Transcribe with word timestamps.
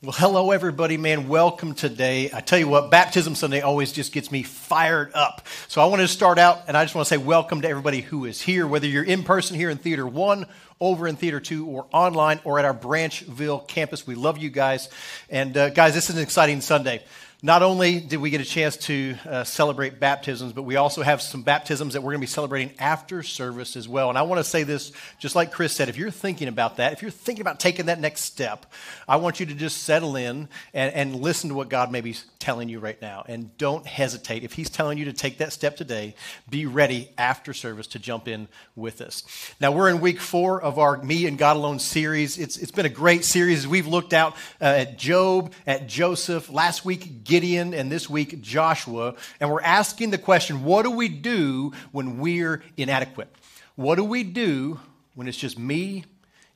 Well, 0.00 0.12
hello, 0.12 0.52
everybody, 0.52 0.96
man. 0.96 1.26
Welcome 1.26 1.74
today. 1.74 2.30
I 2.32 2.40
tell 2.40 2.56
you 2.56 2.68
what, 2.68 2.88
Baptism 2.88 3.34
Sunday 3.34 3.62
always 3.62 3.90
just 3.90 4.12
gets 4.12 4.30
me 4.30 4.44
fired 4.44 5.10
up. 5.12 5.44
So 5.66 5.82
I 5.82 5.86
wanted 5.86 6.02
to 6.02 6.08
start 6.08 6.38
out, 6.38 6.62
and 6.68 6.76
I 6.76 6.84
just 6.84 6.94
want 6.94 7.08
to 7.08 7.14
say 7.14 7.16
welcome 7.16 7.62
to 7.62 7.68
everybody 7.68 8.02
who 8.02 8.24
is 8.24 8.40
here, 8.40 8.64
whether 8.64 8.86
you're 8.86 9.02
in 9.02 9.24
person 9.24 9.56
here 9.56 9.70
in 9.70 9.76
Theater 9.76 10.06
1, 10.06 10.46
over 10.80 11.08
in 11.08 11.16
Theater 11.16 11.40
2, 11.40 11.66
or 11.66 11.88
online, 11.92 12.38
or 12.44 12.60
at 12.60 12.64
our 12.64 12.74
Branchville 12.74 13.66
campus. 13.66 14.06
We 14.06 14.14
love 14.14 14.38
you 14.38 14.50
guys. 14.50 14.88
And 15.30 15.56
uh, 15.56 15.70
guys, 15.70 15.94
this 15.94 16.10
is 16.10 16.14
an 16.14 16.22
exciting 16.22 16.60
Sunday. 16.60 17.02
Not 17.40 17.62
only 17.62 18.00
did 18.00 18.16
we 18.16 18.30
get 18.30 18.40
a 18.40 18.44
chance 18.44 18.76
to 18.78 19.14
uh, 19.24 19.44
celebrate 19.44 20.00
baptisms, 20.00 20.52
but 20.52 20.64
we 20.64 20.74
also 20.74 21.02
have 21.02 21.22
some 21.22 21.42
baptisms 21.42 21.94
that 21.94 22.00
we're 22.00 22.10
going 22.10 22.20
to 22.20 22.26
be 22.26 22.26
celebrating 22.26 22.72
after 22.80 23.22
service 23.22 23.76
as 23.76 23.88
well. 23.88 24.08
And 24.08 24.18
I 24.18 24.22
want 24.22 24.40
to 24.40 24.44
say 24.44 24.64
this, 24.64 24.90
just 25.20 25.36
like 25.36 25.52
Chris 25.52 25.72
said, 25.72 25.88
if 25.88 25.96
you're 25.96 26.10
thinking 26.10 26.48
about 26.48 26.78
that, 26.78 26.94
if 26.94 27.00
you're 27.00 27.12
thinking 27.12 27.42
about 27.42 27.60
taking 27.60 27.86
that 27.86 28.00
next 28.00 28.22
step, 28.22 28.66
I 29.06 29.18
want 29.18 29.38
you 29.38 29.46
to 29.46 29.54
just 29.54 29.84
settle 29.84 30.16
in 30.16 30.48
and, 30.74 30.92
and 30.92 31.14
listen 31.14 31.50
to 31.50 31.54
what 31.54 31.68
God 31.68 31.92
may 31.92 32.00
be 32.00 32.16
telling 32.40 32.68
you 32.68 32.80
right 32.80 33.00
now. 33.00 33.22
And 33.28 33.56
don't 33.56 33.86
hesitate. 33.86 34.42
If 34.42 34.54
He's 34.54 34.68
telling 34.68 34.98
you 34.98 35.04
to 35.04 35.12
take 35.12 35.38
that 35.38 35.52
step 35.52 35.76
today, 35.76 36.16
be 36.50 36.66
ready 36.66 37.08
after 37.16 37.54
service 37.54 37.86
to 37.88 38.00
jump 38.00 38.26
in 38.26 38.48
with 38.74 39.00
us. 39.00 39.22
Now, 39.60 39.70
we're 39.70 39.90
in 39.90 40.00
week 40.00 40.18
four 40.18 40.60
of 40.60 40.80
our 40.80 41.00
Me 41.04 41.24
and 41.28 41.38
God 41.38 41.56
Alone 41.56 41.78
series. 41.78 42.36
It's, 42.36 42.56
it's 42.56 42.72
been 42.72 42.86
a 42.86 42.88
great 42.88 43.24
series. 43.24 43.64
We've 43.64 43.86
looked 43.86 44.12
out 44.12 44.34
uh, 44.60 44.64
at 44.64 44.98
Job, 44.98 45.52
at 45.68 45.86
Joseph, 45.86 46.50
last 46.50 46.84
week, 46.84 47.26
Gideon, 47.28 47.74
and 47.74 47.92
this 47.92 48.08
week, 48.10 48.40
Joshua. 48.40 49.14
And 49.38 49.50
we're 49.50 49.60
asking 49.60 50.10
the 50.10 50.18
question 50.18 50.64
what 50.64 50.82
do 50.82 50.90
we 50.90 51.08
do 51.08 51.72
when 51.92 52.18
we're 52.18 52.62
inadequate? 52.76 53.32
What 53.76 53.94
do 53.94 54.02
we 54.02 54.24
do 54.24 54.80
when 55.14 55.28
it's 55.28 55.38
just 55.38 55.58
me 55.58 56.04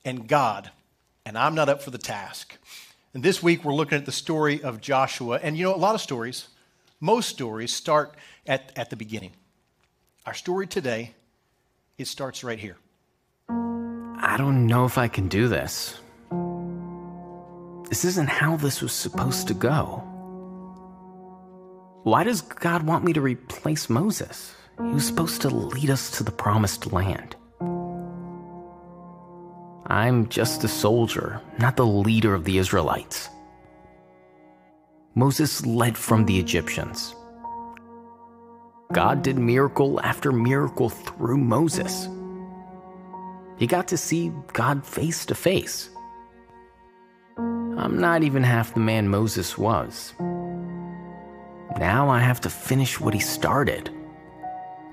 and 0.04 0.26
God 0.26 0.70
and 1.24 1.38
I'm 1.38 1.54
not 1.54 1.68
up 1.68 1.82
for 1.82 1.90
the 1.90 1.98
task? 1.98 2.56
And 3.14 3.22
this 3.22 3.42
week, 3.42 3.62
we're 3.62 3.74
looking 3.74 3.98
at 3.98 4.06
the 4.06 4.12
story 4.12 4.62
of 4.62 4.80
Joshua. 4.80 5.38
And 5.42 5.56
you 5.56 5.64
know, 5.64 5.74
a 5.74 5.76
lot 5.76 5.95
of 5.95 6.00
stories, 6.00 6.48
most 6.98 7.28
stories, 7.28 7.73
start 7.73 8.16
at, 8.46 8.73
at 8.74 8.88
the 8.88 8.96
beginning. 8.96 9.32
Our 10.24 10.34
story 10.34 10.66
today, 10.66 11.14
it 11.98 12.07
starts 12.07 12.42
right 12.42 12.59
here. 12.59 12.79
I 13.51 14.36
don't 14.38 14.66
know 14.66 14.86
if 14.86 14.96
I 14.96 15.09
can 15.09 15.29
do 15.29 15.48
this. 15.48 15.98
This 17.90 18.07
isn't 18.07 18.30
how 18.30 18.57
this 18.57 18.80
was 18.80 18.92
supposed 18.92 19.48
to 19.48 19.54
go. 19.54 20.12
Why 22.04 22.24
does 22.24 22.42
God 22.42 22.82
want 22.82 23.04
me 23.04 23.12
to 23.12 23.20
replace 23.20 23.88
Moses? 23.88 24.56
He 24.76 24.95
was 24.95 25.06
supposed 25.06 25.40
to 25.42 25.50
lead 25.50 25.88
us 25.88 26.10
to 26.18 26.24
the 26.24 26.32
promised 26.32 26.92
land. 26.92 27.36
I'm 29.86 30.28
just 30.28 30.64
a 30.64 30.68
soldier, 30.68 31.40
not 31.58 31.76
the 31.76 31.86
leader 31.86 32.34
of 32.34 32.45
the 32.45 32.58
Israelites. 32.58 33.28
Moses 35.14 35.64
led 35.64 35.96
from 35.96 36.26
the 36.26 36.40
Egyptians. 36.40 37.14
God 38.92 39.23
did 39.23 39.38
miracle 39.38 40.00
after 40.00 40.32
miracle 40.32 40.88
through 40.88 41.38
Moses. 41.38 42.08
He 43.58 43.66
got 43.68 43.86
to 43.88 43.96
see 43.96 44.32
God 44.52 44.84
face 44.84 45.24
to 45.26 45.36
face. 45.36 45.88
I'm 47.38 48.00
not 48.00 48.24
even 48.24 48.42
half 48.42 48.74
the 48.74 48.80
man 48.80 49.08
Moses 49.08 49.56
was. 49.56 50.14
Now 51.78 52.09
I 52.09 52.20
have 52.20 52.40
to 52.42 52.51
finish 52.51 53.01
what 53.01 53.15
he 53.15 53.20
started. 53.20 53.90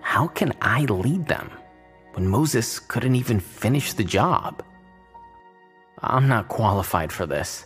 How 0.01 0.27
can 0.27 0.53
I 0.61 0.85
lead 0.85 1.27
them 1.27 1.51
when 2.13 2.27
Moses 2.27 2.79
couldn't 2.79 3.15
even 3.15 3.39
finish 3.39 3.93
the 3.93 4.03
job? 4.03 4.63
I'm 6.01 6.27
not 6.27 6.47
qualified 6.47 7.11
for 7.11 7.25
this, 7.25 7.65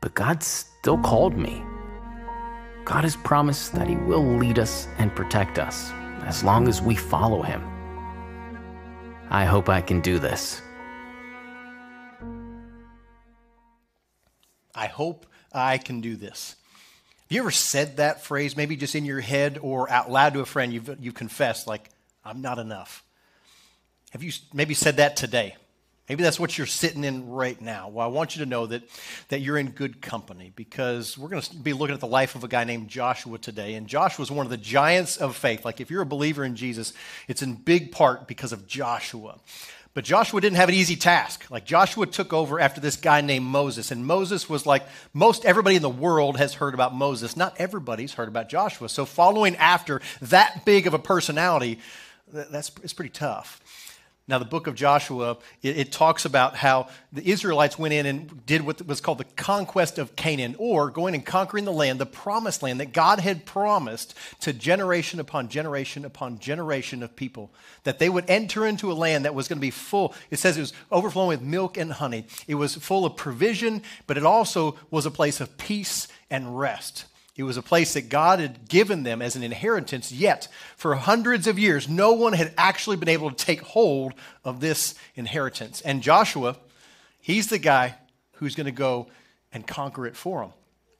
but 0.00 0.14
God 0.14 0.42
still 0.42 0.98
called 0.98 1.36
me. 1.36 1.62
God 2.84 3.04
has 3.04 3.16
promised 3.16 3.74
that 3.74 3.88
He 3.88 3.96
will 3.96 4.24
lead 4.24 4.58
us 4.58 4.88
and 4.98 5.14
protect 5.14 5.58
us 5.58 5.92
as 6.24 6.42
long 6.42 6.66
as 6.66 6.82
we 6.82 6.96
follow 6.96 7.42
Him. 7.42 7.62
I 9.30 9.44
hope 9.44 9.68
I 9.68 9.80
can 9.80 10.00
do 10.00 10.18
this. 10.18 10.62
I 14.74 14.86
hope 14.86 15.26
I 15.52 15.78
can 15.78 16.00
do 16.00 16.16
this. 16.16 16.56
You 17.32 17.40
ever 17.40 17.50
said 17.50 17.96
that 17.96 18.22
phrase, 18.22 18.58
maybe 18.58 18.76
just 18.76 18.94
in 18.94 19.06
your 19.06 19.20
head 19.20 19.58
or 19.62 19.90
out 19.90 20.10
loud 20.10 20.34
to 20.34 20.40
a 20.40 20.44
friend? 20.44 20.70
You've, 20.70 20.98
you've 21.00 21.14
confessed, 21.14 21.66
like, 21.66 21.88
I'm 22.22 22.42
not 22.42 22.58
enough. 22.58 23.02
Have 24.10 24.22
you 24.22 24.32
maybe 24.52 24.74
said 24.74 24.98
that 24.98 25.16
today? 25.16 25.56
Maybe 26.10 26.22
that's 26.22 26.38
what 26.38 26.58
you're 26.58 26.66
sitting 26.66 27.04
in 27.04 27.30
right 27.30 27.58
now. 27.58 27.88
Well, 27.88 28.06
I 28.06 28.10
want 28.10 28.36
you 28.36 28.44
to 28.44 28.50
know 28.50 28.66
that, 28.66 28.82
that 29.28 29.40
you're 29.40 29.56
in 29.56 29.70
good 29.70 30.02
company 30.02 30.52
because 30.54 31.16
we're 31.16 31.30
going 31.30 31.40
to 31.40 31.56
be 31.56 31.72
looking 31.72 31.94
at 31.94 32.00
the 32.00 32.06
life 32.06 32.34
of 32.34 32.44
a 32.44 32.48
guy 32.48 32.64
named 32.64 32.88
Joshua 32.88 33.38
today. 33.38 33.74
And 33.74 33.86
Joshua 33.86 34.24
is 34.24 34.30
one 34.30 34.44
of 34.44 34.50
the 34.50 34.58
giants 34.58 35.16
of 35.16 35.34
faith. 35.34 35.64
Like, 35.64 35.80
if 35.80 35.90
you're 35.90 36.02
a 36.02 36.06
believer 36.06 36.44
in 36.44 36.54
Jesus, 36.54 36.92
it's 37.28 37.40
in 37.40 37.54
big 37.54 37.92
part 37.92 38.28
because 38.28 38.52
of 38.52 38.66
Joshua. 38.66 39.38
But 39.94 40.04
Joshua 40.04 40.40
didn't 40.40 40.56
have 40.56 40.70
an 40.70 40.74
easy 40.74 40.96
task. 40.96 41.50
Like 41.50 41.66
Joshua 41.66 42.06
took 42.06 42.32
over 42.32 42.58
after 42.58 42.80
this 42.80 42.96
guy 42.96 43.20
named 43.20 43.44
Moses. 43.44 43.90
And 43.90 44.06
Moses 44.06 44.48
was 44.48 44.64
like 44.64 44.86
most 45.12 45.44
everybody 45.44 45.76
in 45.76 45.82
the 45.82 45.90
world 45.90 46.38
has 46.38 46.54
heard 46.54 46.72
about 46.72 46.94
Moses. 46.94 47.36
Not 47.36 47.54
everybody's 47.60 48.14
heard 48.14 48.28
about 48.28 48.48
Joshua. 48.48 48.88
So 48.88 49.04
following 49.04 49.54
after 49.56 50.00
that 50.22 50.64
big 50.64 50.86
of 50.86 50.94
a 50.94 50.98
personality, 50.98 51.78
that's 52.32 52.70
it's 52.82 52.94
pretty 52.94 53.10
tough. 53.10 53.60
Now, 54.28 54.38
the 54.38 54.44
book 54.44 54.68
of 54.68 54.76
Joshua, 54.76 55.36
it, 55.62 55.76
it, 55.76 55.92
talks 55.92 56.24
about 56.24 56.54
how 56.54 56.88
the 57.12 57.28
Israelites 57.28 57.76
went 57.76 57.92
in 57.92 58.06
and 58.06 58.46
did 58.46 58.62
what 58.64 58.86
was 58.86 59.00
called 59.00 59.18
the 59.18 59.24
conquest 59.24 59.98
of 59.98 60.14
Canaan, 60.14 60.54
or 60.58 60.90
going 60.90 61.14
and 61.16 61.26
conquering 61.26 61.64
the 61.64 61.72
land, 61.72 61.98
the 61.98 62.06
promised 62.06 62.62
land 62.62 62.78
that 62.78 62.92
God 62.92 63.18
had 63.18 63.44
promised 63.44 64.14
to 64.40 64.52
generation 64.52 65.18
upon 65.18 65.48
generation 65.48 66.04
upon 66.04 66.38
generation 66.38 67.02
of 67.02 67.16
people. 67.16 67.52
That 67.82 67.98
they 67.98 68.08
would 68.08 68.30
enter 68.30 68.64
into 68.64 68.92
a 68.92 68.94
land 68.94 69.24
that 69.24 69.34
was 69.34 69.48
going 69.48 69.58
to 69.58 69.60
be 69.60 69.70
full. 69.70 70.14
It 70.30 70.38
says 70.38 70.56
it 70.56 70.60
was 70.60 70.72
overflowing 70.92 71.28
with 71.28 71.42
milk 71.42 71.76
and 71.76 71.92
honey. 71.92 72.26
It 72.46 72.54
was 72.54 72.76
full 72.76 73.04
of 73.04 73.16
provision, 73.16 73.82
but 74.06 74.16
it 74.16 74.24
also 74.24 74.78
was 74.90 75.04
a 75.04 75.10
place 75.10 75.40
of 75.40 75.58
peace 75.58 76.06
and 76.30 76.56
rest. 76.56 77.06
It 77.34 77.44
was 77.44 77.56
a 77.56 77.62
place 77.62 77.94
that 77.94 78.10
God 78.10 78.40
had 78.40 78.68
given 78.68 79.04
them 79.04 79.22
as 79.22 79.36
an 79.36 79.42
inheritance, 79.42 80.12
yet 80.12 80.48
for 80.76 80.94
hundreds 80.94 81.46
of 81.46 81.58
years, 81.58 81.88
no 81.88 82.12
one 82.12 82.34
had 82.34 82.52
actually 82.58 82.96
been 82.96 83.08
able 83.08 83.30
to 83.30 83.44
take 83.44 83.62
hold 83.62 84.12
of 84.44 84.60
this 84.60 84.94
inheritance. 85.14 85.80
And 85.80 86.02
Joshua, 86.02 86.56
he's 87.20 87.46
the 87.46 87.58
guy 87.58 87.96
who's 88.34 88.54
going 88.54 88.66
to 88.66 88.72
go 88.72 89.08
and 89.50 89.66
conquer 89.66 90.06
it 90.06 90.16
for 90.16 90.42
them. 90.42 90.52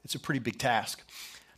It's 0.04 0.14
a 0.14 0.18
pretty 0.18 0.40
big 0.40 0.58
task. 0.58 1.02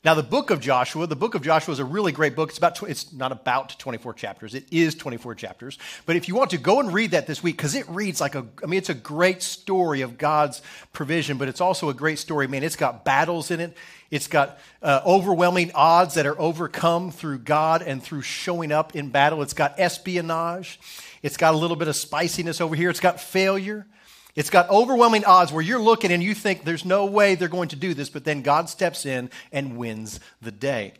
Now, 0.04 0.12
the 0.12 0.22
book 0.22 0.50
of 0.50 0.60
Joshua, 0.60 1.06
the 1.06 1.16
book 1.16 1.34
of 1.34 1.40
Joshua 1.40 1.72
is 1.72 1.78
a 1.78 1.84
really 1.84 2.12
great 2.12 2.36
book. 2.36 2.50
It's, 2.50 2.58
about, 2.58 2.82
it's 2.82 3.10
not 3.14 3.32
about 3.32 3.78
24 3.78 4.12
chapters, 4.12 4.54
it 4.54 4.66
is 4.70 4.94
24 4.94 5.34
chapters. 5.34 5.78
But 6.04 6.16
if 6.16 6.28
you 6.28 6.34
want 6.34 6.50
to, 6.50 6.58
go 6.58 6.78
and 6.78 6.92
read 6.92 7.12
that 7.12 7.26
this 7.26 7.42
week 7.42 7.56
because 7.56 7.74
it 7.74 7.88
reads 7.88 8.20
like 8.20 8.34
a, 8.34 8.44
I 8.62 8.66
mean, 8.66 8.76
it's 8.76 8.90
a 8.90 8.94
great 8.94 9.42
story 9.42 10.02
of 10.02 10.18
God's 10.18 10.60
provision, 10.92 11.38
but 11.38 11.48
it's 11.48 11.62
also 11.62 11.88
a 11.88 11.94
great 11.94 12.18
story. 12.18 12.46
Man, 12.46 12.62
it's 12.62 12.76
got 12.76 13.02
battles 13.06 13.50
in 13.50 13.60
it, 13.60 13.74
it's 14.10 14.26
got 14.26 14.58
uh, 14.82 15.00
overwhelming 15.06 15.72
odds 15.74 16.14
that 16.14 16.26
are 16.26 16.38
overcome 16.38 17.10
through 17.10 17.38
God 17.38 17.80
and 17.80 18.02
through 18.02 18.22
showing 18.22 18.72
up 18.72 18.94
in 18.94 19.08
battle. 19.08 19.40
It's 19.40 19.54
got 19.54 19.80
espionage, 19.80 20.78
it's 21.22 21.38
got 21.38 21.54
a 21.54 21.56
little 21.56 21.76
bit 21.76 21.88
of 21.88 21.96
spiciness 21.96 22.60
over 22.60 22.76
here, 22.76 22.90
it's 22.90 23.00
got 23.00 23.20
failure. 23.20 23.86
It's 24.34 24.50
got 24.50 24.68
overwhelming 24.68 25.24
odds 25.24 25.52
where 25.52 25.62
you're 25.62 25.80
looking 25.80 26.10
and 26.10 26.22
you 26.22 26.34
think 26.34 26.64
there's 26.64 26.84
no 26.84 27.06
way 27.06 27.34
they're 27.34 27.48
going 27.48 27.68
to 27.68 27.76
do 27.76 27.94
this, 27.94 28.08
but 28.10 28.24
then 28.24 28.42
God 28.42 28.68
steps 28.68 29.06
in 29.06 29.30
and 29.52 29.76
wins 29.76 30.18
the 30.42 30.50
day. 30.50 30.94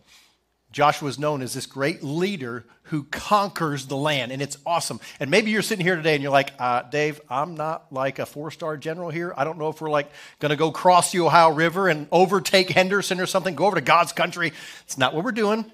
Joshua 0.70 1.08
is 1.08 1.20
known 1.20 1.40
as 1.40 1.54
this 1.54 1.66
great 1.66 2.02
leader 2.02 2.64
who 2.88 3.04
conquers 3.04 3.86
the 3.86 3.96
land, 3.96 4.32
and 4.32 4.42
it's 4.42 4.58
awesome. 4.66 4.98
And 5.20 5.30
maybe 5.30 5.52
you're 5.52 5.62
sitting 5.62 5.86
here 5.86 5.94
today 5.94 6.14
and 6.14 6.22
you're 6.22 6.32
like, 6.32 6.52
uh, 6.58 6.82
Dave, 6.82 7.20
I'm 7.30 7.54
not 7.54 7.92
like 7.92 8.18
a 8.18 8.26
four 8.26 8.50
star 8.50 8.76
general 8.76 9.08
here. 9.08 9.32
I 9.36 9.44
don't 9.44 9.56
know 9.56 9.68
if 9.68 9.80
we're 9.80 9.88
like 9.88 10.10
going 10.40 10.50
to 10.50 10.56
go 10.56 10.72
cross 10.72 11.12
the 11.12 11.20
Ohio 11.20 11.50
River 11.50 11.88
and 11.88 12.08
overtake 12.10 12.70
Henderson 12.70 13.20
or 13.20 13.26
something, 13.26 13.54
go 13.54 13.66
over 13.66 13.76
to 13.76 13.82
God's 13.82 14.12
country. 14.12 14.52
It's 14.82 14.98
not 14.98 15.14
what 15.14 15.24
we're 15.24 15.30
doing. 15.32 15.64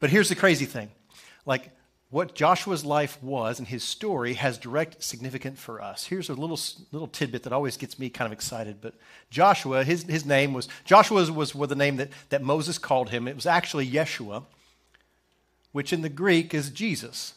But 0.00 0.10
here's 0.10 0.28
the 0.28 0.34
crazy 0.34 0.66
thing 0.66 0.90
like, 1.46 1.70
what 2.10 2.34
Joshua's 2.34 2.84
life 2.84 3.22
was 3.22 3.60
and 3.60 3.68
his 3.68 3.84
story 3.84 4.34
has 4.34 4.58
direct 4.58 5.02
significance 5.02 5.60
for 5.60 5.80
us. 5.80 6.06
Here's 6.06 6.28
a 6.28 6.34
little 6.34 6.58
little 6.90 7.08
tidbit 7.08 7.44
that 7.44 7.52
always 7.52 7.76
gets 7.76 7.98
me 7.98 8.10
kind 8.10 8.26
of 8.26 8.32
excited. 8.32 8.80
But 8.80 8.94
Joshua, 9.30 9.84
his, 9.84 10.02
his 10.02 10.26
name 10.26 10.52
was 10.52 10.68
Joshua 10.84 11.24
was, 11.30 11.54
was 11.54 11.68
the 11.68 11.76
name 11.76 11.96
that, 11.96 12.10
that 12.30 12.42
Moses 12.42 12.78
called 12.78 13.10
him. 13.10 13.28
It 13.28 13.36
was 13.36 13.46
actually 13.46 13.88
Yeshua, 13.88 14.42
which 15.70 15.92
in 15.92 16.02
the 16.02 16.08
Greek 16.08 16.52
is 16.52 16.70
Jesus. 16.70 17.34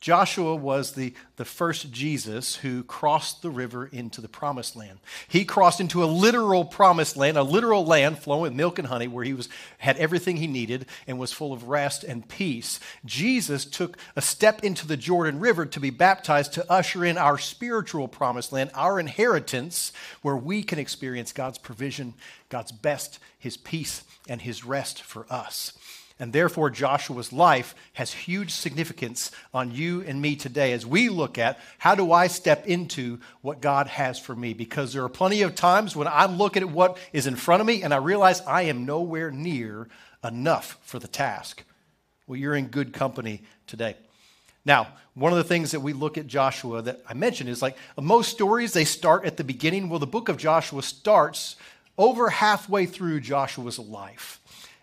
Joshua 0.00 0.54
was 0.54 0.92
the, 0.92 1.12
the 1.36 1.44
first 1.44 1.90
Jesus 1.90 2.56
who 2.56 2.84
crossed 2.84 3.42
the 3.42 3.50
river 3.50 3.86
into 3.86 4.20
the 4.20 4.28
promised 4.28 4.76
land. 4.76 5.00
He 5.26 5.44
crossed 5.44 5.80
into 5.80 6.04
a 6.04 6.06
literal 6.06 6.64
promised 6.64 7.16
land, 7.16 7.36
a 7.36 7.42
literal 7.42 7.84
land 7.84 8.18
flowing 8.18 8.42
with 8.42 8.52
milk 8.52 8.78
and 8.78 8.86
honey, 8.86 9.08
where 9.08 9.24
he 9.24 9.34
was, 9.34 9.48
had 9.78 9.96
everything 9.96 10.36
he 10.36 10.46
needed 10.46 10.86
and 11.08 11.18
was 11.18 11.32
full 11.32 11.52
of 11.52 11.68
rest 11.68 12.04
and 12.04 12.28
peace. 12.28 12.78
Jesus 13.04 13.64
took 13.64 13.98
a 14.14 14.22
step 14.22 14.62
into 14.62 14.86
the 14.86 14.96
Jordan 14.96 15.40
River 15.40 15.66
to 15.66 15.80
be 15.80 15.90
baptized 15.90 16.52
to 16.52 16.70
usher 16.70 17.04
in 17.04 17.18
our 17.18 17.36
spiritual 17.36 18.06
promised 18.06 18.52
land, 18.52 18.70
our 18.74 19.00
inheritance, 19.00 19.92
where 20.22 20.36
we 20.36 20.62
can 20.62 20.78
experience 20.78 21.32
God's 21.32 21.58
provision, 21.58 22.14
God's 22.50 22.70
best, 22.70 23.18
his 23.36 23.56
peace, 23.56 24.04
and 24.28 24.42
his 24.42 24.64
rest 24.64 25.02
for 25.02 25.26
us. 25.28 25.72
And 26.20 26.32
therefore, 26.32 26.68
Joshua's 26.70 27.32
life 27.32 27.74
has 27.92 28.12
huge 28.12 28.50
significance 28.50 29.30
on 29.54 29.70
you 29.70 30.02
and 30.02 30.20
me 30.20 30.34
today 30.34 30.72
as 30.72 30.84
we 30.84 31.08
look 31.08 31.38
at 31.38 31.60
how 31.78 31.94
do 31.94 32.10
I 32.12 32.26
step 32.26 32.66
into 32.66 33.20
what 33.40 33.60
God 33.60 33.86
has 33.86 34.18
for 34.18 34.34
me? 34.34 34.52
Because 34.52 34.92
there 34.92 35.04
are 35.04 35.08
plenty 35.08 35.42
of 35.42 35.54
times 35.54 35.94
when 35.94 36.08
I'm 36.08 36.36
looking 36.36 36.64
at 36.64 36.70
what 36.70 36.98
is 37.12 37.28
in 37.28 37.36
front 37.36 37.60
of 37.60 37.66
me 37.66 37.82
and 37.82 37.94
I 37.94 37.98
realize 37.98 38.40
I 38.40 38.62
am 38.62 38.84
nowhere 38.84 39.30
near 39.30 39.88
enough 40.24 40.78
for 40.82 40.98
the 40.98 41.06
task. 41.06 41.62
Well, 42.26 42.36
you're 42.36 42.56
in 42.56 42.66
good 42.66 42.92
company 42.92 43.42
today. 43.68 43.96
Now, 44.64 44.88
one 45.14 45.32
of 45.32 45.38
the 45.38 45.44
things 45.44 45.70
that 45.70 45.80
we 45.80 45.92
look 45.92 46.18
at 46.18 46.26
Joshua 46.26 46.82
that 46.82 47.00
I 47.08 47.14
mentioned 47.14 47.48
is 47.48 47.62
like 47.62 47.76
most 47.98 48.30
stories, 48.30 48.72
they 48.72 48.84
start 48.84 49.24
at 49.24 49.36
the 49.36 49.44
beginning. 49.44 49.88
Well, 49.88 49.98
the 49.98 50.06
book 50.06 50.28
of 50.28 50.36
Joshua 50.36 50.82
starts 50.82 51.56
over 51.96 52.28
halfway 52.28 52.86
through 52.86 53.20
Joshua's 53.20 53.78
life. 53.78 54.40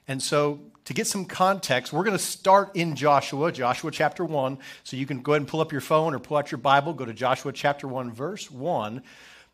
And 0.08 0.22
so 0.22 0.60
to 0.86 0.94
get 0.94 1.08
some 1.08 1.26
context, 1.26 1.92
we're 1.92 2.04
going 2.04 2.18
to 2.18 2.24
start 2.24 2.76
in 2.76 2.96
Joshua, 2.96 3.52
Joshua 3.52 3.92
chapter 3.92 4.24
1. 4.24 4.58
So 4.84 4.98
you 4.98 5.06
can 5.06 5.22
go 5.22 5.34
ahead 5.34 5.42
and 5.42 5.48
pull 5.48 5.62
up 5.62 5.72
your 5.72 5.82
phone 5.82 6.14
or 6.14 6.20
pull 6.20 6.38
out 6.38 6.52
your 6.52 6.60
Bible, 6.60 6.94
go 6.94 7.06
to 7.06 7.14
Joshua 7.14 7.52
chapter 7.52 7.88
1, 7.88 8.12
verse 8.12 8.52
1. 8.52 9.02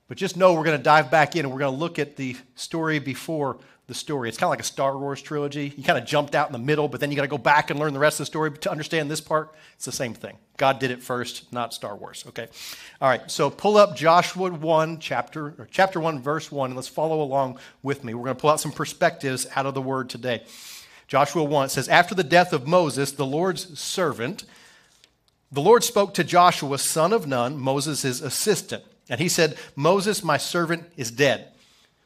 But 0.08 0.18
just 0.18 0.36
know 0.36 0.54
we're 0.54 0.66
going 0.66 0.78
to 0.78 0.84
dive 0.84 1.10
back 1.10 1.36
in 1.36 1.46
and 1.46 1.54
we're 1.54 1.60
going 1.60 1.74
to 1.74 1.80
look 1.80 1.98
at 1.98 2.18
the 2.18 2.36
story 2.56 3.00
before 3.00 3.58
the 3.88 3.96
story. 3.96 4.30
It's 4.30 4.38
kind 4.38 4.48
of 4.48 4.52
like 4.52 4.62
a 4.62 4.64
Star 4.64 4.98
Wars 4.98 5.22
trilogy. 5.22 5.74
You 5.76 5.84
kind 5.84 5.98
of 5.98 6.06
jumped 6.06 6.34
out 6.34 6.48
in 6.48 6.54
the 6.54 6.60
middle, 6.60 6.88
but 6.88 7.00
then 7.00 7.12
you 7.12 7.16
got 7.16 7.24
to 7.24 7.28
go 7.28 7.38
back 7.38 7.70
and 7.70 7.80
learn 7.80 7.94
the 7.94 8.00
rest 8.00 8.20
of 8.20 8.24
the 8.24 8.28
story 8.28 8.52
to 8.52 8.72
understand 8.72 9.12
this 9.12 9.20
part. 9.20 9.54
It's 9.76 9.84
the 9.84 9.92
same 9.92 10.14
thing. 10.14 10.38
God 10.56 10.80
did 10.80 10.92
it 10.92 11.04
first, 11.04 11.52
not 11.52 11.74
Star 11.74 11.96
Wars. 11.96 12.24
Okay. 12.28 12.48
All 13.02 13.10
right. 13.10 13.30
So 13.30 13.50
pull 13.50 13.78
up 13.78 13.96
Joshua 13.96 14.50
1, 14.50 15.00
chapter, 15.00 15.68
chapter 15.72 16.00
1, 16.00 16.22
verse 16.22 16.52
1, 16.52 16.70
and 16.70 16.76
let's 16.78 16.88
follow 16.88 17.22
along 17.22 17.60
with 17.84 18.04
me. 18.04 18.14
We're 18.14 18.26
going 18.26 18.36
to 18.38 18.42
pull 18.42 18.52
out 18.52 18.62
some 18.62 18.72
perspectives 18.72 19.46
out 19.56 19.66
of 19.66 19.74
the 19.74 19.82
word 19.82 20.10
today. 20.10 20.44
Joshua 21.08 21.44
1 21.44 21.68
says, 21.68 21.90
After 21.90 22.16
the 22.16 22.24
death 22.24 22.54
of 22.54 22.66
Moses, 22.66 23.12
the 23.12 23.26
Lord's 23.26 23.78
servant, 23.78 24.46
the 25.52 25.62
Lord 25.62 25.84
spoke 25.84 26.14
to 26.14 26.24
Joshua, 26.24 26.78
son 26.78 27.12
of 27.12 27.28
Nun, 27.28 27.58
Moses' 27.58 28.22
assistant. 28.22 28.86
And 29.10 29.20
he 29.20 29.30
said, 29.30 29.58
Moses, 29.76 30.24
my 30.24 30.38
servant, 30.38 30.86
is 30.96 31.12
dead. 31.12 31.52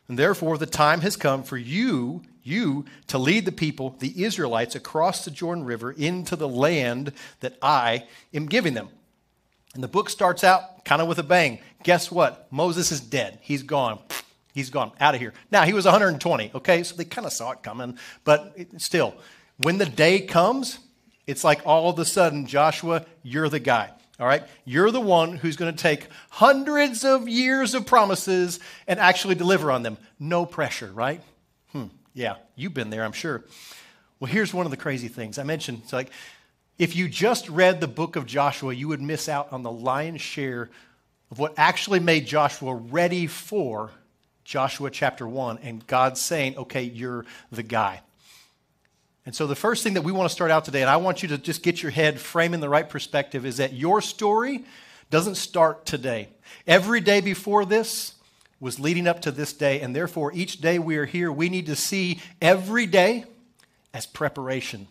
And 0.07 0.19
therefore, 0.19 0.57
the 0.57 0.65
time 0.65 1.01
has 1.01 1.15
come 1.15 1.43
for 1.43 1.57
you, 1.57 2.21
you, 2.43 2.85
to 3.07 3.17
lead 3.17 3.45
the 3.45 3.51
people, 3.51 3.95
the 3.99 4.23
Israelites, 4.23 4.75
across 4.75 5.25
the 5.25 5.31
Jordan 5.31 5.65
River 5.65 5.91
into 5.91 6.35
the 6.35 6.47
land 6.47 7.11
that 7.39 7.57
I 7.61 8.05
am 8.33 8.45
giving 8.45 8.73
them. 8.73 8.89
And 9.73 9.83
the 9.83 9.87
book 9.87 10.09
starts 10.09 10.43
out 10.43 10.85
kind 10.85 11.01
of 11.01 11.07
with 11.07 11.19
a 11.19 11.23
bang. 11.23 11.59
Guess 11.83 12.11
what? 12.11 12.47
Moses 12.51 12.91
is 12.91 13.01
dead. 13.01 13.39
He's 13.41 13.63
gone. 13.63 13.99
He's 14.53 14.69
gone 14.69 14.91
out 15.01 15.15
of 15.15 15.21
here. 15.21 15.33
Now, 15.51 15.63
he 15.63 15.73
was 15.73 15.85
120, 15.85 16.51
okay? 16.55 16.83
So 16.83 16.95
they 16.95 17.03
kind 17.03 17.27
of 17.27 17.33
saw 17.33 17.51
it 17.51 17.61
coming, 17.61 17.97
but 18.23 18.55
still, 18.77 19.15
when 19.57 19.77
the 19.77 19.85
day 19.85 20.21
comes, 20.21 20.79
it's 21.27 21.43
like 21.43 21.61
all 21.65 21.89
of 21.89 21.99
a 21.99 22.05
sudden, 22.05 22.45
Joshua, 22.45 23.05
you're 23.21 23.49
the 23.49 23.59
guy. 23.59 23.91
All 24.19 24.27
right? 24.27 24.43
You're 24.63 24.91
the 24.91 25.01
one 25.01 25.35
who's 25.35 25.57
going 25.57 25.75
to 25.75 25.81
take 25.81 26.07
hundreds 26.29 27.03
of 27.03 27.27
years 27.27 27.73
of 27.73 27.85
promises 27.85 28.59
and 28.87 28.99
actually 28.99 29.35
deliver 29.35 29.71
on 29.71 29.83
them. 29.83 29.97
No 30.19 30.45
pressure, 30.45 30.91
right? 30.93 31.21
Hmm. 31.71 31.85
Yeah, 32.13 32.35
you've 32.55 32.73
been 32.73 32.89
there, 32.89 33.03
I'm 33.03 33.11
sure. 33.11 33.43
Well, 34.19 34.31
here's 34.31 34.53
one 34.53 34.65
of 34.65 34.71
the 34.71 34.77
crazy 34.77 35.09
things. 35.09 35.37
I 35.37 35.43
mentioned 35.43 35.81
it's 35.83 35.93
like 35.93 36.11
if 36.77 36.95
you 36.95 37.09
just 37.09 37.49
read 37.49 37.81
the 37.81 37.87
book 37.87 38.15
of 38.15 38.25
Joshua, 38.25 38.73
you 38.73 38.87
would 38.87 39.01
miss 39.01 39.27
out 39.27 39.51
on 39.51 39.63
the 39.63 39.71
lion's 39.71 40.21
share 40.21 40.69
of 41.31 41.39
what 41.39 41.53
actually 41.57 41.99
made 41.99 42.25
Joshua 42.25 42.73
ready 42.73 43.27
for 43.27 43.91
Joshua 44.43 44.91
chapter 44.91 45.27
1, 45.27 45.59
and 45.63 45.85
God 45.87 46.17
saying, 46.17 46.55
okay, 46.57 46.83
you're 46.83 47.25
the 47.51 47.63
guy. 47.63 48.01
And 49.25 49.35
so, 49.35 49.47
the 49.47 49.55
first 49.55 49.83
thing 49.83 49.95
that 49.95 50.03
we 50.03 50.11
want 50.11 50.29
to 50.29 50.33
start 50.33 50.51
out 50.51 50.65
today, 50.65 50.81
and 50.81 50.89
I 50.89 50.97
want 50.97 51.23
you 51.23 51.29
to 51.29 51.37
just 51.37 51.63
get 51.63 51.81
your 51.81 51.91
head 51.91 52.19
framed 52.19 52.53
in 52.53 52.59
the 52.59 52.69
right 52.69 52.87
perspective, 52.87 53.45
is 53.45 53.57
that 53.57 53.73
your 53.73 54.01
story 54.01 54.65
doesn't 55.09 55.35
start 55.35 55.85
today. 55.85 56.29
Every 56.67 57.01
day 57.01 57.21
before 57.21 57.65
this 57.65 58.13
was 58.59 58.79
leading 58.79 59.07
up 59.07 59.21
to 59.21 59.31
this 59.31 59.51
day, 59.51 59.81
and 59.81 59.95
therefore, 59.95 60.31
each 60.33 60.61
day 60.61 60.77
we 60.77 60.97
are 60.97 61.05
here, 61.05 61.31
we 61.31 61.49
need 61.49 61.65
to 61.65 61.75
see 61.75 62.19
every 62.39 62.85
day 62.85 63.25
as 63.93 64.05
preparation. 64.05 64.87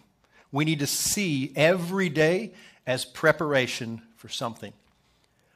We 0.50 0.64
need 0.64 0.80
to 0.80 0.86
see 0.86 1.52
every 1.54 2.08
day 2.08 2.52
as 2.86 3.04
preparation 3.04 4.02
for 4.16 4.28
something. 4.28 4.72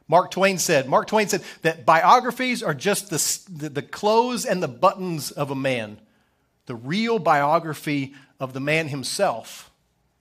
Mark 0.06 0.30
Twain 0.30 0.58
said, 0.58 0.88
Mark 0.88 1.06
Twain 1.06 1.28
said 1.28 1.42
that 1.62 1.84
biographies 1.84 2.62
are 2.62 2.74
just 2.74 3.10
the, 3.10 3.58
the, 3.58 3.68
the, 3.68 3.82
clothes 3.82 4.46
and 4.46 4.62
the 4.62 4.68
buttons 4.68 5.30
of 5.30 5.50
a 5.50 5.54
man. 5.54 5.98
The 6.66 6.74
real 6.74 7.18
biography 7.18 8.14
of 8.40 8.52
the 8.52 8.60
man 8.60 8.88
himself 8.88 9.70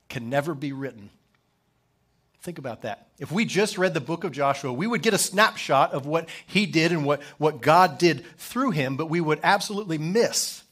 can 0.10 0.30
never 0.30 0.54
be 0.54 0.72
written. 0.74 1.10
Think 2.42 2.60
about 2.60 2.84
that. 2.84 3.10
If 3.20 3.32
we 3.32 3.46
just 3.46 3.78
read 3.78 3.94
the 3.94 4.00
book 4.00 4.24
of 4.24 4.32
Joshua, 4.32 4.72
we 4.72 4.88
would 4.88 5.02
get 5.02 5.14
a 5.14 5.18
snapshot 5.18 5.92
of 5.92 6.06
what 6.06 6.30
he 6.46 6.66
did 6.66 6.92
and 6.92 7.04
what, 7.04 7.22
what 7.38 7.62
God 7.62 7.98
did 7.98 8.26
through 8.38 8.72
him, 8.72 8.96
but 8.96 9.10
we 9.10 9.20
would 9.20 9.40
absolutely 9.44 9.98
miss 9.98 10.64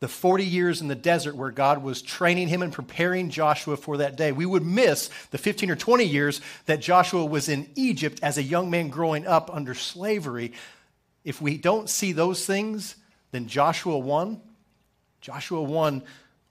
the 0.00 0.08
40 0.08 0.44
years 0.44 0.80
in 0.82 0.88
the 0.88 0.94
desert 0.94 1.34
where 1.34 1.50
God 1.50 1.82
was 1.82 2.02
training 2.02 2.48
him 2.48 2.60
and 2.62 2.72
preparing 2.72 3.30
Joshua 3.30 3.76
for 3.76 3.96
that 3.96 4.16
day. 4.16 4.32
We 4.32 4.44
would 4.44 4.64
miss 4.64 5.08
the 5.30 5.38
15 5.38 5.70
or 5.70 5.76
20 5.76 6.04
years 6.04 6.40
that 6.66 6.80
Joshua 6.80 7.24
was 7.24 7.48
in 7.48 7.68
Egypt 7.74 8.20
as 8.22 8.36
a 8.36 8.42
young 8.42 8.70
man 8.70 8.88
growing 8.88 9.26
up 9.26 9.48
under 9.50 9.74
slavery. 9.74 10.52
If 11.24 11.40
we 11.40 11.56
don't 11.56 11.88
see 11.88 12.12
those 12.12 12.44
things, 12.44 12.96
then 13.30 13.48
Joshua 13.48 13.96
1, 13.96 14.40
Joshua 15.22 15.62
1, 15.62 16.02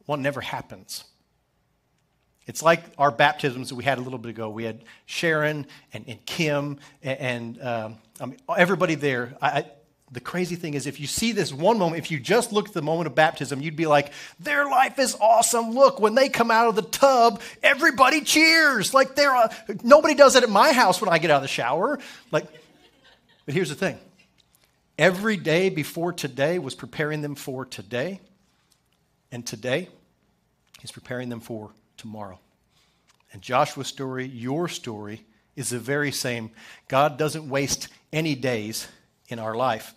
1 0.06 0.22
never 0.22 0.42
happens. 0.42 1.04
It's 2.46 2.62
like 2.62 2.84
our 2.98 3.12
baptisms 3.12 3.70
that 3.70 3.76
we 3.76 3.84
had 3.84 3.98
a 3.98 4.02
little 4.02 4.20
bit 4.20 4.30
ago. 4.30 4.50
We 4.50 4.66
had 4.66 4.84
Sharon 5.06 5.66
and, 5.94 6.04
and 6.08 6.26
Kim 6.26 6.80
and, 7.02 7.20
and 7.20 7.62
um, 7.62 7.98
I 8.20 8.26
mean, 8.26 8.38
everybody 8.56 8.96
there. 8.96 9.36
I, 9.42 9.66
the 10.12 10.20
crazy 10.20 10.56
thing 10.56 10.76
is, 10.76 10.86
if 10.86 11.00
you 11.00 11.08
see 11.08 11.32
this 11.32 11.52
one 11.52 11.80
moment, 11.80 12.04
if 12.04 12.12
you 12.12 12.20
just 12.20 12.54
look 12.54 12.68
at 12.68 12.74
the 12.74 12.84
moment 12.84 13.08
of 13.08 13.16
baptism, 13.16 13.62
you'd 13.62 13.76
be 13.76 13.88
like, 13.88 14.12
their 14.40 14.66
life 14.66 15.00
is 15.00 15.18
awesome. 15.20 15.72
Look, 15.72 16.00
when 16.00 16.14
they 16.14 16.30
come 16.30 16.52
out 16.52 16.68
of 16.68 16.76
the 16.76 16.84
tub, 16.84 17.42
everybody 17.64 18.22
cheers. 18.22 18.94
Like, 18.94 19.16
they're, 19.16 19.36
uh, 19.36 19.52
nobody 19.84 20.14
does 20.14 20.36
it 20.36 20.44
at 20.44 20.50
my 20.50 20.72
house 20.72 21.02
when 21.02 21.10
I 21.10 21.18
get 21.18 21.32
out 21.32 21.38
of 21.38 21.42
the 21.42 21.48
shower. 21.48 21.98
Like, 22.32 22.46
but 23.46 23.56
here's 23.56 23.70
the 23.70 23.76
thing 23.76 24.00
every 24.98 25.38
day 25.38 25.70
before 25.70 26.14
today 26.14 26.60
was 26.60 26.76
preparing 26.76 27.22
them 27.22 27.34
for 27.34 27.66
today, 27.66 28.22
and 29.34 29.46
today 29.46 29.90
He's 30.80 30.92
preparing 30.92 31.30
them 31.30 31.40
for 31.40 31.72
tomorrow. 31.96 32.40
And 33.32 33.42
Joshua's 33.42 33.88
story, 33.88 34.26
your 34.26 34.68
story, 34.68 35.26
is 35.56 35.70
the 35.70 35.80
very 35.80 36.12
same. 36.12 36.52
God 36.90 37.18
doesn't 37.18 37.48
waste 37.48 37.88
any 38.12 38.36
days 38.36 38.90
in 39.30 39.40
our 39.40 39.56
life. 39.56 39.94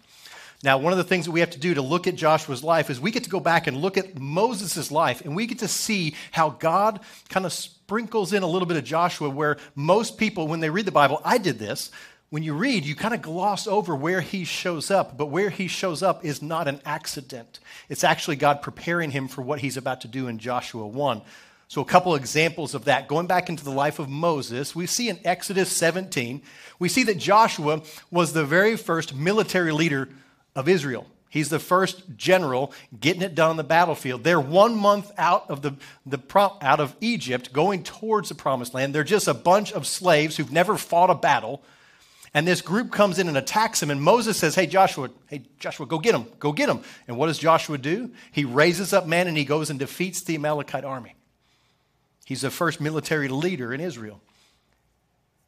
Now, 0.63 0.79
one 0.79 0.93
of 0.93 0.97
the 0.97 1.05
things 1.05 1.25
that 1.25 1.33
we 1.33 1.41
have 1.41 1.51
to 1.51 1.59
do 1.59 1.75
to 1.75 1.83
look 1.83 2.07
at 2.07 2.15
Joshua's 2.15 2.63
life 2.63 2.89
is 2.89 3.01
we 3.01 3.11
get 3.11 3.25
to 3.25 3.31
go 3.31 3.41
back 3.41 3.67
and 3.67 3.77
look 3.77 3.99
at 3.99 4.17
Moses' 4.17 4.93
life, 4.93 5.23
and 5.23 5.35
we 5.35 5.47
get 5.47 5.59
to 5.59 5.69
see 5.69 6.15
how 6.31 6.51
God 6.51 7.01
kind 7.29 7.45
of 7.45 7.53
sprinkles 7.53 8.33
in 8.33 8.45
a 8.45 8.47
little 8.47 8.69
bit 8.69 8.77
of 8.77 8.85
Joshua, 8.85 9.29
where 9.29 9.57
most 9.75 10.19
people, 10.19 10.47
when 10.47 10.61
they 10.61 10.71
read 10.71 10.87
the 10.87 10.93
Bible, 10.93 11.21
I 11.25 11.39
did 11.39 11.59
this. 11.59 11.91
When 12.29 12.43
you 12.43 12.55
read, 12.55 12.85
you 12.85 12.97
kind 12.97 13.15
of 13.15 13.23
gloss 13.23 13.67
over 13.67 13.95
where 13.95 14.21
he 14.21 14.45
shows 14.45 14.91
up, 14.91 15.17
but 15.17 15.27
where 15.27 15.51
he 15.51 15.69
shows 15.69 16.03
up 16.03 16.25
is 16.25 16.43
not 16.43 16.67
an 16.67 16.81
accident. 16.85 17.61
It's 17.89 18.03
actually 18.03 18.37
God 18.37 18.63
preparing 18.63 19.13
him 19.13 19.29
for 19.29 19.43
what 19.43 19.61
he's 19.61 19.77
about 19.77 20.01
to 20.01 20.09
do 20.09 20.27
in 20.27 20.39
Joshua 20.39 20.87
1. 20.87 21.23
So, 21.69 21.81
a 21.81 21.85
couple 21.85 22.15
examples 22.15 22.75
of 22.75 22.85
that. 22.85 23.09
Going 23.09 23.27
back 23.27 23.49
into 23.49 23.65
the 23.65 23.71
life 23.71 23.99
of 23.99 24.09
Moses, 24.09 24.75
we 24.75 24.87
see 24.87 25.09
in 25.09 25.19
Exodus 25.25 25.71
17, 25.71 26.43
we 26.79 26.89
see 26.89 27.03
that 27.05 27.19
Joshua 27.19 27.83
was 28.11 28.33
the 28.33 28.45
very 28.45 28.77
first 28.77 29.15
military 29.15 29.73
leader 29.73 30.09
of 30.55 30.69
Israel. 30.69 31.07
He's 31.29 31.49
the 31.49 31.59
first 31.59 32.17
general 32.17 32.73
getting 32.99 33.23
it 33.23 33.35
done 33.35 33.51
on 33.51 33.57
the 33.57 33.65
battlefield. 33.65 34.25
They're 34.25 34.41
one 34.41 34.77
month 34.77 35.11
out 35.19 35.51
of, 35.51 35.63
the, 35.63 35.75
the, 36.07 36.19
out 36.63 36.81
of 36.81 36.97
Egypt 37.01 37.53
going 37.53 37.83
towards 37.83 38.29
the 38.29 38.35
promised 38.35 38.73
land. 38.73 38.95
They're 38.95 39.05
just 39.05 39.29
a 39.29 39.35
bunch 39.35 39.73
of 39.73 39.87
slaves 39.87 40.37
who've 40.37 40.53
never 40.53 40.77
fought 40.77 41.11
a 41.11 41.15
battle. 41.15 41.63
And 42.37 42.47
this 42.47 42.61
group 42.61 42.93
comes 42.93 43.19
in 43.19 43.29
and 43.29 43.37
attacks 43.39 43.83
him. 43.83 43.91
And 43.91 44.03
Moses 44.03 44.37
says, 44.37 44.55
Hey, 44.55 44.67
Joshua, 44.67 45.09
hey, 45.29 45.41
Joshua, 45.59 45.87
go 45.87 45.99
get 45.99 46.15
him, 46.15 46.27
go 46.39 46.53
get 46.53 46.69
him. 46.69 46.83
And 47.09 47.17
what 47.17 47.29
does 47.29 47.39
Joshua 47.39 47.79
do? 47.79 48.11
He 48.31 48.45
raises 48.45 48.93
up 48.93 49.07
men 49.07 49.27
and 49.27 49.39
he 49.39 49.47
goes 49.47 49.71
and 49.71 49.79
defeats 49.79 50.21
the 50.21 50.35
Amalekite 50.35 50.85
army. 50.85 51.15
He's 52.27 52.43
the 52.43 52.51
first 52.51 52.79
military 52.79 53.29
leader 53.29 53.73
in 53.73 53.81
Israel. 53.81 54.21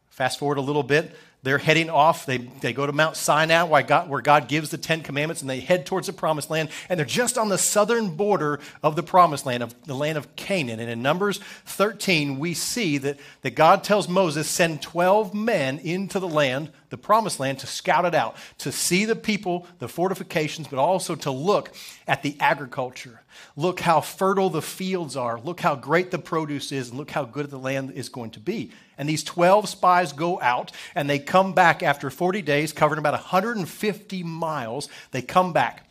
Fast 0.09 0.39
forward 0.39 0.57
a 0.57 0.63
little 0.63 0.83
bit, 0.83 1.15
they're 1.43 1.59
heading 1.59 1.91
off. 1.91 2.27
They, 2.27 2.39
they 2.39 2.73
go 2.73 2.85
to 2.85 2.93
Mount 2.93 3.17
Sinai, 3.17 3.63
where 3.63 3.83
God, 3.83 4.09
where 4.09 4.21
God 4.21 4.49
gives 4.49 4.71
the 4.71 4.79
Ten 4.79 5.03
Commandments, 5.03 5.41
and 5.41 5.49
they 5.49 5.61
head 5.61 5.87
towards 5.87 6.09
the 6.09 6.13
Promised 6.13 6.51
Land. 6.51 6.71
And 6.89 6.99
they're 6.99 7.07
just 7.07 7.39
on 7.39 7.49
the 7.49 7.59
southern 7.59 8.17
border 8.17 8.59
of 8.83 8.97
the 8.97 9.05
Promised 9.05 9.47
Land, 9.47 9.63
of 9.63 9.75
the 9.85 9.95
land 9.95 10.19
of 10.19 10.35
Canaan. 10.35 10.81
And 10.81 10.91
in 10.91 11.03
Numbers 11.03 11.39
13, 11.67 12.41
we 12.41 12.55
see 12.55 12.99
that, 12.99 13.19
that 13.43 13.55
God 13.55 13.85
tells 13.85 14.09
Moses, 14.09 14.49
send 14.49 14.83
12 14.83 15.33
men 15.33 15.79
into 15.79 16.19
the 16.19 16.29
land, 16.29 16.73
the 16.91 16.99
Promised 16.99 17.41
Land, 17.41 17.59
to 17.61 17.67
scout 17.67 18.05
it 18.05 18.15
out, 18.15 18.37
to 18.59 18.73
see 18.73 19.05
the 19.05 19.17
people, 19.17 19.67
the 19.79 19.89
fortifications, 19.89 20.69
but 20.69 20.79
also 20.79 21.15
to 21.17 21.31
look 21.31 21.75
at 22.07 22.23
the 22.23 22.37
agriculture. 22.41 23.21
Look 23.57 23.81
how 23.81 24.01
fertile 24.01 24.51
the 24.51 24.63
fields 24.63 25.17
are. 25.17 25.39
Look 25.39 25.61
how 25.61 25.75
great 25.75 26.11
the 26.11 26.19
produce 26.19 26.73
is. 26.73 26.89
And 26.91 26.99
look 26.99 27.11
how 27.11 27.25
good 27.25 27.51
the 27.51 27.59
land 27.59 27.93
is 27.93 28.09
going 28.09 28.31
to 28.33 28.41
be. 28.41 28.71
And 28.97 29.09
these 29.09 29.23
12 29.25 29.69
spies 29.69 30.13
go 30.13 30.41
out 30.41 30.73
and 30.95 31.09
they 31.09 31.19
come 31.19 31.53
back 31.53 31.83
after 31.83 32.11
40 32.11 32.43
days, 32.43 32.73
covering 32.73 32.99
about 32.99 33.13
150 33.13 34.23
miles. 34.23 34.89
They 35.13 35.23
come 35.23 35.53
back. 35.53 35.85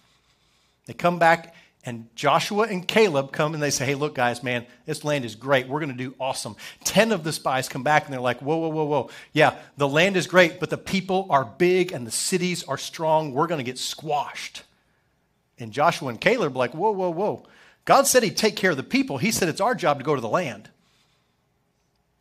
They 0.88 0.94
come 0.94 1.20
back, 1.20 1.54
and 1.88 2.14
Joshua 2.16 2.64
and 2.64 2.86
Caleb 2.86 3.32
come 3.32 3.54
and 3.54 3.64
they 3.64 3.70
say, 3.70 3.86
Hey, 3.86 3.96
look, 3.96 4.14
guys, 4.14 4.44
man, 4.44 4.66
this 4.86 5.06
land 5.06 5.24
is 5.24 5.36
great. 5.36 5.70
We're 5.70 5.80
going 5.80 5.96
to 5.96 5.98
do 5.98 6.14
awesome. 6.20 6.58
10 6.84 7.14
of 7.14 7.24
the 7.24 7.32
spies 7.32 7.70
come 7.70 7.82
back 7.82 8.04
and 8.04 8.14
they're 8.14 8.20
like, 8.20 8.42
Whoa, 8.42 8.58
whoa, 8.58 8.68
whoa, 8.68 8.84
whoa. 8.84 9.10
Yeah, 9.32 9.56
the 9.78 9.88
land 9.88 10.18
is 10.18 10.28
great, 10.28 10.60
but 10.60 10.70
the 10.70 10.78
people 10.78 11.28
are 11.30 11.46
big 11.46 11.94
and 11.94 12.06
the 12.06 12.12
cities 12.12 12.66
are 12.66 12.78
strong. 12.78 13.32
We're 13.32 13.48
going 13.48 13.60
to 13.60 13.64
get 13.64 13.78
squashed. 13.78 14.64
And 15.60 15.72
Joshua 15.72 16.10
and 16.10 16.20
Caleb 16.20 16.56
are 16.56 16.60
like, 16.60 16.74
Whoa, 16.74 16.92
whoa, 16.92 17.10
whoa. 17.10 17.48
God 17.86 18.06
said 18.06 18.22
He'd 18.22 18.36
take 18.36 18.58
care 18.58 18.72
of 18.72 18.78
the 18.78 18.84
people. 18.84 19.18
He 19.18 19.32
said 19.32 19.48
it's 19.48 19.62
our 19.62 19.74
job 19.74 20.00
to 20.00 20.04
go 20.04 20.14
to 20.14 20.20
the 20.20 20.28
land. 20.28 20.70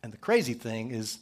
And 0.01 0.13
the 0.13 0.17
crazy 0.17 0.53
thing 0.53 0.91
is, 0.91 1.19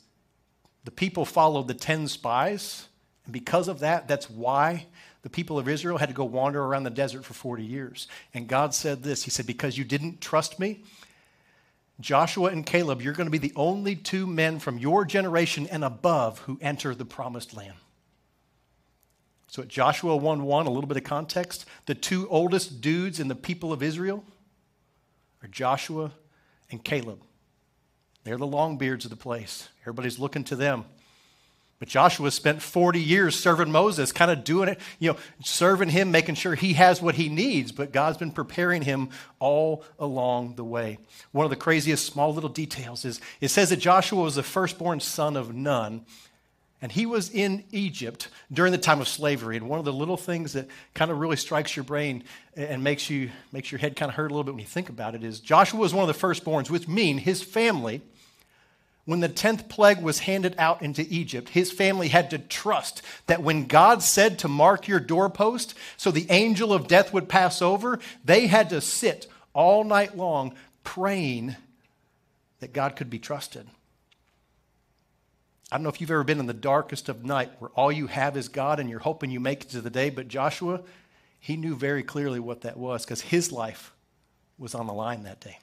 the 0.84 0.92
people 0.92 1.26
followed 1.26 1.68
the 1.68 1.74
10 1.74 2.08
spies. 2.10 2.90
And 3.24 3.34
because 3.34 3.68
of 3.68 3.80
that, 3.80 4.08
that's 4.08 4.30
why 4.30 4.86
the 5.26 5.30
people 5.32 5.58
of 5.58 5.68
Israel 5.68 5.98
had 5.98 6.10
to 6.10 6.14
go 6.14 6.24
wander 6.24 6.62
around 6.62 6.84
the 6.84 6.92
desert 6.92 7.26
for 7.26 7.34
40 7.34 7.64
years. 7.64 8.08
And 8.36 8.48
God 8.48 8.76
said 8.76 9.02
this 9.02 9.24
He 9.24 9.32
said, 9.32 9.48
Because 9.48 9.76
you 9.76 9.84
didn't 9.84 10.22
trust 10.22 10.60
me, 10.60 10.84
Joshua 12.00 12.52
and 12.52 12.64
Caleb, 12.64 13.02
you're 13.02 13.16
going 13.16 13.26
to 13.26 13.32
be 13.32 13.40
the 13.40 13.52
only 13.56 13.96
two 13.96 14.28
men 14.28 14.60
from 14.60 14.78
your 14.78 15.04
generation 15.04 15.66
and 15.72 15.84
above 15.84 16.38
who 16.42 16.60
enter 16.62 16.94
the 16.94 17.06
promised 17.06 17.56
land. 17.56 17.74
So 19.48 19.64
at 19.64 19.68
Joshua 19.68 20.16
1 20.16 20.44
1, 20.44 20.68
a 20.68 20.70
little 20.70 20.88
bit 20.88 20.98
of 20.98 21.04
context, 21.04 21.66
the 21.88 21.96
two 21.96 22.30
oldest 22.30 22.80
dudes 22.80 23.20
in 23.20 23.28
the 23.28 23.34
people 23.34 23.74
of 23.74 23.82
Israel 23.82 24.24
are 25.42 25.48
Joshua 25.48 26.12
and 26.70 26.84
Caleb. 26.84 27.20
They're 28.26 28.38
the 28.38 28.46
long 28.46 28.78
beards 28.78 29.06
of 29.06 29.10
the 29.10 29.18
place. 29.18 29.70
Everybody's 29.82 30.20
looking 30.20 30.44
to 30.44 30.56
them. 30.56 30.86
But 31.78 31.90
Joshua 31.90 32.32
spent 32.32 32.62
40 32.62 33.02
years 33.02 33.38
serving 33.38 33.72
Moses, 33.72 34.14
kind 34.14 34.32
of 34.32 34.46
doing 34.46 34.70
it, 34.70 34.80
you 34.98 35.12
know, 35.12 35.18
serving 35.44 35.90
him, 35.90 36.10
making 36.10 36.36
sure 36.36 36.56
he 36.56 36.74
has 36.74 37.02
what 37.02 37.16
he 37.16 37.28
needs. 37.28 37.74
But 37.74 37.92
God's 37.92 38.18
been 38.18 38.32
preparing 38.32 38.82
him 38.82 39.10
all 39.40 39.84
along 40.00 40.56
the 40.56 40.64
way. 40.64 41.00
One 41.32 41.46
of 41.46 41.50
the 41.50 41.58
craziest 41.58 42.06
small 42.06 42.34
little 42.34 42.50
details 42.50 43.04
is 43.04 43.20
it 43.42 43.50
says 43.50 43.72
that 43.72 43.78
Joshua 43.78 44.22
was 44.22 44.36
the 44.36 44.44
firstborn 44.44 45.02
son 45.02 45.36
of 45.36 45.54
Nun. 45.54 46.06
And 46.82 46.92
he 46.92 47.06
was 47.06 47.30
in 47.30 47.64
Egypt 47.72 48.28
during 48.52 48.72
the 48.72 48.78
time 48.78 49.02
of 49.02 49.08
slavery. 49.08 49.58
And 49.58 49.68
one 49.68 49.80
of 49.80 49.86
the 49.86 49.94
little 49.94 50.18
things 50.18 50.54
that 50.54 50.68
kind 50.94 51.10
of 51.10 51.20
really 51.20 51.38
strikes 51.38 51.76
your 51.76 51.84
brain 51.84 52.24
and 52.56 52.84
makes, 52.84 53.10
you, 53.10 53.32
makes 53.52 53.72
your 53.72 53.80
head 53.80 53.96
kind 53.96 54.10
of 54.10 54.16
hurt 54.16 54.30
a 54.30 54.34
little 54.34 54.44
bit 54.44 54.54
when 54.54 54.62
you 54.62 54.68
think 54.68 54.90
about 54.90 55.16
it 55.16 55.24
is 55.24 55.40
Joshua 55.40 55.80
was 55.80 55.94
one 55.94 56.08
of 56.08 56.16
the 56.16 56.28
firstborns, 56.28 56.70
which 56.70 56.88
mean 56.88 57.18
his 57.18 57.42
family, 57.42 58.02
when 59.06 59.20
the 59.20 59.30
10th 59.30 59.70
plague 59.70 60.02
was 60.02 60.20
handed 60.20 60.56
out 60.58 60.82
into 60.82 61.06
Egypt, 61.10 61.50
his 61.50 61.72
family 61.72 62.08
had 62.08 62.32
to 62.32 62.40
trust 62.40 63.04
that 63.28 63.44
when 63.44 63.68
God 63.68 64.02
said 64.02 64.40
to 64.40 64.48
mark 64.48 64.88
your 64.88 65.00
doorpost 65.00 65.76
so 65.96 66.10
the 66.10 66.30
angel 66.32 66.74
of 66.74 66.88
death 66.88 67.14
would 67.14 67.30
pass 67.30 67.62
over, 67.62 68.00
they 68.24 68.48
had 68.48 68.70
to 68.72 68.82
sit 68.82 69.28
all 69.54 69.84
night 69.84 70.18
long 70.18 70.56
praying 70.84 71.56
that 72.60 72.74
God 72.74 72.96
could 72.96 73.10
be 73.10 73.20
trusted. 73.20 73.68
I 75.72 75.78
don't 75.78 75.84
know 75.84 75.90
if 75.90 76.02
you've 76.02 76.12
ever 76.12 76.24
been 76.24 76.40
in 76.40 76.48
the 76.48 76.54
darkest 76.54 77.10
of 77.10 77.24
night 77.24 77.52
where 77.60 77.72
all 77.72 77.92
you 77.92 78.08
have 78.08 78.38
is 78.38 78.48
God 78.48 78.80
and 78.80 78.90
you're 78.90 79.00
hoping 79.00 79.30
you 79.30 79.40
make 79.40 79.64
it 79.64 79.70
to 79.72 79.82
the 79.82 79.90
day, 79.90 80.10
but 80.10 80.28
Joshua, 80.28 80.82
he 81.40 81.58
knew 81.58 81.76
very 81.76 82.02
clearly 82.02 82.40
what 82.40 82.62
that 82.62 82.78
was 82.78 83.04
because 83.04 83.22
his 83.22 83.52
life 83.52 83.94
was 84.58 84.74
on 84.74 84.88
the 84.88 84.94
line 84.94 85.24
that 85.24 85.42
day. 85.42 85.60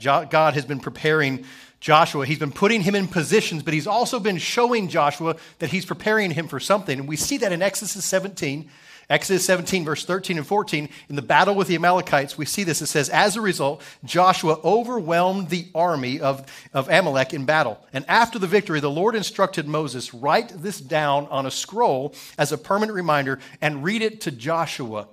God 0.00 0.54
has 0.54 0.64
been 0.64 0.80
preparing 0.80 1.44
Joshua. 1.80 2.24
He's 2.26 2.38
been 2.38 2.52
putting 2.52 2.82
him 2.82 2.94
in 2.94 3.08
positions, 3.08 3.62
but 3.62 3.74
he's 3.74 3.86
also 3.86 4.20
been 4.20 4.38
showing 4.38 4.88
Joshua 4.88 5.36
that 5.58 5.70
he's 5.70 5.84
preparing 5.84 6.30
him 6.30 6.48
for 6.48 6.60
something. 6.60 7.00
And 7.00 7.08
we 7.08 7.16
see 7.16 7.38
that 7.38 7.52
in 7.52 7.62
Exodus 7.62 8.04
17 8.04 8.70
Exodus 9.12 9.44
17, 9.44 9.84
verse 9.84 10.06
13 10.06 10.38
and 10.38 10.46
14, 10.46 10.88
in 11.10 11.16
the 11.16 11.22
battle 11.22 11.54
with 11.54 11.68
the 11.68 11.74
Amalekites, 11.74 12.38
we 12.38 12.46
see 12.46 12.64
this. 12.64 12.80
It 12.80 12.86
says, 12.86 13.10
As 13.10 13.36
a 13.36 13.42
result, 13.42 13.82
Joshua 14.04 14.58
overwhelmed 14.64 15.50
the 15.50 15.66
army 15.74 16.18
of, 16.18 16.46
of 16.72 16.88
Amalek 16.88 17.34
in 17.34 17.44
battle. 17.44 17.78
And 17.92 18.06
after 18.08 18.38
the 18.38 18.46
victory, 18.46 18.80
the 18.80 18.90
Lord 18.90 19.14
instructed 19.14 19.68
Moses, 19.68 20.14
Write 20.14 20.48
this 20.62 20.80
down 20.80 21.26
on 21.26 21.44
a 21.44 21.50
scroll 21.50 22.14
as 22.38 22.52
a 22.52 22.58
permanent 22.58 22.94
reminder 22.94 23.38
and 23.60 23.84
read 23.84 24.00
it 24.00 24.22
to 24.22 24.30
Joshua, 24.30 25.08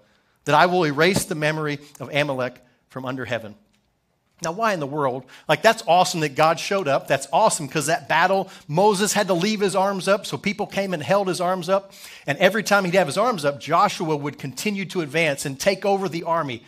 that 0.45 0.55
I 0.55 0.67
will 0.67 0.85
erase 0.85 1.25
the 1.25 1.35
memory 1.35 1.79
of 1.99 2.09
Amalek 2.13 2.61
from 2.87 3.05
under 3.05 3.25
heaven. 3.25 3.55
Now, 4.41 4.53
why 4.53 4.73
in 4.73 4.79
the 4.79 4.87
world? 4.87 5.25
Like, 5.49 5.61
that's 5.61 5.83
awesome 5.85 6.21
that 6.21 6.35
God 6.35 6.59
showed 6.59 6.87
up. 6.87 7.07
That's 7.07 7.27
awesome 7.33 7.67
because 7.67 7.87
that 7.87 8.07
battle, 8.07 8.49
Moses 8.67 9.11
had 9.11 9.27
to 9.27 9.33
leave 9.33 9.59
his 9.59 9.75
arms 9.75 10.07
up, 10.07 10.25
so 10.25 10.37
people 10.37 10.65
came 10.65 10.93
and 10.93 11.03
held 11.03 11.27
his 11.27 11.41
arms 11.41 11.67
up. 11.67 11.91
And 12.25 12.37
every 12.37 12.63
time 12.63 12.85
he'd 12.85 12.95
have 12.95 13.07
his 13.07 13.17
arms 13.17 13.43
up, 13.43 13.59
Joshua 13.59 14.15
would 14.15 14.39
continue 14.39 14.85
to 14.85 15.01
advance 15.01 15.45
and 15.45 15.59
take 15.59 15.85
over 15.85 16.07
the 16.07 16.23
army. 16.23 16.63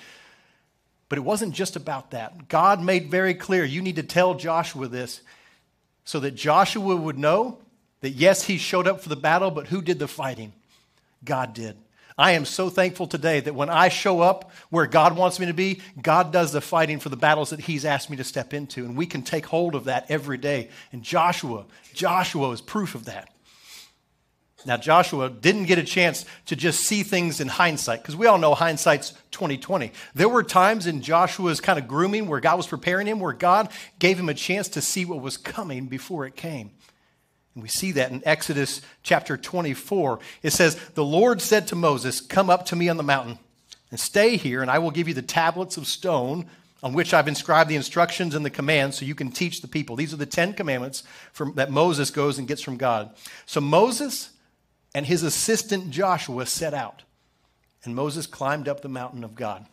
But 1.07 1.17
it 1.17 1.21
wasn't 1.21 1.53
just 1.53 1.75
about 1.75 2.11
that. 2.11 2.49
God 2.49 2.81
made 2.81 3.09
very 3.09 3.33
clear 3.33 3.63
you 3.63 3.81
need 3.81 3.97
to 3.97 4.03
tell 4.03 4.33
Joshua 4.33 4.87
this 4.87 5.21
so 6.03 6.19
that 6.19 6.31
Joshua 6.31 6.95
would 6.95 7.17
know 7.17 7.57
that, 8.01 8.11
yes, 8.11 8.43
he 8.43 8.57
showed 8.57 8.87
up 8.87 9.01
for 9.01 9.09
the 9.09 9.15
battle, 9.15 9.51
but 9.51 9.67
who 9.67 9.81
did 9.81 9.99
the 9.99 10.07
fighting? 10.07 10.51
God 11.23 11.53
did. 11.53 11.77
I 12.21 12.31
am 12.33 12.45
so 12.45 12.69
thankful 12.69 13.07
today 13.07 13.39
that 13.39 13.55
when 13.55 13.69
I 13.69 13.89
show 13.89 14.21
up 14.21 14.51
where 14.69 14.85
God 14.85 15.17
wants 15.17 15.39
me 15.39 15.47
to 15.47 15.53
be, 15.53 15.81
God 16.01 16.31
does 16.31 16.51
the 16.51 16.61
fighting 16.61 16.99
for 16.99 17.09
the 17.09 17.17
battles 17.17 17.49
that 17.49 17.61
He's 17.61 17.83
asked 17.83 18.11
me 18.11 18.17
to 18.17 18.23
step 18.23 18.53
into. 18.53 18.85
And 18.85 18.95
we 18.95 19.07
can 19.07 19.23
take 19.23 19.47
hold 19.47 19.73
of 19.73 19.85
that 19.85 20.05
every 20.09 20.37
day. 20.37 20.69
And 20.91 21.01
Joshua, 21.01 21.65
Joshua 21.93 22.51
is 22.51 22.61
proof 22.61 22.93
of 22.93 23.05
that. 23.05 23.29
Now, 24.65 24.77
Joshua 24.77 25.31
didn't 25.31 25.65
get 25.65 25.79
a 25.79 25.83
chance 25.83 26.25
to 26.45 26.55
just 26.55 26.81
see 26.81 27.01
things 27.01 27.41
in 27.41 27.47
hindsight, 27.47 28.03
because 28.03 28.15
we 28.15 28.27
all 28.27 28.37
know 28.37 28.53
hindsight's 28.53 29.11
2020. 29.31 29.91
There 30.13 30.29
were 30.29 30.43
times 30.43 30.85
in 30.85 31.01
Joshua's 31.01 31.59
kind 31.59 31.79
of 31.79 31.87
grooming 31.87 32.27
where 32.27 32.39
God 32.39 32.57
was 32.57 32.67
preparing 32.67 33.07
him, 33.07 33.19
where 33.19 33.33
God 33.33 33.69
gave 33.97 34.19
him 34.19 34.29
a 34.29 34.35
chance 34.35 34.67
to 34.69 34.81
see 34.81 35.03
what 35.03 35.21
was 35.21 35.37
coming 35.37 35.87
before 35.87 36.27
it 36.27 36.35
came. 36.35 36.69
And 37.53 37.63
we 37.63 37.69
see 37.69 37.91
that 37.93 38.11
in 38.11 38.21
Exodus 38.25 38.81
chapter 39.03 39.37
24. 39.37 40.19
It 40.41 40.51
says, 40.51 40.75
The 40.93 41.03
Lord 41.03 41.41
said 41.41 41.67
to 41.67 41.75
Moses, 41.75 42.21
Come 42.21 42.49
up 42.49 42.65
to 42.67 42.75
me 42.75 42.87
on 42.87 42.97
the 42.97 43.03
mountain 43.03 43.39
and 43.89 43.99
stay 43.99 44.37
here, 44.37 44.61
and 44.61 44.71
I 44.71 44.79
will 44.79 44.91
give 44.91 45.07
you 45.07 45.13
the 45.13 45.21
tablets 45.21 45.77
of 45.77 45.85
stone 45.85 46.45
on 46.83 46.93
which 46.93 47.13
I've 47.13 47.27
inscribed 47.27 47.69
the 47.69 47.75
instructions 47.75 48.33
and 48.33 48.43
the 48.43 48.49
commands 48.49 48.97
so 48.97 49.05
you 49.05 49.15
can 49.15 49.31
teach 49.31 49.61
the 49.61 49.67
people. 49.67 49.95
These 49.95 50.13
are 50.13 50.17
the 50.17 50.25
Ten 50.25 50.53
Commandments 50.53 51.03
from, 51.31 51.53
that 51.55 51.69
Moses 51.69 52.09
goes 52.09 52.39
and 52.39 52.47
gets 52.47 52.61
from 52.61 52.77
God. 52.77 53.13
So 53.45 53.61
Moses 53.61 54.31
and 54.95 55.05
his 55.05 55.23
assistant 55.23 55.91
Joshua 55.91 56.45
set 56.45 56.73
out, 56.73 57.03
and 57.83 57.95
Moses 57.95 58.25
climbed 58.25 58.67
up 58.67 58.81
the 58.81 58.89
mountain 58.89 59.23
of 59.23 59.35
God. 59.35 59.65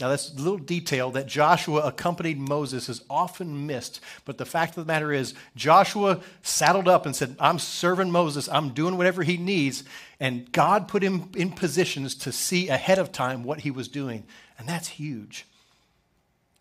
Now, 0.00 0.08
that's 0.08 0.32
a 0.32 0.36
little 0.36 0.58
detail 0.58 1.10
that 1.10 1.26
Joshua 1.26 1.80
accompanied 1.80 2.38
Moses 2.38 2.88
is 2.88 3.02
often 3.10 3.66
missed. 3.66 4.00
But 4.24 4.38
the 4.38 4.46
fact 4.46 4.76
of 4.76 4.86
the 4.86 4.92
matter 4.92 5.12
is, 5.12 5.34
Joshua 5.56 6.20
saddled 6.42 6.86
up 6.86 7.04
and 7.04 7.16
said, 7.16 7.34
I'm 7.40 7.58
serving 7.58 8.12
Moses. 8.12 8.48
I'm 8.48 8.70
doing 8.70 8.96
whatever 8.96 9.24
he 9.24 9.36
needs. 9.36 9.82
And 10.20 10.52
God 10.52 10.86
put 10.86 11.02
him 11.02 11.30
in 11.34 11.50
positions 11.50 12.14
to 12.16 12.30
see 12.30 12.68
ahead 12.68 13.00
of 13.00 13.10
time 13.10 13.42
what 13.42 13.62
he 13.62 13.72
was 13.72 13.88
doing. 13.88 14.22
And 14.56 14.68
that's 14.68 14.86
huge. 14.86 15.46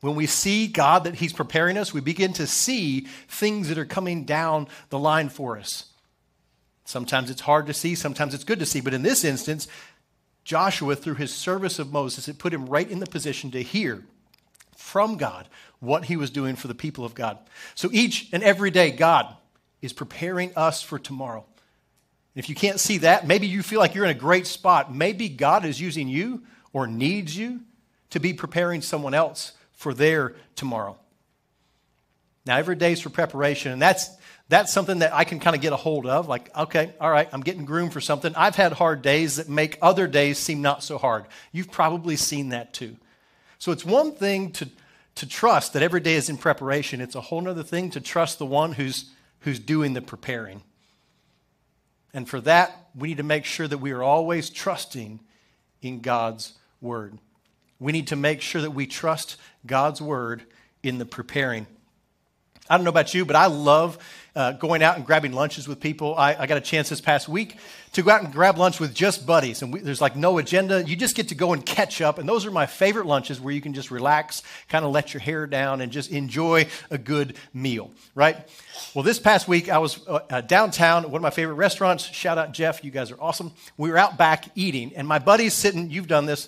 When 0.01 0.15
we 0.15 0.25
see 0.25 0.65
God 0.65 1.03
that 1.03 1.15
he's 1.15 1.33
preparing 1.33 1.77
us, 1.77 1.93
we 1.93 2.01
begin 2.01 2.33
to 2.33 2.47
see 2.47 3.01
things 3.27 3.69
that 3.69 3.77
are 3.77 3.85
coming 3.85 4.25
down 4.25 4.67
the 4.89 4.99
line 4.99 5.29
for 5.29 5.57
us. 5.59 5.85
Sometimes 6.85 7.29
it's 7.29 7.41
hard 7.41 7.67
to 7.67 7.73
see, 7.73 7.93
sometimes 7.95 8.33
it's 8.33 8.45
good 8.45 8.59
to 8.59 8.65
see. 8.65 8.79
But 8.81 8.93
in 8.93 9.03
this 9.03 9.23
instance, 9.23 9.67
Joshua, 10.47 10.95
through 10.95 11.15
his 11.15 11.33
service 11.33 11.77
of 11.77 11.91
Moses, 11.91 12.29
it 12.29 12.39
put 12.39 12.53
him 12.53 12.67
right 12.67 12.89
in 12.89 12.99
the 12.99 13.05
position 13.05 13.51
to 13.51 13.61
hear 13.61 14.05
from 14.77 15.17
God 15.17 15.45
what 15.81 16.05
he 16.05 16.15
was 16.15 16.29
doing 16.29 16.55
for 16.55 16.69
the 16.69 16.73
people 16.73 17.03
of 17.03 17.13
God. 17.13 17.37
So 17.75 17.89
each 17.91 18.29
and 18.31 18.41
every 18.41 18.71
day, 18.71 18.91
God 18.91 19.35
is 19.81 19.91
preparing 19.91 20.53
us 20.55 20.81
for 20.81 20.97
tomorrow. 20.99 21.43
And 22.33 22.41
If 22.41 22.47
you 22.47 22.55
can't 22.55 22.79
see 22.79 22.99
that, 22.99 23.27
maybe 23.27 23.45
you 23.45 23.61
feel 23.61 23.81
like 23.81 23.93
you're 23.93 24.05
in 24.05 24.11
a 24.11 24.13
great 24.13 24.47
spot. 24.47 24.95
Maybe 24.95 25.27
God 25.27 25.65
is 25.65 25.81
using 25.81 26.07
you 26.07 26.43
or 26.71 26.87
needs 26.87 27.35
you 27.35 27.59
to 28.11 28.21
be 28.21 28.31
preparing 28.31 28.81
someone 28.81 29.13
else 29.13 29.51
for 29.73 29.93
their 29.93 30.33
tomorrow. 30.55 30.97
Now, 32.45 32.55
every 32.55 32.77
day 32.77 32.93
is 32.93 33.01
for 33.01 33.09
preparation, 33.09 33.73
and 33.73 33.81
that's 33.81 34.09
that's 34.49 34.71
something 34.71 34.99
that 34.99 35.13
I 35.13 35.25
can 35.25 35.39
kind 35.39 35.55
of 35.55 35.61
get 35.61 35.73
a 35.73 35.77
hold 35.77 36.05
of. 36.05 36.27
Like, 36.27 36.55
okay, 36.55 36.93
all 37.01 37.11
right, 37.11 37.27
I'm 37.33 37.41
getting 37.41 37.65
groomed 37.65 37.91
for 37.91 37.99
something. 37.99 38.33
I've 38.35 38.55
had 38.55 38.73
hard 38.73 39.01
days 39.01 39.35
that 39.35 39.49
make 39.49 39.77
other 39.81 40.07
days 40.07 40.37
seem 40.37 40.61
not 40.61 40.83
so 40.83 40.97
hard. 40.97 41.25
You've 41.51 41.71
probably 41.71 42.15
seen 42.15 42.49
that 42.49 42.73
too. 42.73 42.95
So 43.59 43.71
it's 43.71 43.83
one 43.83 44.13
thing 44.13 44.51
to, 44.53 44.69
to 45.15 45.27
trust 45.27 45.73
that 45.73 45.83
every 45.83 45.99
day 45.99 46.13
is 46.13 46.29
in 46.29 46.37
preparation, 46.37 47.01
it's 47.01 47.15
a 47.15 47.21
whole 47.21 47.47
other 47.47 47.63
thing 47.63 47.89
to 47.91 47.99
trust 47.99 48.39
the 48.39 48.45
one 48.45 48.73
who's, 48.73 49.11
who's 49.41 49.59
doing 49.59 49.93
the 49.93 50.01
preparing. 50.01 50.61
And 52.13 52.27
for 52.27 52.39
that, 52.41 52.89
we 52.95 53.09
need 53.09 53.17
to 53.17 53.23
make 53.23 53.45
sure 53.45 53.67
that 53.67 53.79
we 53.79 53.91
are 53.91 54.03
always 54.03 54.49
trusting 54.49 55.19
in 55.81 55.99
God's 55.99 56.53
word. 56.81 57.17
We 57.79 57.91
need 57.91 58.07
to 58.07 58.15
make 58.15 58.41
sure 58.41 58.61
that 58.61 58.71
we 58.71 58.87
trust 58.87 59.37
God's 59.65 60.01
word 60.01 60.43
in 60.83 60.97
the 60.97 61.05
preparing. 61.05 61.67
I 62.69 62.77
don't 62.77 62.83
know 62.83 62.89
about 62.89 63.13
you, 63.13 63.25
but 63.25 63.35
I 63.35 63.47
love 63.47 63.97
uh, 64.37 64.51
going 64.51 64.83
out 64.83 64.97
and 64.97 65.05
grabbing 65.05 65.31
lunches 65.31 65.67
with 65.67 65.79
people. 65.79 66.15
I, 66.15 66.35
I, 66.35 66.45
got 66.45 66.57
a 66.57 66.61
chance 66.61 66.89
this 66.89 67.01
past 67.01 67.27
week 67.27 67.57
to 67.93 68.03
go 68.03 68.11
out 68.11 68.23
and 68.23 68.31
grab 68.31 68.59
lunch 68.59 68.79
with 68.79 68.93
just 68.93 69.25
buddies, 69.25 69.63
and 69.63 69.73
we, 69.73 69.79
there's 69.79 69.99
like 69.99 70.15
no 70.15 70.37
agenda. 70.37 70.87
You 70.87 70.95
just 70.95 71.15
get 71.15 71.29
to 71.29 71.35
go 71.35 71.53
and 71.53 71.65
catch 71.65 72.01
up, 72.01 72.19
and 72.19 72.29
those 72.29 72.45
are 72.45 72.51
my 72.51 72.67
favorite 72.67 73.07
lunches 73.07 73.41
where 73.41 73.51
you 73.51 73.61
can 73.61 73.73
just 73.73 73.89
relax, 73.89 74.43
kind 74.69 74.85
of 74.85 74.91
let 74.91 75.11
your 75.11 75.21
hair 75.21 75.47
down, 75.47 75.81
and 75.81 75.91
just 75.91 76.11
enjoy 76.11 76.67
a 76.91 76.99
good 76.99 77.35
meal, 77.51 77.89
right? 78.13 78.37
Well, 78.93 79.03
this 79.03 79.17
past 79.17 79.47
week 79.47 79.69
I 79.69 79.79
was 79.79 80.07
uh, 80.07 80.19
uh 80.29 80.41
downtown 80.41 81.05
one 81.05 81.15
of 81.15 81.23
my 81.23 81.31
favorite 81.31 81.55
restaurants. 81.55 82.03
Shout 82.05 82.37
out 82.37 82.51
Jeff, 82.51 82.83
you 82.83 82.91
guys 82.91 83.09
are 83.09 83.19
awesome. 83.19 83.53
We 83.75 83.89
were 83.89 83.97
out 83.97 84.19
back 84.19 84.45
eating, 84.53 84.93
and 84.95 85.07
my 85.07 85.17
buddy's 85.17 85.55
sitting. 85.55 85.89
You've 85.89 86.07
done 86.07 86.27
this 86.27 86.47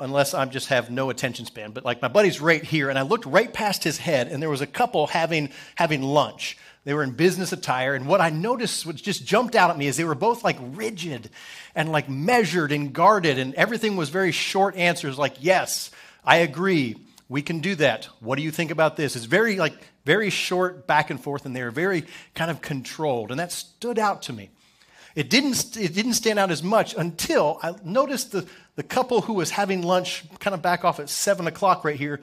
unless 0.00 0.34
I 0.34 0.44
just 0.46 0.68
have 0.68 0.90
no 0.90 1.10
attention 1.10 1.46
span. 1.46 1.72
But 1.72 1.84
like 1.84 2.02
my 2.02 2.08
buddy's 2.08 2.40
right 2.40 2.62
here, 2.62 2.90
and 2.90 2.98
I 2.98 3.02
looked 3.02 3.26
right 3.26 3.52
past 3.52 3.84
his 3.84 3.98
head, 3.98 4.28
and 4.28 4.42
there 4.42 4.50
was 4.50 4.60
a 4.60 4.66
couple 4.66 5.06
having 5.06 5.50
having 5.74 6.02
lunch. 6.02 6.58
They 6.84 6.94
were 6.94 7.02
in 7.02 7.12
business 7.12 7.52
attire, 7.52 7.94
and 7.94 8.06
what 8.06 8.20
I 8.20 8.30
noticed, 8.30 8.86
what 8.86 8.94
just 8.96 9.26
jumped 9.26 9.56
out 9.56 9.70
at 9.70 9.78
me, 9.78 9.88
is 9.88 9.96
they 9.96 10.04
were 10.04 10.14
both 10.14 10.44
like 10.44 10.56
rigid 10.60 11.30
and 11.74 11.90
like 11.90 12.08
measured 12.08 12.70
and 12.70 12.92
guarded, 12.92 13.38
and 13.38 13.54
everything 13.54 13.96
was 13.96 14.08
very 14.08 14.32
short 14.32 14.76
answers, 14.76 15.18
like 15.18 15.34
yes, 15.40 15.90
I 16.24 16.38
agree, 16.38 16.96
we 17.28 17.42
can 17.42 17.60
do 17.60 17.74
that. 17.76 18.04
What 18.20 18.36
do 18.36 18.42
you 18.42 18.52
think 18.52 18.70
about 18.70 18.96
this? 18.96 19.16
It's 19.16 19.24
very 19.24 19.56
like 19.56 19.74
very 20.04 20.30
short 20.30 20.86
back 20.86 21.10
and 21.10 21.20
forth, 21.20 21.44
and 21.44 21.56
they 21.56 21.62
were 21.62 21.72
very 21.72 22.04
kind 22.34 22.50
of 22.50 22.60
controlled, 22.60 23.30
and 23.32 23.40
that 23.40 23.50
stood 23.50 23.98
out 23.98 24.22
to 24.22 24.32
me. 24.32 24.50
It 25.16 25.30
didn't, 25.30 25.78
it 25.78 25.94
didn't 25.94 26.12
stand 26.12 26.38
out 26.38 26.50
as 26.50 26.62
much 26.62 26.94
until 26.94 27.58
I 27.62 27.74
noticed 27.82 28.32
the, 28.32 28.46
the 28.76 28.82
couple 28.82 29.22
who 29.22 29.32
was 29.32 29.50
having 29.50 29.80
lunch 29.80 30.24
kind 30.40 30.52
of 30.52 30.60
back 30.60 30.84
off 30.84 31.00
at 31.00 31.08
7 31.08 31.46
o'clock 31.46 31.86
right 31.86 31.96
here. 31.96 32.20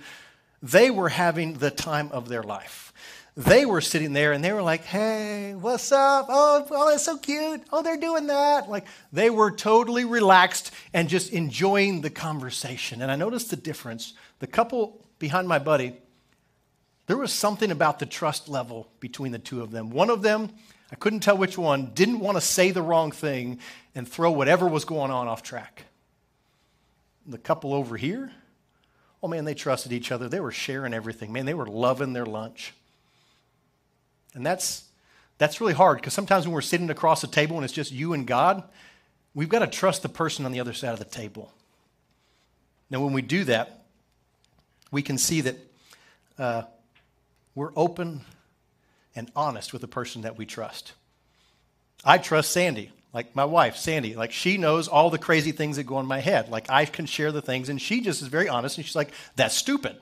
They 0.61 0.91
were 0.91 1.09
having 1.09 1.55
the 1.55 1.71
time 1.71 2.09
of 2.11 2.29
their 2.29 2.43
life. 2.43 2.93
They 3.35 3.65
were 3.65 3.81
sitting 3.81 4.13
there 4.13 4.31
and 4.31 4.43
they 4.43 4.53
were 4.53 4.61
like, 4.61 4.83
hey, 4.83 5.55
what's 5.55 5.91
up? 5.91 6.27
Oh, 6.29 6.67
oh, 6.69 6.91
that's 6.91 7.03
so 7.03 7.17
cute. 7.17 7.63
Oh, 7.71 7.81
they're 7.81 7.97
doing 7.97 8.27
that. 8.27 8.69
Like 8.69 8.85
they 9.11 9.31
were 9.31 9.49
totally 9.49 10.05
relaxed 10.05 10.71
and 10.93 11.09
just 11.09 11.33
enjoying 11.33 12.01
the 12.01 12.11
conversation. 12.11 13.01
And 13.01 13.11
I 13.11 13.15
noticed 13.15 13.49
the 13.49 13.55
difference. 13.55 14.13
The 14.37 14.45
couple 14.45 15.03
behind 15.17 15.47
my 15.47 15.57
buddy, 15.57 15.97
there 17.07 17.17
was 17.17 17.33
something 17.33 17.71
about 17.71 17.97
the 17.97 18.05
trust 18.05 18.47
level 18.47 18.87
between 18.99 19.31
the 19.31 19.39
two 19.39 19.63
of 19.63 19.71
them. 19.71 19.89
One 19.89 20.11
of 20.11 20.21
them 20.21 20.51
I 20.93 20.95
couldn't 20.95 21.21
tell 21.21 21.35
which 21.35 21.57
one, 21.57 21.89
didn't 21.95 22.19
want 22.19 22.37
to 22.37 22.41
say 22.41 22.69
the 22.69 22.83
wrong 22.83 23.11
thing 23.11 23.57
and 23.95 24.07
throw 24.07 24.31
whatever 24.31 24.67
was 24.67 24.85
going 24.85 25.09
on 25.09 25.27
off 25.27 25.41
track. 25.41 25.85
The 27.25 27.39
couple 27.39 27.73
over 27.73 27.97
here, 27.97 28.31
oh 29.23 29.27
man, 29.27 29.43
they 29.43 29.55
trusted 29.55 29.91
each 29.91 30.11
other. 30.11 30.29
They 30.29 30.39
were 30.39 30.51
sharing 30.51 30.93
everything. 30.93 31.33
Man, 31.33 31.47
they 31.47 31.55
were 31.55 31.65
loving 31.65 32.13
their 32.13 32.27
lunch. 32.27 32.75
And 34.35 34.45
that's, 34.45 34.83
that's 35.39 35.59
really 35.59 35.73
hard 35.73 35.97
because 35.97 36.13
sometimes 36.13 36.45
when 36.45 36.53
we're 36.53 36.61
sitting 36.61 36.91
across 36.91 37.23
a 37.23 37.27
table 37.27 37.55
and 37.55 37.65
it's 37.65 37.73
just 37.73 37.91
you 37.91 38.13
and 38.13 38.27
God, 38.27 38.63
we've 39.33 39.49
got 39.49 39.59
to 39.59 39.67
trust 39.67 40.03
the 40.03 40.09
person 40.09 40.45
on 40.45 40.51
the 40.51 40.59
other 40.59 40.73
side 40.73 40.93
of 40.93 40.99
the 40.99 41.05
table. 41.05 41.51
Now, 42.91 43.03
when 43.03 43.13
we 43.13 43.23
do 43.23 43.45
that, 43.45 43.85
we 44.91 45.01
can 45.01 45.17
see 45.17 45.41
that 45.41 45.57
uh, 46.37 46.61
we're 47.55 47.71
open 47.75 48.21
and 49.15 49.31
honest 49.35 49.73
with 49.73 49.81
the 49.81 49.87
person 49.87 50.23
that 50.23 50.37
we 50.37 50.45
trust. 50.45 50.93
I 52.05 52.17
trust 52.17 52.51
Sandy, 52.51 52.91
like 53.13 53.35
my 53.35 53.45
wife, 53.45 53.77
Sandy. 53.77 54.15
Like 54.15 54.31
she 54.31 54.57
knows 54.57 54.87
all 54.87 55.09
the 55.09 55.17
crazy 55.17 55.51
things 55.51 55.77
that 55.77 55.83
go 55.83 55.99
in 55.99 56.05
my 56.05 56.19
head. 56.19 56.49
Like 56.49 56.69
I 56.69 56.85
can 56.85 57.05
share 57.05 57.31
the 57.31 57.41
things, 57.41 57.69
and 57.69 57.81
she 57.81 58.01
just 58.01 58.21
is 58.21 58.27
very 58.27 58.49
honest, 58.49 58.77
and 58.77 58.85
she's 58.85 58.95
like, 58.95 59.11
that's 59.35 59.55
stupid. 59.55 59.95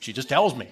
She 0.00 0.12
just 0.12 0.28
tells 0.28 0.54
me. 0.54 0.68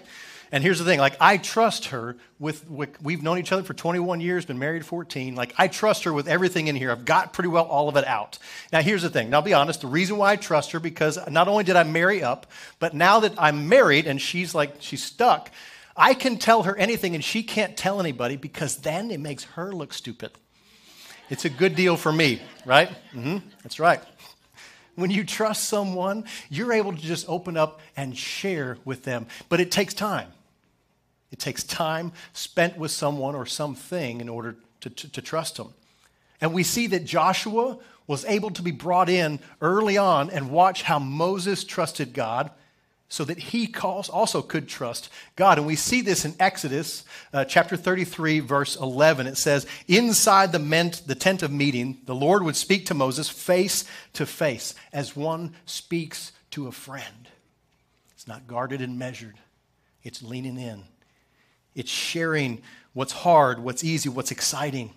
And 0.50 0.64
here's 0.64 0.78
the 0.78 0.84
thing 0.84 0.98
like, 0.98 1.16
I 1.20 1.36
trust 1.36 1.86
her 1.86 2.16
with, 2.38 2.68
with, 2.70 3.00
we've 3.02 3.22
known 3.22 3.38
each 3.38 3.52
other 3.52 3.62
for 3.62 3.74
21 3.74 4.20
years, 4.20 4.46
been 4.46 4.58
married 4.58 4.84
14. 4.84 5.34
Like, 5.34 5.52
I 5.58 5.68
trust 5.68 6.04
her 6.04 6.12
with 6.12 6.26
everything 6.26 6.68
in 6.68 6.76
here. 6.76 6.90
I've 6.90 7.04
got 7.04 7.34
pretty 7.34 7.48
well 7.48 7.66
all 7.66 7.88
of 7.88 7.96
it 7.96 8.06
out. 8.06 8.38
Now, 8.72 8.80
here's 8.80 9.02
the 9.02 9.10
thing. 9.10 9.28
Now, 9.30 9.38
I'll 9.38 9.42
be 9.42 9.52
honest. 9.52 9.82
The 9.82 9.88
reason 9.88 10.16
why 10.16 10.32
I 10.32 10.36
trust 10.36 10.72
her, 10.72 10.80
because 10.80 11.18
not 11.28 11.48
only 11.48 11.64
did 11.64 11.76
I 11.76 11.82
marry 11.82 12.22
up, 12.22 12.46
but 12.78 12.94
now 12.94 13.20
that 13.20 13.34
I'm 13.36 13.68
married 13.68 14.06
and 14.06 14.20
she's 14.20 14.54
like, 14.54 14.76
she's 14.80 15.04
stuck, 15.04 15.50
I 15.98 16.14
can 16.14 16.38
tell 16.38 16.62
her 16.62 16.76
anything 16.76 17.14
and 17.16 17.24
she 17.24 17.42
can't 17.42 17.76
tell 17.76 17.98
anybody 17.98 18.36
because 18.36 18.78
then 18.78 19.10
it 19.10 19.18
makes 19.18 19.44
her 19.44 19.72
look 19.72 19.92
stupid. 19.92 20.30
It's 21.28 21.44
a 21.44 21.50
good 21.50 21.74
deal 21.74 21.96
for 21.96 22.12
me, 22.12 22.40
right? 22.64 22.88
Mm-hmm. 23.12 23.38
That's 23.62 23.80
right. 23.80 24.00
When 24.94 25.10
you 25.10 25.24
trust 25.24 25.64
someone, 25.68 26.24
you're 26.48 26.72
able 26.72 26.92
to 26.92 27.02
just 27.02 27.28
open 27.28 27.56
up 27.56 27.80
and 27.96 28.16
share 28.16 28.78
with 28.84 29.04
them. 29.04 29.26
But 29.48 29.60
it 29.60 29.70
takes 29.70 29.92
time. 29.92 30.28
It 31.30 31.38
takes 31.38 31.64
time 31.64 32.12
spent 32.32 32.78
with 32.78 32.90
someone 32.90 33.34
or 33.34 33.44
something 33.44 34.20
in 34.20 34.28
order 34.28 34.56
to, 34.80 34.90
to, 34.90 35.12
to 35.12 35.20
trust 35.20 35.56
them. 35.56 35.74
And 36.40 36.54
we 36.54 36.62
see 36.62 36.86
that 36.88 37.04
Joshua 37.04 37.78
was 38.06 38.24
able 38.24 38.50
to 38.50 38.62
be 38.62 38.70
brought 38.70 39.08
in 39.08 39.40
early 39.60 39.98
on 39.98 40.30
and 40.30 40.50
watch 40.50 40.82
how 40.82 40.98
Moses 40.98 41.64
trusted 41.64 42.14
God 42.14 42.50
so 43.08 43.24
that 43.24 43.38
he 43.38 43.74
also 43.80 44.42
could 44.42 44.68
trust 44.68 45.08
God. 45.34 45.56
And 45.56 45.66
we 45.66 45.76
see 45.76 46.02
this 46.02 46.24
in 46.24 46.34
Exodus 46.38 47.04
uh, 47.32 47.44
chapter 47.46 47.76
33, 47.76 48.40
verse 48.40 48.76
11. 48.76 49.26
It 49.26 49.38
says, 49.38 49.66
Inside 49.86 50.52
the, 50.52 50.58
ment, 50.58 51.02
the 51.06 51.14
tent 51.14 51.42
of 51.42 51.50
meeting, 51.50 51.98
the 52.04 52.14
Lord 52.14 52.42
would 52.42 52.56
speak 52.56 52.86
to 52.86 52.94
Moses 52.94 53.28
face 53.28 53.84
to 54.12 54.26
face, 54.26 54.74
as 54.92 55.16
one 55.16 55.54
speaks 55.64 56.32
to 56.50 56.66
a 56.66 56.72
friend. 56.72 57.28
It's 58.12 58.28
not 58.28 58.46
guarded 58.46 58.82
and 58.82 58.98
measured, 58.98 59.38
it's 60.02 60.22
leaning 60.22 60.58
in, 60.58 60.84
it's 61.74 61.90
sharing 61.90 62.60
what's 62.92 63.12
hard, 63.12 63.60
what's 63.60 63.84
easy, 63.84 64.10
what's 64.10 64.32
exciting. 64.32 64.90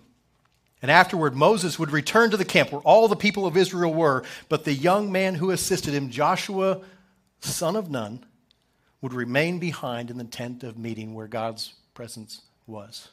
And 0.82 0.90
afterward, 0.90 1.36
Moses 1.36 1.78
would 1.78 1.92
return 1.92 2.30
to 2.32 2.36
the 2.36 2.44
camp 2.44 2.72
where 2.72 2.82
all 2.82 3.06
the 3.08 3.16
people 3.16 3.46
of 3.46 3.56
Israel 3.56 3.94
were, 3.94 4.24
but 4.48 4.64
the 4.64 4.74
young 4.74 5.12
man 5.12 5.36
who 5.36 5.52
assisted 5.52 5.94
him, 5.94 6.10
Joshua, 6.10 6.80
son 7.48 7.76
of 7.76 7.90
Nun, 7.90 8.24
would 9.00 9.12
remain 9.12 9.58
behind 9.58 10.10
in 10.10 10.16
the 10.16 10.24
tent 10.24 10.62
of 10.62 10.78
meeting 10.78 11.14
where 11.14 11.26
God's 11.26 11.74
presence 11.92 12.42
was. 12.66 13.08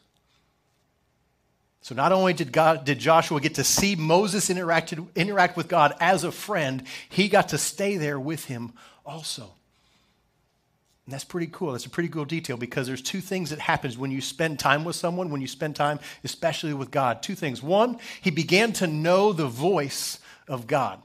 So 1.82 1.96
not 1.96 2.12
only 2.12 2.34
did, 2.34 2.52
God, 2.52 2.86
did 2.86 3.00
Joshua 3.00 3.39
get 3.42 3.56
to 3.56 3.63
see 3.63 3.96
Moses 3.96 4.50
interacted, 4.50 5.08
interact 5.15 5.58
with 5.58 5.68
God 5.68 5.96
as 6.00 6.24
a 6.24 6.32
friend, 6.32 6.84
he 7.10 7.28
got 7.30 7.50
to 7.50 7.58
stay 7.58 7.98
there 7.98 8.20
with 8.20 8.46
him 8.46 8.74
also. 9.06 9.54
And 11.06 11.13
that's 11.13 11.24
pretty 11.24 11.48
cool. 11.48 11.72
That's 11.72 11.88
a 11.88 11.89
pretty 11.89 12.10
cool 12.10 12.26
detail 12.26 12.58
because 12.58 12.86
there's 12.86 13.02
two 13.02 13.22
things 13.22 13.50
that 13.50 13.58
happens 13.58 13.98
when 13.98 14.12
you 14.12 14.22
spend 14.22 14.60
time 14.60 14.84
with 14.84 14.96
someone, 14.96 15.32
when 15.32 15.42
you 15.42 15.48
spend 15.48 15.76
time 15.76 16.00
especially 16.24 16.74
with 16.76 16.92
God. 16.92 17.24
Two 17.24 17.34
things. 17.34 17.63
One, 17.63 17.98
he 18.22 18.30
began 18.30 18.74
to 18.74 18.86
know 18.86 19.34
the 19.34 19.48
voice 19.48 20.20
of 20.48 20.68
God. 20.68 21.02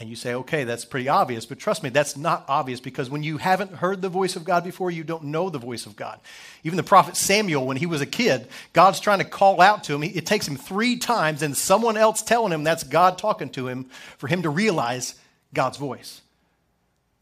And 0.00 0.08
you 0.08 0.16
say, 0.16 0.32
okay, 0.32 0.64
that's 0.64 0.86
pretty 0.86 1.10
obvious, 1.10 1.44
but 1.44 1.58
trust 1.58 1.82
me, 1.82 1.90
that's 1.90 2.16
not 2.16 2.46
obvious 2.48 2.80
because 2.80 3.10
when 3.10 3.22
you 3.22 3.36
haven't 3.36 3.74
heard 3.74 4.00
the 4.00 4.08
voice 4.08 4.34
of 4.34 4.44
God 4.44 4.64
before, 4.64 4.90
you 4.90 5.04
don't 5.04 5.24
know 5.24 5.50
the 5.50 5.58
voice 5.58 5.84
of 5.84 5.94
God. 5.94 6.18
Even 6.64 6.78
the 6.78 6.82
prophet 6.82 7.18
Samuel, 7.18 7.66
when 7.66 7.76
he 7.76 7.84
was 7.84 8.00
a 8.00 8.06
kid, 8.06 8.48
God's 8.72 8.98
trying 8.98 9.18
to 9.18 9.26
call 9.26 9.60
out 9.60 9.84
to 9.84 9.94
him. 9.94 10.02
It 10.02 10.24
takes 10.24 10.48
him 10.48 10.56
three 10.56 10.96
times 10.96 11.42
and 11.42 11.54
someone 11.54 11.98
else 11.98 12.22
telling 12.22 12.50
him 12.50 12.64
that's 12.64 12.82
God 12.82 13.18
talking 13.18 13.50
to 13.50 13.68
him 13.68 13.90
for 14.16 14.26
him 14.26 14.40
to 14.42 14.48
realize 14.48 15.16
God's 15.52 15.76
voice. 15.76 16.22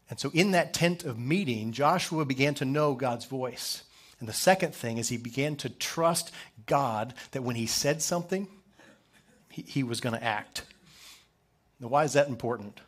And 0.09 0.17
so 0.17 0.31
in 0.33 0.51
that 0.51 0.73
tent 0.73 1.03
of 1.03 1.19
meeting, 1.19 1.73
Joshua 1.73 2.23
began 2.23 2.53
to 2.55 2.65
know 2.65 2.95
God's 2.95 3.25
voice. 3.25 3.83
And 4.21 4.29
the 4.29 4.33
second 4.33 4.73
thing 4.73 4.97
is 4.97 5.09
he 5.09 5.17
began 5.17 5.57
to 5.57 5.69
trust 5.69 6.31
God 6.65 7.13
that 7.31 7.43
when 7.43 7.57
he 7.57 7.65
said 7.65 8.01
something, 8.01 8.47
he, 9.49 9.63
he 9.63 9.83
was 9.83 9.99
going 9.99 10.15
to 10.15 10.23
act. 10.23 10.63
Now, 11.79 11.87
why 11.87 12.03
is 12.03 12.13
that 12.13 12.27
important? 12.27 12.79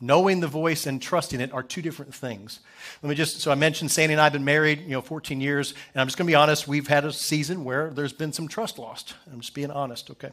Knowing 0.00 0.40
the 0.40 0.46
voice 0.46 0.86
and 0.86 1.00
trusting 1.00 1.40
it 1.40 1.52
are 1.54 1.62
two 1.62 1.80
different 1.80 2.14
things. 2.14 2.60
Let 3.02 3.08
me 3.08 3.14
just, 3.14 3.40
so 3.40 3.50
I 3.50 3.54
mentioned 3.54 3.90
Sandy 3.90 4.12
and 4.12 4.20
I 4.20 4.24
have 4.24 4.32
been 4.32 4.44
married, 4.44 4.82
you 4.82 4.90
know, 4.90 5.00
14 5.00 5.40
years, 5.40 5.72
and 5.94 6.00
I'm 6.00 6.06
just 6.06 6.18
going 6.18 6.26
to 6.26 6.30
be 6.30 6.34
honest, 6.34 6.68
we've 6.68 6.86
had 6.86 7.06
a 7.06 7.12
season 7.12 7.64
where 7.64 7.90
there's 7.90 8.12
been 8.12 8.32
some 8.32 8.46
trust 8.46 8.78
lost. 8.78 9.14
I'm 9.32 9.40
just 9.40 9.54
being 9.54 9.70
honest, 9.70 10.10
okay? 10.10 10.32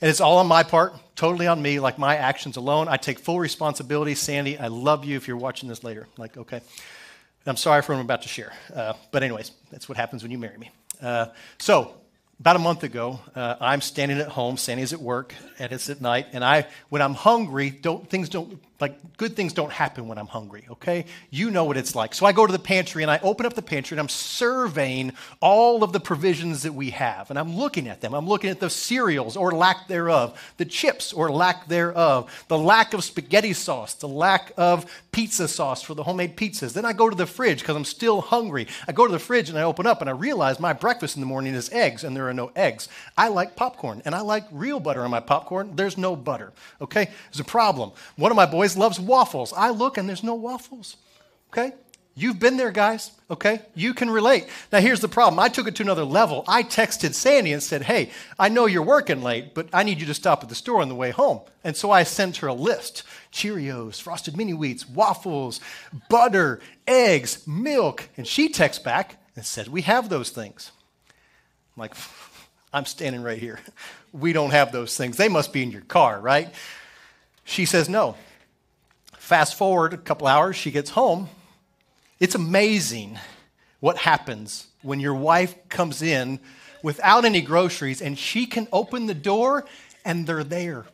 And 0.00 0.10
it's 0.10 0.20
all 0.20 0.36
on 0.36 0.46
my 0.46 0.64
part, 0.64 0.94
totally 1.16 1.46
on 1.46 1.62
me, 1.62 1.80
like 1.80 1.98
my 1.98 2.16
actions 2.16 2.58
alone. 2.58 2.88
I 2.88 2.98
take 2.98 3.18
full 3.18 3.40
responsibility. 3.40 4.14
Sandy, 4.14 4.58
I 4.58 4.66
love 4.66 5.04
you 5.06 5.16
if 5.16 5.28
you're 5.28 5.38
watching 5.38 5.68
this 5.68 5.82
later. 5.82 6.06
Like, 6.18 6.36
okay. 6.36 6.60
I'm 7.46 7.56
sorry 7.56 7.80
for 7.80 7.92
what 7.92 8.00
I'm 8.00 8.04
about 8.04 8.22
to 8.22 8.28
share. 8.28 8.52
Uh, 8.74 8.94
but, 9.12 9.22
anyways, 9.22 9.50
that's 9.70 9.88
what 9.88 9.96
happens 9.96 10.22
when 10.22 10.30
you 10.30 10.38
marry 10.38 10.58
me. 10.58 10.70
Uh, 11.00 11.26
so, 11.58 11.94
about 12.40 12.56
a 12.56 12.58
month 12.58 12.82
ago, 12.82 13.20
uh, 13.34 13.56
I'm 13.60 13.80
standing 13.80 14.18
at 14.18 14.28
home. 14.28 14.56
Sandy's 14.56 14.92
at 14.92 15.00
work, 15.00 15.34
and 15.58 15.72
it's 15.72 15.88
at 15.88 16.00
night. 16.00 16.26
And 16.32 16.44
I, 16.44 16.66
when 16.88 17.02
I'm 17.02 17.14
hungry, 17.14 17.70
don't 17.70 18.08
things 18.08 18.28
don't 18.28 18.60
like 18.80 19.16
good 19.16 19.36
things 19.36 19.52
don't 19.52 19.72
happen 19.72 20.08
when 20.08 20.18
I'm 20.18 20.26
hungry. 20.26 20.66
Okay, 20.68 21.06
you 21.30 21.50
know 21.50 21.64
what 21.64 21.76
it's 21.76 21.94
like. 21.94 22.12
So 22.12 22.26
I 22.26 22.32
go 22.32 22.44
to 22.44 22.52
the 22.52 22.58
pantry 22.58 23.02
and 23.02 23.10
I 23.10 23.18
open 23.22 23.46
up 23.46 23.54
the 23.54 23.62
pantry 23.62 23.94
and 23.94 24.00
I'm 24.00 24.08
surveying 24.08 25.12
all 25.40 25.84
of 25.84 25.92
the 25.92 26.00
provisions 26.00 26.64
that 26.64 26.74
we 26.74 26.90
have, 26.90 27.30
and 27.30 27.38
I'm 27.38 27.56
looking 27.56 27.88
at 27.88 28.00
them. 28.00 28.14
I'm 28.14 28.28
looking 28.28 28.50
at 28.50 28.60
the 28.60 28.68
cereals 28.68 29.36
or 29.36 29.52
lack 29.52 29.86
thereof, 29.86 30.38
the 30.56 30.64
chips 30.64 31.12
or 31.12 31.30
lack 31.30 31.68
thereof, 31.68 32.44
the 32.48 32.58
lack 32.58 32.94
of 32.94 33.04
spaghetti 33.04 33.52
sauce, 33.52 33.94
the 33.94 34.08
lack 34.08 34.52
of 34.56 34.90
pizza 35.12 35.46
sauce 35.46 35.80
for 35.80 35.94
the 35.94 36.02
homemade 36.02 36.36
pizzas. 36.36 36.72
Then 36.72 36.84
I 36.84 36.92
go 36.92 37.08
to 37.08 37.16
the 37.16 37.26
fridge 37.26 37.60
because 37.60 37.76
I'm 37.76 37.84
still 37.84 38.20
hungry. 38.20 38.66
I 38.88 38.92
go 38.92 39.06
to 39.06 39.12
the 39.12 39.20
fridge 39.20 39.48
and 39.48 39.58
I 39.58 39.62
open 39.62 39.86
up 39.86 40.00
and 40.00 40.10
I 40.10 40.12
realize 40.12 40.58
my 40.58 40.72
breakfast 40.72 41.16
in 41.16 41.20
the 41.20 41.26
morning 41.26 41.54
is 41.54 41.70
eggs, 41.70 42.02
and 42.02 42.16
there 42.16 42.23
are 42.28 42.34
no 42.34 42.50
eggs. 42.56 42.88
I 43.16 43.28
like 43.28 43.56
popcorn, 43.56 44.02
and 44.04 44.14
I 44.14 44.20
like 44.20 44.44
real 44.50 44.80
butter 44.80 45.02
on 45.02 45.10
my 45.10 45.20
popcorn. 45.20 45.76
There's 45.76 45.98
no 45.98 46.16
butter. 46.16 46.52
Okay, 46.80 47.06
there's 47.30 47.40
a 47.40 47.44
problem. 47.44 47.92
One 48.16 48.30
of 48.30 48.36
my 48.36 48.46
boys 48.46 48.76
loves 48.76 49.00
waffles. 49.00 49.52
I 49.52 49.70
look 49.70 49.98
and 49.98 50.08
there's 50.08 50.24
no 50.24 50.34
waffles. 50.34 50.96
Okay, 51.50 51.72
You've 52.16 52.38
been 52.38 52.56
there, 52.56 52.70
guys, 52.70 53.10
okay? 53.28 53.60
You 53.74 53.92
can 53.92 54.08
relate. 54.08 54.46
Now, 54.70 54.78
here's 54.78 55.00
the 55.00 55.08
problem. 55.08 55.40
I 55.40 55.48
took 55.48 55.66
it 55.66 55.74
to 55.76 55.82
another 55.82 56.04
level. 56.04 56.44
I 56.46 56.62
texted 56.62 57.12
Sandy 57.12 57.52
and 57.52 57.62
said, 57.62 57.82
Hey, 57.82 58.10
I 58.38 58.48
know 58.48 58.66
you're 58.66 58.82
working 58.82 59.20
late, 59.20 59.52
but 59.52 59.68
I 59.72 59.82
need 59.82 60.00
you 60.00 60.06
to 60.06 60.14
stop 60.14 60.44
at 60.44 60.48
the 60.48 60.54
store 60.54 60.80
on 60.80 60.88
the 60.88 60.94
way 60.94 61.10
home. 61.10 61.40
And 61.64 61.76
so 61.76 61.90
I 61.90 62.04
sent 62.04 62.36
her 62.36 62.46
a 62.46 62.54
list 62.54 63.02
Cheerios, 63.32 64.00
frosted 64.00 64.36
mini 64.36 64.52
wheats, 64.52 64.88
waffles, 64.88 65.60
butter, 66.08 66.60
eggs, 66.86 67.44
milk. 67.48 68.08
And 68.16 68.28
she 68.28 68.48
texts 68.48 68.82
back 68.82 69.16
and 69.34 69.44
said, 69.44 69.66
We 69.66 69.82
have 69.82 70.08
those 70.08 70.30
things. 70.30 70.70
I'm 71.76 71.80
like, 71.80 71.94
I'm 72.72 72.86
standing 72.86 73.22
right 73.22 73.38
here. 73.38 73.60
We 74.12 74.32
don't 74.32 74.50
have 74.50 74.70
those 74.70 74.96
things. 74.96 75.16
They 75.16 75.28
must 75.28 75.52
be 75.52 75.64
in 75.64 75.72
your 75.72 75.82
car, 75.82 76.20
right? 76.20 76.54
She 77.42 77.64
says, 77.64 77.88
No. 77.88 78.14
Fast 79.18 79.56
forward 79.56 79.92
a 79.92 79.96
couple 79.96 80.26
hours, 80.26 80.54
she 80.54 80.70
gets 80.70 80.90
home. 80.90 81.28
It's 82.20 82.34
amazing 82.34 83.18
what 83.80 83.96
happens 83.96 84.68
when 84.82 85.00
your 85.00 85.14
wife 85.14 85.56
comes 85.68 86.00
in 86.00 86.38
without 86.82 87.24
any 87.24 87.40
groceries 87.40 88.02
and 88.02 88.18
she 88.18 88.46
can 88.46 88.68
open 88.72 89.06
the 89.06 89.14
door 89.14 89.64
and 90.04 90.26
they're 90.26 90.44
there. 90.44 90.84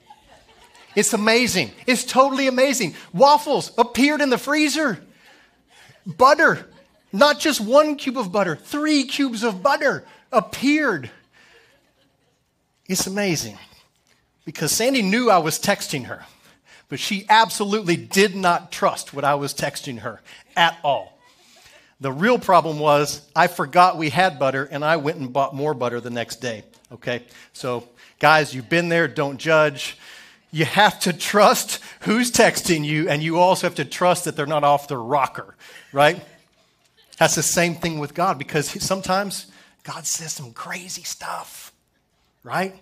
It's 0.94 1.12
amazing. 1.12 1.72
It's 1.86 2.04
totally 2.04 2.46
amazing. 2.46 2.94
Waffles 3.12 3.72
appeared 3.76 4.20
in 4.20 4.30
the 4.30 4.38
freezer. 4.38 4.98
Butter, 6.06 6.66
not 7.12 7.38
just 7.38 7.60
one 7.60 7.96
cube 7.96 8.16
of 8.16 8.32
butter, 8.32 8.56
three 8.56 9.04
cubes 9.04 9.42
of 9.42 9.62
butter 9.62 10.04
appeared. 10.32 11.10
It's 12.86 13.06
amazing 13.06 13.58
because 14.44 14.72
Sandy 14.72 15.02
knew 15.02 15.30
I 15.30 15.38
was 15.38 15.58
texting 15.58 16.06
her, 16.06 16.24
but 16.88 16.98
she 16.98 17.24
absolutely 17.28 17.96
did 17.96 18.34
not 18.34 18.72
trust 18.72 19.14
what 19.14 19.24
I 19.24 19.34
was 19.36 19.54
texting 19.54 20.00
her 20.00 20.20
at 20.56 20.76
all. 20.82 21.18
The 22.00 22.10
real 22.10 22.38
problem 22.38 22.78
was 22.78 23.28
I 23.36 23.46
forgot 23.46 23.98
we 23.98 24.08
had 24.08 24.38
butter 24.38 24.64
and 24.64 24.84
I 24.84 24.96
went 24.96 25.18
and 25.18 25.32
bought 25.32 25.54
more 25.54 25.74
butter 25.74 26.00
the 26.00 26.10
next 26.10 26.36
day. 26.36 26.64
Okay? 26.90 27.22
So, 27.52 27.88
guys, 28.18 28.54
you've 28.54 28.70
been 28.70 28.88
there, 28.88 29.06
don't 29.06 29.38
judge. 29.38 29.98
You 30.50 30.64
have 30.64 30.98
to 31.00 31.12
trust 31.12 31.80
who's 32.00 32.32
texting 32.32 32.84
you, 32.84 33.08
and 33.08 33.22
you 33.22 33.38
also 33.38 33.66
have 33.66 33.76
to 33.76 33.84
trust 33.84 34.24
that 34.24 34.34
they're 34.34 34.46
not 34.46 34.64
off 34.64 34.88
their 34.88 34.98
rocker, 34.98 35.54
right? 35.92 36.20
That's 37.18 37.36
the 37.36 37.42
same 37.42 37.76
thing 37.76 38.00
with 38.00 38.14
God 38.14 38.38
because 38.38 38.68
sometimes 38.82 39.46
God 39.82 40.06
says 40.06 40.32
some 40.32 40.52
crazy 40.52 41.02
stuff 41.02 41.72
right? 42.42 42.74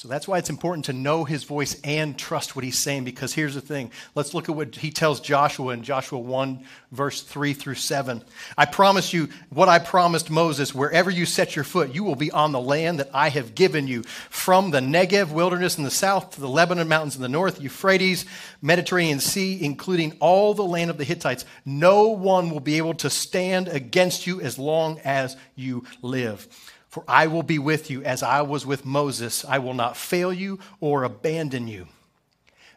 So 0.00 0.08
that's 0.08 0.26
why 0.26 0.38
it's 0.38 0.48
important 0.48 0.86
to 0.86 0.94
know 0.94 1.24
his 1.24 1.44
voice 1.44 1.78
and 1.84 2.18
trust 2.18 2.56
what 2.56 2.64
he's 2.64 2.78
saying 2.78 3.04
because 3.04 3.34
here's 3.34 3.54
the 3.54 3.60
thing. 3.60 3.90
Let's 4.14 4.32
look 4.32 4.48
at 4.48 4.56
what 4.56 4.76
he 4.76 4.90
tells 4.90 5.20
Joshua 5.20 5.74
in 5.74 5.82
Joshua 5.82 6.18
1, 6.18 6.64
verse 6.90 7.20
3 7.20 7.52
through 7.52 7.74
7. 7.74 8.24
I 8.56 8.64
promise 8.64 9.12
you 9.12 9.28
what 9.50 9.68
I 9.68 9.78
promised 9.78 10.30
Moses 10.30 10.74
wherever 10.74 11.10
you 11.10 11.26
set 11.26 11.54
your 11.54 11.66
foot, 11.66 11.94
you 11.94 12.02
will 12.02 12.14
be 12.14 12.30
on 12.30 12.52
the 12.52 12.60
land 12.62 12.98
that 12.98 13.10
I 13.12 13.28
have 13.28 13.54
given 13.54 13.86
you, 13.86 14.02
from 14.30 14.70
the 14.70 14.80
Negev 14.80 15.32
wilderness 15.32 15.76
in 15.76 15.84
the 15.84 15.90
south 15.90 16.30
to 16.30 16.40
the 16.40 16.48
Lebanon 16.48 16.88
mountains 16.88 17.16
in 17.16 17.20
the 17.20 17.28
north, 17.28 17.60
Euphrates, 17.60 18.24
Mediterranean 18.62 19.20
Sea, 19.20 19.62
including 19.62 20.16
all 20.18 20.54
the 20.54 20.64
land 20.64 20.88
of 20.88 20.96
the 20.96 21.04
Hittites. 21.04 21.44
No 21.66 22.08
one 22.08 22.48
will 22.48 22.60
be 22.60 22.78
able 22.78 22.94
to 22.94 23.10
stand 23.10 23.68
against 23.68 24.26
you 24.26 24.40
as 24.40 24.58
long 24.58 24.98
as 25.00 25.36
you 25.56 25.84
live. 26.00 26.48
For 26.90 27.04
I 27.06 27.28
will 27.28 27.44
be 27.44 27.58
with 27.58 27.88
you 27.88 28.02
as 28.02 28.22
I 28.22 28.42
was 28.42 28.66
with 28.66 28.84
Moses. 28.84 29.44
I 29.44 29.58
will 29.58 29.74
not 29.74 29.96
fail 29.96 30.32
you 30.32 30.58
or 30.80 31.04
abandon 31.04 31.68
you. 31.68 31.86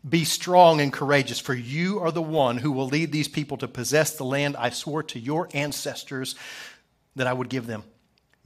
Be 0.07 0.23
strong 0.23 0.81
and 0.81 0.93
courageous, 0.93 1.39
for 1.39 1.53
you 1.53 1.99
are 1.99 2.11
the 2.11 2.21
one 2.21 2.57
who 2.57 2.71
will 2.71 2.87
lead 2.87 3.11
these 3.11 3.27
people 3.27 3.57
to 3.57 3.67
possess 3.67 4.15
the 4.15 4.25
land 4.25 4.55
I 4.55 4.69
swore 4.69 5.01
to 5.03 5.19
your 5.19 5.49
ancestors 5.53 6.35
that 7.15 7.25
I 7.25 7.33
would 7.33 7.49
give 7.49 7.65
them. 7.65 7.83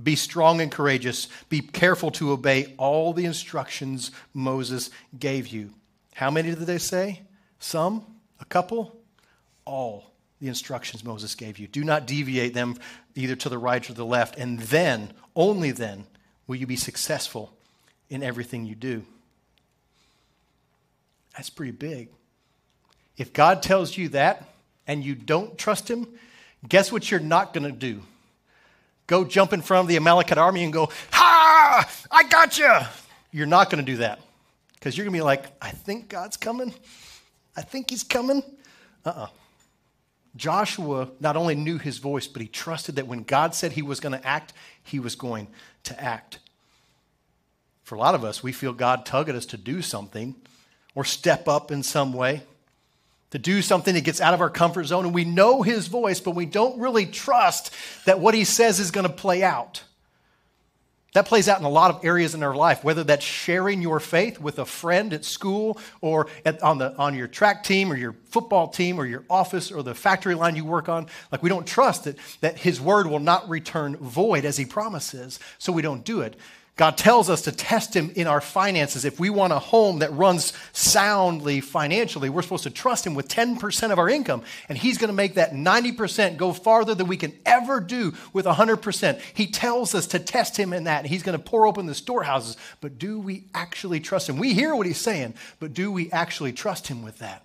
Be 0.01 0.15
strong 0.15 0.61
and 0.61 0.71
courageous. 0.71 1.27
Be 1.49 1.59
careful 1.59 2.11
to 2.11 2.31
obey 2.31 2.73
all 2.77 3.11
the 3.11 3.25
instructions 3.25 4.11
Moses 4.33 4.89
gave 5.19 5.47
you. 5.47 5.73
How 6.13 6.31
many 6.31 6.49
did 6.49 6.59
they 6.59 6.77
say? 6.77 7.23
Some? 7.59 8.05
A 8.39 8.45
couple? 8.45 8.95
All 9.65 10.11
the 10.39 10.47
instructions 10.47 11.03
Moses 11.03 11.33
gave 11.33 11.57
you. 11.57 11.67
Do 11.67 11.83
not 11.83 12.05
deviate 12.05 12.53
them 12.53 12.77
either 13.17 13.35
to 13.35 13.49
the 13.49 13.57
right 13.57 13.89
or 13.89 13.93
the 13.93 14.05
left, 14.05 14.37
and 14.37 14.59
then, 14.59 15.11
only 15.35 15.71
then, 15.71 16.05
will 16.45 16.55
you 16.55 16.67
be 16.67 16.75
successful 16.75 17.51
in 18.09 18.23
everything 18.23 18.65
you 18.65 18.75
do. 18.75 19.03
That's 21.35 21.49
pretty 21.49 21.71
big. 21.71 22.09
If 23.17 23.33
God 23.33 23.61
tells 23.61 23.97
you 23.97 24.09
that 24.09 24.47
and 24.87 25.03
you 25.03 25.15
don't 25.15 25.57
trust 25.57 25.89
Him, 25.89 26.07
guess 26.67 26.91
what 26.91 27.09
you're 27.09 27.19
not 27.19 27.53
going 27.53 27.65
to 27.65 27.71
do? 27.71 28.01
Go 29.07 29.23
jump 29.23 29.53
in 29.53 29.61
front 29.61 29.85
of 29.85 29.87
the 29.87 29.97
Amalekite 29.97 30.37
army 30.37 30.63
and 30.63 30.73
go, 30.73 30.89
Ha! 31.11 31.89
I 32.11 32.23
got 32.23 32.57
you! 32.57 32.73
You're 33.31 33.45
not 33.45 33.69
going 33.69 33.85
to 33.85 33.91
do 33.91 33.97
that 33.97 34.19
because 34.75 34.97
you're 34.97 35.05
going 35.05 35.13
to 35.13 35.19
be 35.19 35.23
like, 35.23 35.45
I 35.61 35.69
think 35.69 36.09
God's 36.09 36.37
coming. 36.37 36.73
I 37.55 37.61
think 37.61 37.89
He's 37.89 38.03
coming. 38.03 38.43
Uh 39.05 39.09
uh-uh. 39.09 39.23
uh 39.23 39.27
Joshua 40.37 41.09
not 41.19 41.35
only 41.35 41.55
knew 41.55 41.77
his 41.77 41.97
voice, 41.97 42.27
but 42.27 42.41
he 42.41 42.47
trusted 42.47 42.95
that 42.95 43.07
when 43.07 43.23
God 43.23 43.53
said 43.53 43.73
he 43.73 43.81
was 43.81 43.99
going 43.99 44.17
to 44.17 44.25
act, 44.25 44.53
he 44.83 44.99
was 44.99 45.15
going 45.15 45.47
to 45.83 46.01
act. 46.01 46.39
For 47.83 47.95
a 47.95 47.99
lot 47.99 48.15
of 48.15 48.23
us, 48.23 48.43
we 48.43 48.51
feel 48.51 48.73
God 48.73 49.05
tug 49.05 49.29
at 49.29 49.35
us 49.35 49.45
to 49.47 49.57
do 49.57 49.81
something 49.81 50.35
or 50.93 51.05
step 51.05 51.47
up 51.47 51.71
in 51.71 51.83
some 51.83 52.13
way, 52.13 52.41
to 53.31 53.39
do 53.39 53.61
something 53.61 53.93
that 53.93 54.03
gets 54.03 54.21
out 54.21 54.33
of 54.33 54.41
our 54.41 54.49
comfort 54.49 54.85
zone, 54.85 55.05
and 55.05 55.13
we 55.13 55.25
know 55.25 55.61
his 55.61 55.87
voice, 55.87 56.19
but 56.19 56.31
we 56.31 56.45
don't 56.45 56.79
really 56.79 57.05
trust 57.05 57.73
that 58.05 58.19
what 58.19 58.33
he 58.33 58.43
says 58.43 58.79
is 58.79 58.91
going 58.91 59.07
to 59.07 59.13
play 59.13 59.43
out. 59.43 59.83
That 61.17 61.25
plays 61.25 61.49
out 61.49 61.57
in 61.57 61.65
a 61.65 61.69
lot 61.69 61.89
of 61.89 62.05
areas 62.05 62.35
in 62.35 62.43
our 62.43 62.53
life, 62.53 62.83
whether 62.83 63.03
that's 63.03 63.25
sharing 63.25 63.81
your 63.81 63.99
faith 63.99 64.39
with 64.39 64.59
a 64.59 64.65
friend 64.67 65.11
at 65.13 65.25
school 65.25 65.79
or 65.99 66.27
at, 66.45 66.61
on, 66.61 66.77
the, 66.77 66.95
on 66.95 67.15
your 67.15 67.27
track 67.27 67.63
team 67.63 67.91
or 67.91 67.95
your 67.95 68.13
football 68.25 68.67
team 68.67 68.99
or 68.99 69.05
your 69.07 69.23
office 69.27 69.71
or 69.71 69.81
the 69.81 69.95
factory 69.95 70.35
line 70.35 70.55
you 70.55 70.63
work 70.63 70.89
on. 70.89 71.07
Like, 71.31 71.41
we 71.41 71.49
don't 71.49 71.65
trust 71.65 72.03
that, 72.03 72.17
that 72.41 72.59
His 72.59 72.79
word 72.79 73.07
will 73.07 73.17
not 73.17 73.49
return 73.49 73.95
void 73.97 74.45
as 74.45 74.57
He 74.57 74.65
promises, 74.65 75.39
so 75.57 75.71
we 75.71 75.81
don't 75.81 76.05
do 76.05 76.21
it. 76.21 76.35
God 76.77 76.95
tells 76.95 77.27
us 77.27 77.41
to 77.41 77.51
test 77.51 77.95
Him 77.95 78.11
in 78.13 78.27
our 78.27 78.39
finances. 78.39 79.03
If 79.03 79.19
we 79.19 79.31
want 79.31 79.51
a 79.51 79.57
home 79.57 79.99
that 79.99 80.13
runs 80.13 80.53
soundly 80.73 81.59
financially, 81.59 82.29
we're 82.29 82.43
supposed 82.43 82.65
to 82.65 82.69
trust 82.69 83.05
Him 83.05 83.15
with 83.15 83.27
10% 83.27 83.91
of 83.91 83.97
our 83.97 84.07
income. 84.07 84.43
And 84.69 84.77
He's 84.77 84.99
going 84.99 85.07
to 85.07 85.13
make 85.15 85.33
that 85.35 85.53
90% 85.53 86.37
go 86.37 86.53
farther 86.53 86.93
than 86.93 87.07
we 87.07 87.17
can 87.17 87.33
ever 87.47 87.79
do 87.79 88.13
with 88.31 88.45
100%. 88.45 89.19
He 89.33 89.47
tells 89.47 89.95
us 89.95 90.05
to 90.07 90.19
test 90.19 90.55
Him 90.55 90.71
in 90.71 90.83
that. 90.83 90.99
And 90.99 91.07
He's 91.07 91.23
going 91.23 91.37
to 91.37 91.43
pour 91.43 91.65
open 91.65 91.87
the 91.87 91.95
storehouses. 91.95 92.57
But 92.79 92.99
do 92.99 93.19
we 93.19 93.45
actually 93.55 93.99
trust 93.99 94.29
Him? 94.29 94.37
We 94.37 94.53
hear 94.53 94.75
what 94.75 94.85
He's 94.85 94.99
saying, 94.99 95.33
but 95.59 95.73
do 95.73 95.91
we 95.91 96.11
actually 96.11 96.53
trust 96.53 96.87
Him 96.87 97.01
with 97.01 97.17
that? 97.17 97.43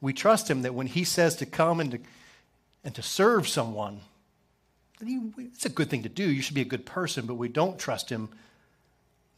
We 0.00 0.12
trust 0.12 0.48
Him 0.48 0.62
that 0.62 0.74
when 0.74 0.86
He 0.86 1.02
says 1.02 1.34
to 1.36 1.46
come 1.46 1.80
and 1.80 1.90
to, 1.90 1.98
and 2.84 2.94
to 2.94 3.02
serve 3.02 3.48
someone, 3.48 4.02
it's 5.02 5.66
a 5.66 5.70
good 5.70 5.90
thing 5.90 6.02
to 6.02 6.08
do. 6.08 6.30
You 6.30 6.42
should 6.42 6.54
be 6.54 6.60
a 6.60 6.66
good 6.66 6.86
person, 6.86 7.26
but 7.26 7.34
we 7.34 7.48
don't 7.48 7.78
trust 7.78 8.10
him 8.10 8.28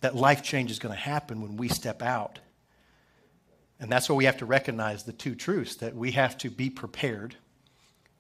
that 0.01 0.17
life 0.17 0.43
change 0.43 0.71
is 0.71 0.79
going 0.79 0.95
to 0.95 1.01
happen 1.01 1.41
when 1.41 1.57
we 1.57 1.69
step 1.69 2.03
out. 2.03 2.41
And 3.81 3.91
that's 3.91 4.09
why 4.09 4.17
we 4.17 4.25
have 4.27 4.39
to 4.39 4.47
recognize 4.47 5.05
the 5.05 5.13
two 5.13 5.35
truths 5.35 5.77
that 5.77 5.97
we 5.97 6.13
have 6.13 6.37
to 6.39 6.51
be 6.51 6.71
prepared 6.71 7.37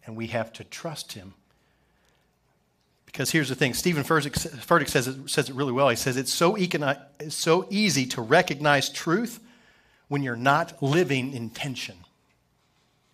and 0.06 0.16
we 0.16 0.28
have 0.28 0.52
to 0.54 0.64
trust 0.64 1.12
him. 1.12 1.34
Because 3.06 3.30
here's 3.30 3.48
the 3.48 3.54
thing 3.54 3.74
Steven 3.74 4.04
Furtick 4.04 4.88
says 4.88 5.06
it, 5.06 5.28
says 5.28 5.50
it 5.50 5.54
really 5.54 5.72
well. 5.72 5.88
He 5.88 5.96
says 5.96 6.16
it's 6.16 6.32
so, 6.32 6.54
econo- 6.54 7.00
it's 7.20 7.34
so 7.34 7.66
easy 7.70 8.06
to 8.06 8.22
recognize 8.22 8.88
truth 8.88 9.38
when 10.08 10.22
you're 10.22 10.34
not 10.34 10.82
living 10.82 11.32
in 11.32 11.50
tension. 11.50 11.96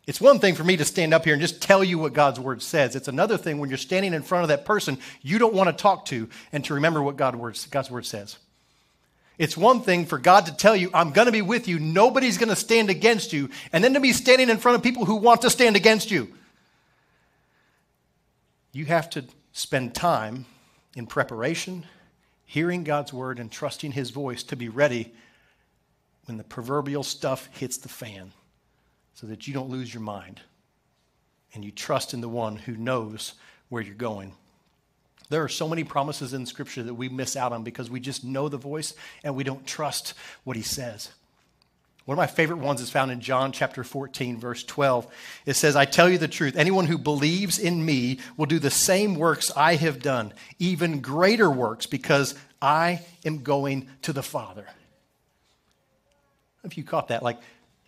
It's 0.08 0.22
one 0.22 0.38
thing 0.38 0.54
for 0.54 0.64
me 0.64 0.78
to 0.78 0.86
stand 0.86 1.12
up 1.12 1.26
here 1.26 1.34
and 1.34 1.42
just 1.42 1.60
tell 1.60 1.84
you 1.84 1.98
what 1.98 2.14
God's 2.14 2.40
word 2.40 2.62
says. 2.62 2.96
It's 2.96 3.08
another 3.08 3.36
thing 3.36 3.58
when 3.58 3.68
you're 3.68 3.76
standing 3.76 4.14
in 4.14 4.22
front 4.22 4.42
of 4.42 4.48
that 4.48 4.64
person 4.64 4.96
you 5.20 5.38
don't 5.38 5.52
want 5.52 5.68
to 5.68 5.82
talk 5.82 6.06
to 6.06 6.30
and 6.50 6.64
to 6.64 6.72
remember 6.72 7.02
what 7.02 7.16
God's 7.18 7.36
word 7.90 8.06
says. 8.06 8.38
It's 9.36 9.54
one 9.54 9.82
thing 9.82 10.06
for 10.06 10.16
God 10.16 10.46
to 10.46 10.56
tell 10.56 10.74
you, 10.74 10.90
I'm 10.94 11.10
going 11.10 11.26
to 11.26 11.32
be 11.32 11.42
with 11.42 11.68
you, 11.68 11.78
nobody's 11.78 12.38
going 12.38 12.48
to 12.48 12.56
stand 12.56 12.88
against 12.88 13.34
you, 13.34 13.50
and 13.70 13.84
then 13.84 13.92
to 13.92 14.00
be 14.00 14.14
standing 14.14 14.48
in 14.48 14.56
front 14.56 14.76
of 14.76 14.82
people 14.82 15.04
who 15.04 15.16
want 15.16 15.42
to 15.42 15.50
stand 15.50 15.76
against 15.76 16.10
you. 16.10 16.32
You 18.72 18.86
have 18.86 19.10
to 19.10 19.26
spend 19.52 19.94
time 19.94 20.46
in 20.96 21.06
preparation, 21.06 21.84
hearing 22.46 22.82
God's 22.82 23.12
word, 23.12 23.38
and 23.38 23.52
trusting 23.52 23.92
his 23.92 24.08
voice 24.08 24.42
to 24.44 24.56
be 24.56 24.70
ready 24.70 25.12
when 26.24 26.38
the 26.38 26.44
proverbial 26.44 27.02
stuff 27.02 27.50
hits 27.52 27.76
the 27.76 27.90
fan 27.90 28.32
so 29.18 29.26
that 29.26 29.48
you 29.48 29.52
don't 29.54 29.68
lose 29.68 29.92
your 29.92 30.00
mind 30.00 30.40
and 31.52 31.64
you 31.64 31.72
trust 31.72 32.14
in 32.14 32.20
the 32.20 32.28
one 32.28 32.54
who 32.54 32.76
knows 32.76 33.34
where 33.68 33.82
you're 33.82 33.92
going. 33.96 34.32
There 35.28 35.42
are 35.42 35.48
so 35.48 35.66
many 35.66 35.82
promises 35.82 36.34
in 36.34 36.46
Scripture 36.46 36.84
that 36.84 36.94
we 36.94 37.08
miss 37.08 37.34
out 37.34 37.52
on 37.52 37.64
because 37.64 37.90
we 37.90 37.98
just 37.98 38.22
know 38.22 38.48
the 38.48 38.56
voice 38.58 38.94
and 39.24 39.34
we 39.34 39.42
don't 39.42 39.66
trust 39.66 40.14
what 40.44 40.56
he 40.56 40.62
says. 40.62 41.10
One 42.04 42.14
of 42.14 42.18
my 42.18 42.28
favorite 42.28 42.60
ones 42.60 42.80
is 42.80 42.90
found 42.90 43.10
in 43.10 43.20
John 43.20 43.50
chapter 43.50 43.82
14, 43.82 44.38
verse 44.38 44.62
12. 44.62 45.08
It 45.46 45.54
says, 45.54 45.74
I 45.74 45.84
tell 45.84 46.08
you 46.08 46.18
the 46.18 46.28
truth, 46.28 46.54
anyone 46.56 46.86
who 46.86 46.96
believes 46.96 47.58
in 47.58 47.84
me 47.84 48.20
will 48.36 48.46
do 48.46 48.60
the 48.60 48.70
same 48.70 49.16
works 49.16 49.50
I 49.56 49.74
have 49.74 50.00
done, 50.00 50.32
even 50.60 51.00
greater 51.00 51.50
works, 51.50 51.86
because 51.86 52.36
I 52.62 53.00
am 53.24 53.42
going 53.42 53.88
to 54.02 54.12
the 54.12 54.22
Father. 54.22 54.66
If 56.62 56.78
you 56.78 56.84
caught 56.84 57.08
that, 57.08 57.24
like 57.24 57.40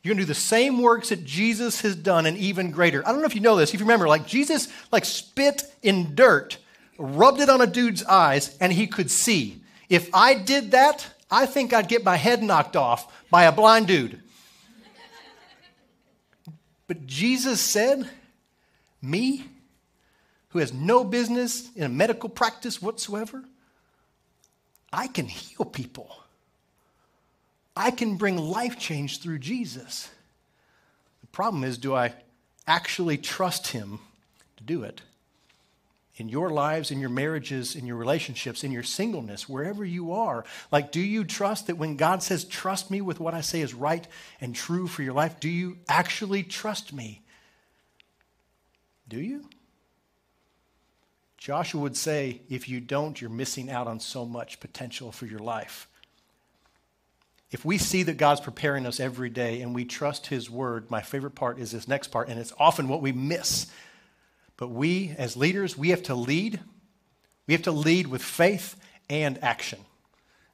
you're 0.03 0.15
going 0.15 0.19
to 0.19 0.25
do 0.25 0.29
the 0.29 0.35
same 0.35 0.81
works 0.81 1.11
that 1.11 1.25
Jesus 1.25 1.83
has 1.83 1.95
done 1.95 2.25
and 2.25 2.37
even 2.39 2.71
greater. 2.71 3.07
I 3.07 3.13
don't 3.13 3.21
know 3.21 3.27
if 3.27 3.35
you 3.35 3.43
know 3.43 3.57
this. 3.57 3.75
If 3.75 3.81
you 3.81 3.87
remember, 3.87 4.09
like 4.09 4.27
Jesus 4.27 4.69
like 4.91 5.05
spit 5.05 5.63
in 5.83 6.15
dirt, 6.15 6.57
rubbed 6.97 7.41
it 7.41 7.51
on 7.51 7.61
a 7.61 7.67
dude's 7.67 8.03
eyes, 8.05 8.57
and 8.61 8.73
he 8.73 8.87
could 8.87 9.11
see. 9.11 9.63
If 9.89 10.09
I 10.15 10.35
did 10.35 10.71
that, 10.71 11.07
I 11.31 11.47
think 11.47 11.73
I'd 11.73 11.89
get 11.89 12.05
my 12.05 12.17
head 12.17 12.43
knocked 12.43 12.77
off 12.77 13.13
by 13.31 13.45
a 13.45 13.53
blind 13.53 13.89
dude. 13.89 14.23
But 16.87 17.07
Jesus 17.07 17.61
said, 17.61 18.09
Me, 19.03 19.45
who 20.49 20.59
has 20.59 20.73
no 20.73 21.05
business 21.05 21.71
in 21.77 21.85
a 21.85 21.89
medical 21.89 22.29
practice 22.29 22.81
whatsoever, 22.81 23.45
I 24.93 25.07
can 25.09 25.27
heal 25.27 25.65
people. 25.65 26.20
I 27.77 27.91
can 27.91 28.17
bring 28.17 28.37
life 28.37 28.79
change 28.79 29.21
through 29.21 29.39
Jesus. 29.39 30.11
The 31.21 31.27
problem 31.29 31.65
is, 31.65 31.79
do 31.79 31.95
I 31.95 32.15
actually 32.67 33.19
trust 33.19 33.69
Him 33.69 34.01
to 34.57 34.65
do 34.65 34.83
it? 34.83 35.03
In 36.17 36.29
your 36.29 36.51
lives, 36.51 36.91
in 36.91 37.01
your 37.01 37.09
marriages, 37.09 37.75
in 37.75 37.87
your 37.87 37.97
relationships, 37.97 38.63
in 38.63 38.73
your 38.73 38.83
singleness, 38.83 39.49
wherever 39.49 39.85
you 39.85 40.13
are. 40.13 40.45
Like, 40.71 40.93
do 40.93 41.01
you 41.01 41.25
trust 41.25 41.69
that 41.69 41.79
when 41.79 41.97
God 41.97 42.23
says, 42.23 42.45
trust 42.45 42.91
me 42.91 43.01
with 43.01 43.21
what 43.21 43.33
I 43.33 43.41
say 43.41 43.63
is 43.63 43.73
right 43.73 44.07
and 44.41 44.55
true 44.55 44.87
for 44.87 45.03
your 45.03 45.15
life, 45.15 45.41
do 45.41 45.49
you 45.49 45.79
actually 45.89 46.43
trust 46.43 46.93
me? 46.93 47.23
Do 49.09 49.19
you? 49.19 49.49
Joshua 51.39 51.81
would 51.81 51.97
say, 51.97 52.43
if 52.51 52.69
you 52.69 52.81
don't, 52.81 53.19
you're 53.19 53.31
missing 53.31 53.71
out 53.71 53.87
on 53.87 53.99
so 53.99 54.27
much 54.27 54.61
potential 54.61 55.11
for 55.11 55.25
your 55.25 55.39
life. 55.39 55.89
If 57.51 57.65
we 57.65 57.79
see 57.79 58.05
that 58.05 58.17
God's 58.17 58.41
preparing 58.41 58.87
us 58.87 59.01
every 59.01 59.31
day 59.31 59.61
and 59.61 59.75
we 59.75 59.85
trust 59.85 60.29
His 60.29 60.49
word, 60.49 60.91
my 60.91 61.03
favorite 61.03 61.35
part 61.35 61.59
is 61.59 61.73
this 61.73 61.89
next 61.89 62.09
part, 62.09 62.29
and 62.29 62.39
it's 62.39 62.53
often 62.59 62.87
what 62.89 63.03
we 63.03 63.13
miss. 63.13 63.67
But 64.57 64.69
we, 64.69 65.15
as 65.19 65.37
leaders, 65.37 65.77
we 65.77 65.91
have 65.91 66.03
to 66.05 66.15
lead. 66.15 66.61
We 67.47 67.55
have 67.55 67.63
to 67.63 67.73
lead 67.73 68.07
with 68.07 68.23
faith 68.23 68.77
and 69.09 69.43
action. 69.43 69.81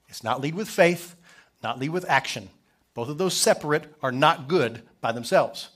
It's 0.09 0.25
not 0.25 0.41
lead 0.41 0.55
with 0.55 0.69
faith, 0.69 1.17
not 1.63 1.79
lead 1.79 1.91
with 1.91 2.09
action. 2.09 2.49
Both 2.95 3.09
of 3.09 3.19
those 3.19 3.35
separate 3.35 3.93
are 4.03 4.13
not 4.13 4.49
good 4.49 4.83
by 5.03 5.13
themselves. 5.13 5.69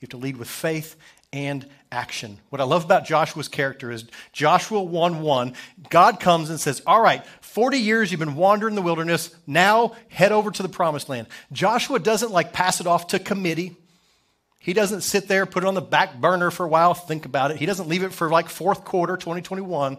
You 0.00 0.06
have 0.06 0.10
to 0.10 0.16
lead 0.16 0.36
with 0.36 0.48
faith 0.48 0.96
and 1.34 1.66
action. 1.90 2.38
What 2.50 2.60
I 2.60 2.64
love 2.64 2.84
about 2.84 3.04
Joshua's 3.04 3.48
character 3.48 3.90
is 3.90 4.04
Joshua 4.32 4.80
1 4.80 5.20
1, 5.20 5.54
God 5.90 6.20
comes 6.20 6.48
and 6.48 6.60
says, 6.60 6.80
All 6.86 7.02
right, 7.02 7.26
40 7.40 7.78
years 7.78 8.10
you've 8.10 8.20
been 8.20 8.36
wandering 8.36 8.72
in 8.72 8.76
the 8.76 8.82
wilderness. 8.82 9.34
Now 9.48 9.96
head 10.08 10.30
over 10.30 10.52
to 10.52 10.62
the 10.62 10.68
promised 10.68 11.08
land. 11.08 11.26
Joshua 11.52 11.98
doesn't 11.98 12.30
like 12.30 12.52
pass 12.52 12.80
it 12.80 12.86
off 12.86 13.08
to 13.08 13.18
committee. 13.18 13.76
He 14.60 14.72
doesn't 14.72 15.00
sit 15.00 15.26
there, 15.26 15.44
put 15.44 15.64
it 15.64 15.66
on 15.66 15.74
the 15.74 15.82
back 15.82 16.20
burner 16.20 16.52
for 16.52 16.64
a 16.64 16.68
while, 16.68 16.94
think 16.94 17.26
about 17.26 17.50
it. 17.50 17.56
He 17.58 17.66
doesn't 17.66 17.88
leave 17.88 18.04
it 18.04 18.12
for 18.12 18.30
like 18.30 18.48
fourth 18.48 18.84
quarter 18.84 19.16
2021. 19.16 19.98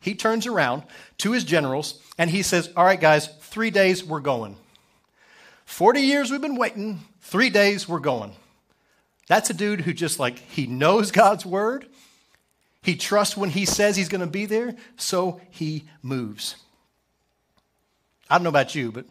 He 0.00 0.14
turns 0.14 0.46
around 0.46 0.82
to 1.18 1.32
his 1.32 1.44
generals 1.44 1.98
and 2.18 2.28
he 2.28 2.42
says, 2.42 2.70
All 2.76 2.84
right, 2.84 3.00
guys, 3.00 3.26
three 3.40 3.70
days 3.70 4.04
we're 4.04 4.20
going. 4.20 4.56
40 5.64 6.00
years 6.02 6.30
we've 6.30 6.42
been 6.42 6.56
waiting, 6.56 7.00
three 7.22 7.48
days 7.48 7.88
we're 7.88 8.00
going. 8.00 8.34
That's 9.26 9.50
a 9.50 9.54
dude 9.54 9.82
who 9.82 9.92
just 9.92 10.18
like, 10.18 10.38
he 10.38 10.66
knows 10.66 11.10
God's 11.10 11.46
word. 11.46 11.86
He 12.82 12.96
trusts 12.96 13.36
when 13.36 13.50
he 13.50 13.64
says 13.64 13.96
he's 13.96 14.10
going 14.10 14.20
to 14.20 14.26
be 14.26 14.44
there, 14.44 14.76
so 14.96 15.40
he 15.50 15.84
moves. 16.02 16.56
I 18.28 18.36
don't 18.36 18.44
know 18.44 18.50
about 18.50 18.74
you, 18.74 18.92
but 18.92 19.06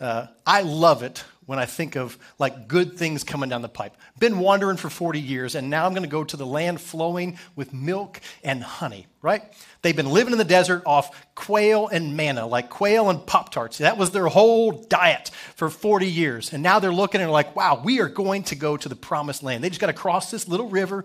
uh, 0.00 0.28
I 0.46 0.62
love 0.62 1.02
it 1.02 1.24
when 1.46 1.58
I 1.58 1.66
think 1.66 1.96
of 1.96 2.18
like 2.38 2.68
good 2.68 2.96
things 2.96 3.24
coming 3.24 3.48
down 3.48 3.62
the 3.62 3.68
pipe. 3.68 3.96
Been 4.18 4.38
wandering 4.38 4.76
for 4.76 4.88
40 4.88 5.20
years, 5.20 5.54
and 5.54 5.70
now 5.70 5.86
I'm 5.86 5.92
going 5.92 6.02
to 6.04 6.08
go 6.08 6.24
to 6.24 6.36
the 6.36 6.46
land 6.46 6.80
flowing 6.80 7.38
with 7.54 7.72
milk 7.72 8.20
and 8.42 8.62
honey, 8.62 9.06
right? 9.22 9.42
They've 9.82 9.96
been 9.96 10.10
living 10.10 10.32
in 10.32 10.38
the 10.38 10.44
desert 10.44 10.82
off 10.86 11.34
quail 11.34 11.88
and 11.88 12.16
manna, 12.16 12.46
like 12.46 12.70
quail 12.70 13.10
and 13.10 13.24
Pop 13.26 13.50
Tarts. 13.52 13.78
That 13.78 13.98
was 13.98 14.10
their 14.10 14.26
whole 14.26 14.72
diet 14.72 15.30
for 15.56 15.68
40 15.68 16.06
years. 16.06 16.52
And 16.52 16.62
now 16.62 16.78
they're 16.78 16.92
looking 16.92 17.20
and 17.20 17.30
like, 17.30 17.54
wow, 17.54 17.80
we 17.82 18.00
are 18.00 18.08
going 18.08 18.44
to 18.44 18.54
go 18.54 18.76
to 18.76 18.88
the 18.88 18.96
promised 18.96 19.42
land. 19.42 19.62
They 19.62 19.68
just 19.68 19.80
got 19.80 19.88
to 19.88 19.92
cross 19.92 20.30
this 20.30 20.48
little 20.48 20.68
river, 20.68 21.04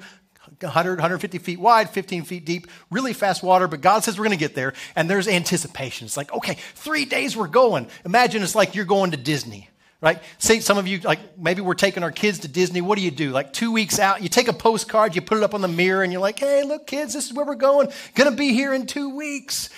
100, 0.62 0.91
150 0.91 1.38
feet 1.38 1.60
wide, 1.60 1.89
15 1.89 2.23
feet 2.23 2.45
deep, 2.45 2.67
really 2.89 3.13
fast 3.13 3.43
water, 3.43 3.67
but 3.67 3.82
God 3.82 4.04
says 4.04 4.17
we're 4.17 4.25
going 4.25 4.38
to 4.38 4.43
get 4.43 4.56
there. 4.56 4.73
And 4.95 5.10
there's 5.10 5.28
anticipation. 5.28 6.06
It's 6.06 6.17
like, 6.17 6.34
okay, 6.34 6.58
three 6.75 7.06
days 7.06 7.38
we're 7.38 7.47
going. 7.47 7.88
Imagine 8.06 8.41
it's 8.41 8.56
like 8.56 8.75
you're 8.75 8.86
going 8.86 9.12
to 9.12 9.17
Disney 9.17 9.69
right? 10.01 10.21
Say 10.38 10.59
some 10.59 10.77
of 10.77 10.88
you, 10.88 10.99
like 10.99 11.38
maybe 11.38 11.62
we're 11.62 11.73
taking 11.73 12.03
our 12.03 12.12
kids 12.12 12.39
to 12.39 12.47
Disney. 12.47 12.81
What 12.81 12.97
do 12.97 13.03
you 13.03 13.12
do? 13.12 13.31
Like 13.31 13.53
two 13.53 13.71
weeks 13.71 13.99
out, 13.99 14.21
you 14.21 14.29
take 14.29 14.47
a 14.47 14.53
postcard, 14.53 15.15
you 15.15 15.21
put 15.21 15.38
it 15.38 15.43
up 15.43 15.53
on 15.53 15.62
the 15.62 15.67
mirror, 15.67 16.03
and 16.03 16.12
you're 16.12 16.21
like, 16.21 16.39
hey, 16.39 16.63
look, 16.63 16.88
kids, 16.88 17.13
this 17.13 17.25
is 17.25 17.33
where 17.33 17.45
we're 17.45 17.55
going. 17.55 17.89
Gonna 18.15 18.31
be 18.31 18.53
here 18.53 18.73
in 18.73 18.85
two 18.85 19.15
weeks. 19.15 19.69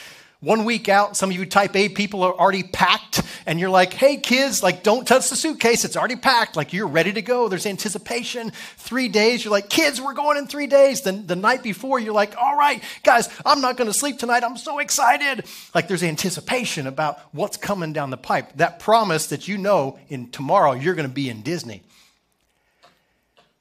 One 0.42 0.66
week 0.66 0.90
out, 0.90 1.16
some 1.16 1.30
of 1.30 1.36
you 1.36 1.46
type 1.46 1.76
A 1.76 1.88
people 1.88 2.24
are 2.24 2.34
already 2.34 2.64
packed, 2.64 3.22
and 3.46 3.60
you're 3.60 3.70
like, 3.70 3.94
hey, 3.94 4.18
kids, 4.18 4.64
like, 4.64 4.82
don't 4.82 5.08
touch 5.08 5.30
the 5.30 5.36
suitcase. 5.36 5.86
It's 5.86 5.96
already 5.96 6.16
packed. 6.16 6.56
Like, 6.56 6.74
you're 6.74 6.88
ready 6.88 7.14
to 7.14 7.22
go. 7.22 7.48
There's 7.48 7.68
anticipation. 7.68 8.52
Three 8.78 9.08
days, 9.08 9.46
you're 9.46 9.52
like, 9.52 9.70
kids, 9.70 10.02
we're 10.02 10.16
going 10.16 10.38
in 10.38 10.48
three 10.48 10.66
days. 10.66 11.02
Then 11.02 11.28
the 11.28 11.36
night 11.36 11.62
before, 11.62 12.00
you're 12.00 12.16
like, 12.16 12.36
all 12.38 12.58
right, 12.58 12.84
guys, 13.04 13.30
I'm 13.46 13.62
not 13.62 13.78
going 13.78 13.88
to 13.88 13.94
sleep 13.94 14.18
tonight. 14.18 14.44
I'm 14.44 14.58
so 14.58 14.80
excited. 14.80 15.46
Like, 15.76 15.88
there's 15.88 16.02
anticipation 16.02 16.88
about 16.88 17.20
what's 17.34 17.58
coming 17.58 17.94
down 17.94 18.10
the 18.10 18.18
pipe. 18.18 18.54
That 18.56 18.80
promise 18.80 19.28
that 19.28 19.48
you 19.48 19.60
know 19.60 20.00
in 20.10 20.32
tomorrow 20.32 20.72
you're 20.72 20.96
going 20.96 21.08
to 21.08 21.14
be 21.14 21.30
in 21.30 21.44
Disney. 21.44 21.84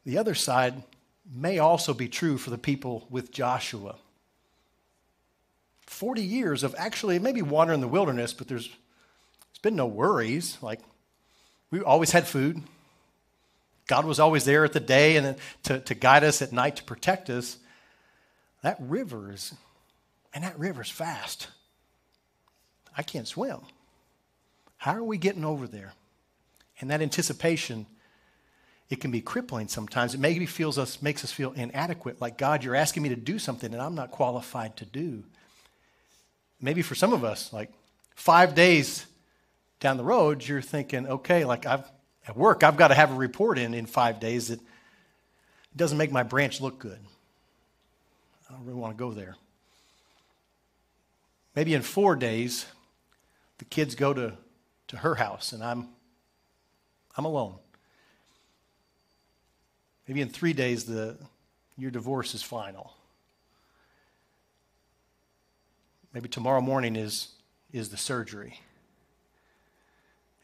The 0.07 0.17
other 0.17 0.35
side 0.35 0.83
may 1.31 1.59
also 1.59 1.93
be 1.93 2.09
true 2.09 2.39
for 2.39 2.49
the 2.49 2.57
people 2.57 3.07
with 3.11 3.31
Joshua. 3.31 3.97
40 5.91 6.23
years 6.23 6.63
of 6.63 6.75
actually 6.79 7.19
maybe 7.19 7.43
wandering 7.43 7.79
in 7.79 7.81
the 7.81 7.89
wilderness, 7.89 8.33
but 8.33 8.47
there's, 8.47 8.69
there's 8.69 9.59
been 9.61 9.75
no 9.75 9.87
worries. 9.87 10.57
Like, 10.63 10.81
we 11.73 11.81
always 11.81 12.13
had 12.13 12.29
food. 12.29 12.63
God 13.89 14.05
was 14.07 14.21
always 14.21 14.45
there 14.45 14.65
at 14.65 14.73
the 14.73 14.81
day 14.81 15.17
and 15.17 15.37
to, 15.65 15.81
to 15.81 15.95
guide 15.95 16.23
us 16.23 16.43
at 16.43 16.53
night 16.53 16.77
to 16.77 16.85
protect 16.85 17.29
us. 17.29 17.59
That 18.63 18.77
river 18.79 19.33
is, 19.33 19.53
and 20.33 20.45
that 20.45 20.57
river's 20.59 20.89
fast. 20.89 21.49
I 22.97 23.03
can't 23.03 23.27
swim. 23.27 23.59
How 24.79 24.95
are 24.95 25.05
we 25.05 25.19
getting 25.19 25.45
over 25.45 25.67
there? 25.67 25.93
And 26.81 26.89
that 26.91 27.03
anticipation, 27.03 27.85
it 28.91 29.01
can 29.01 29.11
be 29.11 29.21
crippling 29.21 29.67
sometimes. 29.67 30.15
It 30.15 30.21
maybe 30.21 30.47
feels 30.47 30.79
us, 30.79 31.03
makes 31.03 31.25
us 31.25 31.33
feel 31.33 31.51
inadequate, 31.53 32.21
like 32.21 32.39
God, 32.39 32.63
you're 32.63 32.77
asking 32.77 33.03
me 33.03 33.09
to 33.09 33.17
do 33.17 33.41
something 33.41 33.73
that 33.73 33.81
I'm 33.81 33.97
not 33.97 34.13
qualified 34.13 34.77
to 34.77 34.85
do 34.85 35.25
maybe 36.61 36.83
for 36.83 36.95
some 36.95 37.13
of 37.13 37.25
us, 37.25 37.53
like 37.53 37.71
five 38.15 38.55
days 38.55 39.07
down 39.81 39.97
the 39.97 40.05
road, 40.05 40.47
you're 40.47 40.63
thinking, 40.63 41.07
okay, 41.07 41.45
like 41.45 41.67
I've 41.67 41.85
at 42.27 42.37
work, 42.37 42.63
I've 42.63 42.77
got 42.77 42.89
to 42.89 42.95
have 42.95 43.11
a 43.11 43.15
report 43.15 43.59
in 43.59 43.75
in 43.75 43.87
five 43.87 44.21
days 44.21 44.49
that 44.49 44.61
doesn't 45.75 45.99
make 45.99 46.13
my 46.13 46.23
branch 46.23 46.61
look 46.61 46.79
good. 46.79 46.99
I 48.49 48.53
don't 48.53 48.67
really 48.67 48.79
want 48.79 48.97
to 48.97 48.99
go 48.99 49.13
there. 49.13 49.37
Maybe 51.57 51.75
in 51.75 51.83
four 51.83 52.15
days, 52.15 52.67
the 53.59 53.65
kids 53.65 53.95
go 53.95 54.13
to, 54.13 54.35
to 54.89 54.97
her 54.99 55.15
house 55.15 55.53
and 55.53 55.63
I'm 55.63 55.89
I'm 57.17 57.25
alone. 57.25 57.57
Maybe 60.07 60.21
in 60.21 60.29
three 60.29 60.53
days, 60.53 60.85
the, 60.85 61.17
your 61.77 61.91
divorce 61.91 62.35
is 62.35 62.43
final. 62.43 62.95
Maybe 66.13 66.29
tomorrow 66.29 66.61
morning 66.61 66.97
is, 66.97 67.29
is 67.73 67.91
the 67.91 67.97
surgery. 67.97 68.61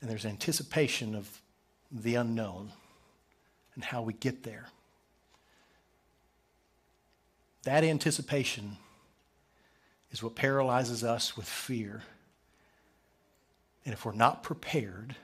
And 0.01 0.11
there's 0.11 0.27
anticipation 0.27 1.15
of 1.15 1.41
the 1.91 2.15
unknown 2.15 2.73
and 3.75 3.85
how 3.85 4.03
we 4.03 4.13
get 4.13 4.43
there. 4.43 4.67
That 7.65 7.83
anticipation 7.83 8.77
is 10.13 10.23
what 10.23 10.37
paralyzes 10.37 11.03
us 11.03 11.37
with 11.37 11.49
fear. 11.49 12.03
And 13.85 13.93
if 13.93 14.05
we're 14.05 14.13
not 14.13 14.43
prepared, 14.43 15.17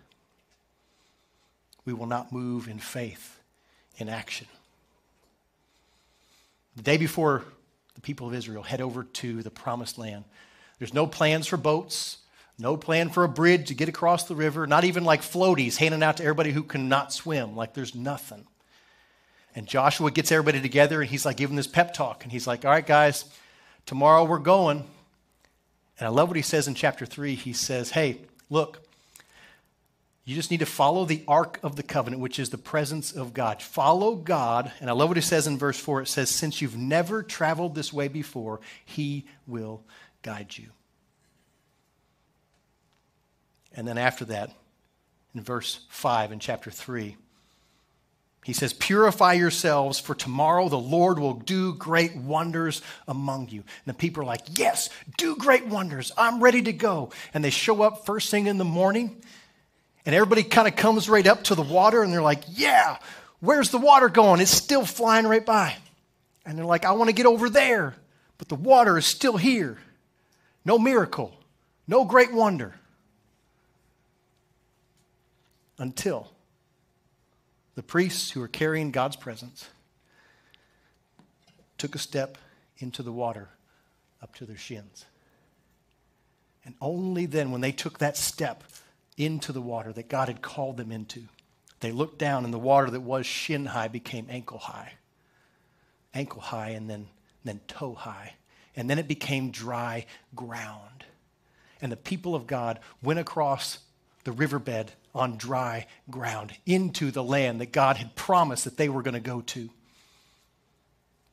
we 1.85 1.93
will 1.93 2.07
not 2.07 2.33
move 2.33 2.69
in 2.69 2.79
faith, 2.79 3.41
in 3.97 4.09
action. 4.09 4.49
The 6.77 6.83
day 6.83 6.97
before 6.97 7.45
the 7.95 8.01
people 8.01 8.27
of 8.27 8.35
Israel 8.35 8.63
head 8.63 8.81
over 8.81 9.05
to 9.05 9.43
the 9.43 9.51
promised 9.51 9.99
land, 9.99 10.25
there's 10.79 10.95
no 10.95 11.07
plans 11.07 11.47
for 11.47 11.57
boats, 11.57 12.19
no 12.59 12.77
plan 12.77 13.11
for 13.11 13.25
a 13.25 13.29
bridge 13.29 13.69
to 13.69 13.75
get 13.75 13.89
across 13.89 14.25
the 14.25 14.35
river, 14.35 14.67
not 14.67 14.85
even 14.85 15.05
like 15.05 15.23
floaties 15.23 15.77
handing 15.77 16.03
out 16.03 16.19
to 16.19 16.23
everybody 16.23 16.53
who 16.53 16.63
cannot 16.63 17.13
swim. 17.13 17.57
Like 17.57 17.75
there's 17.75 17.95
nothing. 17.95 18.47
And 19.55 19.67
Joshua 19.67 20.11
gets 20.11 20.33
everybody 20.33 20.61
together 20.61 21.01
and 21.03 21.11
he's 21.11 21.25
like 21.27 21.37
giving 21.37 21.57
this 21.57 21.67
pep 21.67 21.93
talk. 21.93 22.23
And 22.23 22.33
he's 22.33 22.47
like, 22.47 22.65
All 22.65 22.71
right, 22.71 22.87
guys, 22.87 23.25
tomorrow 23.87 24.25
we're 24.25 24.39
going. 24.39 24.85
And 25.99 26.07
I 26.07 26.11
love 26.11 26.29
what 26.29 26.37
he 26.37 26.43
says 26.43 26.69
in 26.69 26.75
chapter 26.75 27.05
3. 27.05 27.35
He 27.35 27.53
says, 27.53 27.91
Hey, 27.91 28.21
look, 28.49 28.83
you 30.25 30.37
just 30.37 30.53
need 30.53 30.61
to 30.61 30.67
follow 30.67 31.05
the 31.05 31.25
ark 31.27 31.59
of 31.65 31.75
the 31.75 31.83
covenant, 31.83 32.23
which 32.23 32.39
is 32.39 32.51
the 32.51 32.59
presence 32.59 33.11
of 33.13 33.35
God. 33.35 33.61
Follow 33.61 34.15
God. 34.15 34.71
And 34.81 34.89
I 34.89 34.93
love 34.93 35.11
what 35.11 35.17
he 35.17 35.23
says 35.23 35.49
in 35.49 35.59
verse 35.59 35.79
4. 35.79 36.03
It 36.03 36.09
says, 36.09 36.31
Since 36.31 36.63
you've 36.63 36.77
never 36.77 37.25
traveled 37.25 37.75
this 37.75 37.93
way 37.93 38.07
before, 38.07 38.61
he 38.85 39.27
will 39.49 39.83
guide 40.23 40.57
you. 40.57 40.69
And 43.75 43.89
then 43.89 43.99
after 43.99 44.25
that, 44.27 44.53
in 45.35 45.41
verse 45.41 45.81
5 45.89 46.31
in 46.31 46.39
chapter 46.39 46.71
3, 46.71 47.17
he 48.45 48.53
says, 48.53 48.73
Purify 48.73 49.35
yourselves, 49.35 49.99
for 49.99 50.15
tomorrow 50.15 50.69
the 50.69 50.79
Lord 50.79 51.19
will 51.19 51.35
do 51.35 51.75
great 51.75 52.17
wonders 52.17 52.83
among 53.09 53.49
you. 53.49 53.61
And 53.61 53.95
the 53.95 53.95
people 53.95 54.23
are 54.23 54.27
like, 54.27 54.59
Yes, 54.59 54.89
do 55.17 55.37
great 55.37 55.67
wonders. 55.67 56.13
I'm 56.17 56.43
ready 56.43 56.63
to 56.63 56.73
go. 56.73 57.11
And 57.35 57.45
they 57.45 57.51
show 57.51 57.83
up 57.83 58.05
first 58.05 58.31
thing 58.31 58.47
in 58.47 58.59
the 58.59 58.65
morning, 58.65 59.23
and 60.05 60.15
everybody 60.15 60.43
kind 60.43 60.67
of 60.67 60.77
comes 60.77 61.09
right 61.09 61.27
up 61.27 61.45
to 61.45 61.55
the 61.55 61.63
water, 61.63 62.03
and 62.03 62.13
they're 62.13 62.23
like, 62.23 62.45
Yeah, 62.49 62.99
where's 63.41 63.71
the 63.71 63.79
water 63.79 64.09
going? 64.09 64.41
It's 64.41 64.51
still 64.51 64.85
flying 64.85 65.27
right 65.27 65.45
by. 65.45 65.77
And 66.45 66.59
they're 66.59 66.65
like, 66.65 66.85
I 66.85 66.93
want 66.93 67.09
to 67.09 67.15
get 67.15 67.27
over 67.27 67.49
there, 67.49 67.95
but 68.39 68.49
the 68.49 68.57
water 68.57 68.99
is 68.99 69.07
still 69.07 69.37
here. 69.37 69.79
No 70.65 70.79
miracle, 70.79 71.37
no 71.87 72.05
great 72.05 72.33
wonder. 72.33 72.75
Until 75.79 76.31
the 77.75 77.83
priests 77.83 78.31
who 78.31 78.41
were 78.41 78.49
carrying 78.49 78.91
God's 78.91 79.17
presence 79.17 79.69
took 81.79 81.95
a 81.95 81.99
step 81.99 82.39
into 82.79 83.03
the 83.03 83.13
water 83.13 83.49
up 84.23 84.35
to 84.37 84.45
their 84.45 84.57
shins. 84.57 85.05
And 86.65 86.75
only 86.81 87.27
then, 87.27 87.51
when 87.51 87.61
they 87.61 87.73
took 87.73 87.99
that 87.99 88.17
step 88.17 88.63
into 89.25 89.53
the 89.53 89.61
water 89.61 89.93
that 89.93 90.09
God 90.09 90.29
had 90.29 90.43
called 90.43 90.77
them 90.77 90.93
into, 90.93 91.25
they 91.81 91.93
looked 91.93 92.19
down 92.19 92.45
and 92.45 92.55
the 92.55 92.59
water 92.59 92.91
that 92.91 93.01
was 93.01 93.27
shin 93.27 93.67
high 93.67 93.89
became 93.89 94.27
ankle 94.31 94.59
high. 94.59 94.93
Ankle 96.15 96.41
high 96.41 96.71
and 96.71 96.89
then, 96.89 97.09
then 97.45 97.61
toe 97.67 97.95
high. 97.95 98.35
And 98.77 98.89
then 98.89 98.99
it 98.99 99.09
became 99.09 99.51
dry 99.51 100.07
ground. 100.35 101.05
And 101.81 101.91
the 101.91 101.97
people 101.97 102.35
of 102.35 102.47
God 102.47 102.79
went 103.03 103.19
across 103.19 103.79
the 104.25 104.33
riverbed 104.33 104.93
on 105.15 105.37
dry 105.37 105.87
ground 106.11 106.55
into 106.65 107.11
the 107.11 107.25
land 107.25 107.61
that 107.61 107.73
God 107.73 107.97
had 107.97 108.15
promised 108.15 108.65
that 108.65 108.77
they 108.77 108.89
were 108.89 109.03
going 109.03 109.15
to 109.15 109.21
go 109.21 109.41
to. 109.41 109.69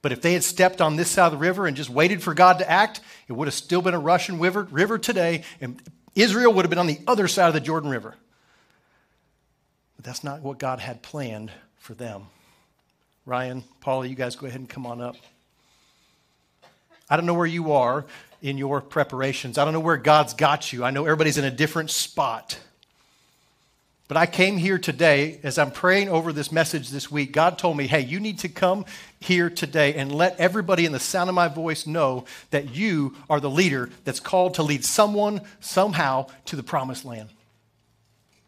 But 0.02 0.12
if 0.12 0.21
they 0.21 0.34
had 0.34 0.43
stepped 0.43 0.82
on 0.82 0.95
this 0.95 1.12
side 1.12 1.25
of 1.25 1.32
the 1.34 1.38
river 1.38 1.67
and 1.67 1.75
just 1.75 1.89
waited 1.89 2.23
for 2.23 2.34
God 2.34 2.60
to 2.60 2.69
act, 2.69 3.02
it 3.28 3.34
would 3.34 3.47
have 3.47 3.54
still 3.54 3.82
been 3.82 3.93
a 3.93 3.99
Russian 3.99 4.39
river, 4.39 4.63
river 4.71 4.97
today, 4.97 5.43
and 5.60 5.82
Israel 6.15 6.54
would 6.54 6.65
have 6.65 6.69
been 6.69 6.80
on 6.80 6.88
the 6.88 7.00
other 7.08 7.28
side 7.28 7.48
of 7.48 7.54
the 7.54 7.60
Jordan 7.60 7.89
River. 7.89 8.15
But 9.95 10.06
that's 10.06 10.24
not 10.24 10.41
what 10.41 10.60
God 10.60 10.80
had 10.80 11.02
planned 11.02 11.52
for 11.78 11.93
them. 11.93 12.28
Ryan, 13.26 13.63
Paula, 13.82 14.08
you 14.08 14.15
guys 14.15 14.36
go 14.36 14.48
ahead 14.48 14.60
and 14.60 14.69
come 14.69 14.86
on 14.86 15.02
up. 15.02 15.15
I 17.10 17.15
don't 17.15 17.26
know 17.26 17.34
where 17.34 17.45
you 17.45 17.74
are 17.74 18.06
in 18.41 18.58
your 18.58 18.82
preparations. 18.82 19.58
I 19.58 19.65
don't 19.65 19.74
know 19.74 19.80
where 19.80 19.98
God's 19.98 20.34
got 20.34 20.72
you. 20.72 20.84
I 20.84 20.91
know 20.91 21.04
everybody's 21.06 21.38
in 21.38 21.45
a 21.45 21.52
different 21.52 21.89
spot. 21.91 22.58
But 24.10 24.17
I 24.17 24.26
came 24.26 24.58
here 24.58 24.80
today 24.80 25.39
as 25.43 25.60
I'm 25.60 25.69
praying 25.69 26.10
over 26.10 26.34
this 26.34 26.52
message 26.52 26.89
this 26.89 27.12
week. 27.12 27.32
God 27.32 27.60
told 27.60 27.78
me, 27.78 27.86
hey, 27.86 28.00
you 28.02 28.19
need 28.19 28.39
to 28.39 28.50
come 28.50 28.86
here 29.19 29.52
today 29.52 29.93
and 29.93 30.12
let 30.12 30.39
everybody 30.39 30.88
in 30.88 30.91
the 30.91 31.00
sound 31.00 31.30
of 31.30 31.36
my 31.36 31.48
voice 31.48 31.86
know 31.86 32.26
that 32.50 32.76
you 32.76 33.15
are 33.30 33.39
the 33.39 33.52
leader 33.52 33.91
that's 34.06 34.19
called 34.19 34.56
to 34.56 34.63
lead 34.63 34.84
someone 34.84 35.41
somehow 35.60 36.26
to 36.45 36.56
the 36.56 36.63
promised 36.63 37.06
land 37.06 37.30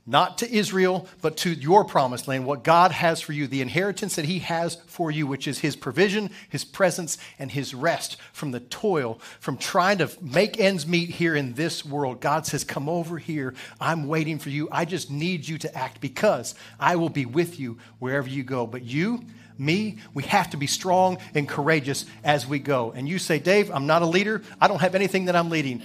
not 0.06 0.40
to 0.40 0.52
Israel, 0.52 1.08
but 1.22 1.38
to 1.38 1.52
your 1.52 1.86
promised 1.86 2.28
land, 2.28 2.46
what 2.46 2.64
God 2.64 2.92
has 2.92 3.22
for 3.22 3.34
you, 3.34 3.46
the 3.46 3.62
inheritance 3.62 4.16
that 4.16 4.26
He 4.26 4.40
has 4.40 4.76
for 4.88 5.12
you, 5.12 5.28
which 5.28 5.48
is 5.48 5.60
His 5.60 5.76
provision, 5.76 6.32
His 6.50 6.66
presence, 6.66 7.20
and 7.38 7.52
His 7.52 7.76
rest 7.76 8.18
from 8.34 8.50
the 8.50 8.60
toil, 8.60 9.20
from 9.40 9.58
trying 9.58 10.00
to 10.00 10.10
make 10.20 10.60
ends 10.60 10.88
meet 10.88 11.12
here 11.12 11.36
in 11.36 11.54
this 11.54 11.86
world. 11.86 12.20
God 12.20 12.48
says, 12.48 12.64
Come 12.64 12.90
over 12.90 13.20
here. 13.20 13.54
I'm 13.80 14.08
waiting 14.08 14.40
for 14.40 14.50
you. 14.50 14.68
I 14.72 14.86
just 14.86 15.12
need 15.12 15.48
you 15.48 15.60
to 15.60 15.78
act 15.78 16.02
because 16.02 16.56
I 16.80 16.96
will 16.96 17.10
be 17.10 17.28
with 17.28 17.60
you 17.60 17.78
wherever 18.00 18.28
you 18.28 18.44
go. 18.44 18.66
But 18.66 18.84
you, 18.84 19.24
me, 19.60 20.00
we 20.16 20.24
have 20.24 20.50
to 20.50 20.58
be 20.58 20.68
strong 20.68 21.20
and 21.36 21.48
courageous 21.48 22.06
as 22.24 22.48
we 22.48 22.58
go. 22.58 22.92
And 22.92 23.08
you 23.08 23.20
say, 23.20 23.38
Dave, 23.38 23.70
I'm 23.70 23.86
not 23.86 24.02
a 24.02 24.08
leader. 24.08 24.42
I 24.60 24.68
don't 24.68 24.82
have 24.82 24.96
anything 24.96 25.26
that 25.26 25.36
I'm 25.36 25.52
leading. 25.52 25.84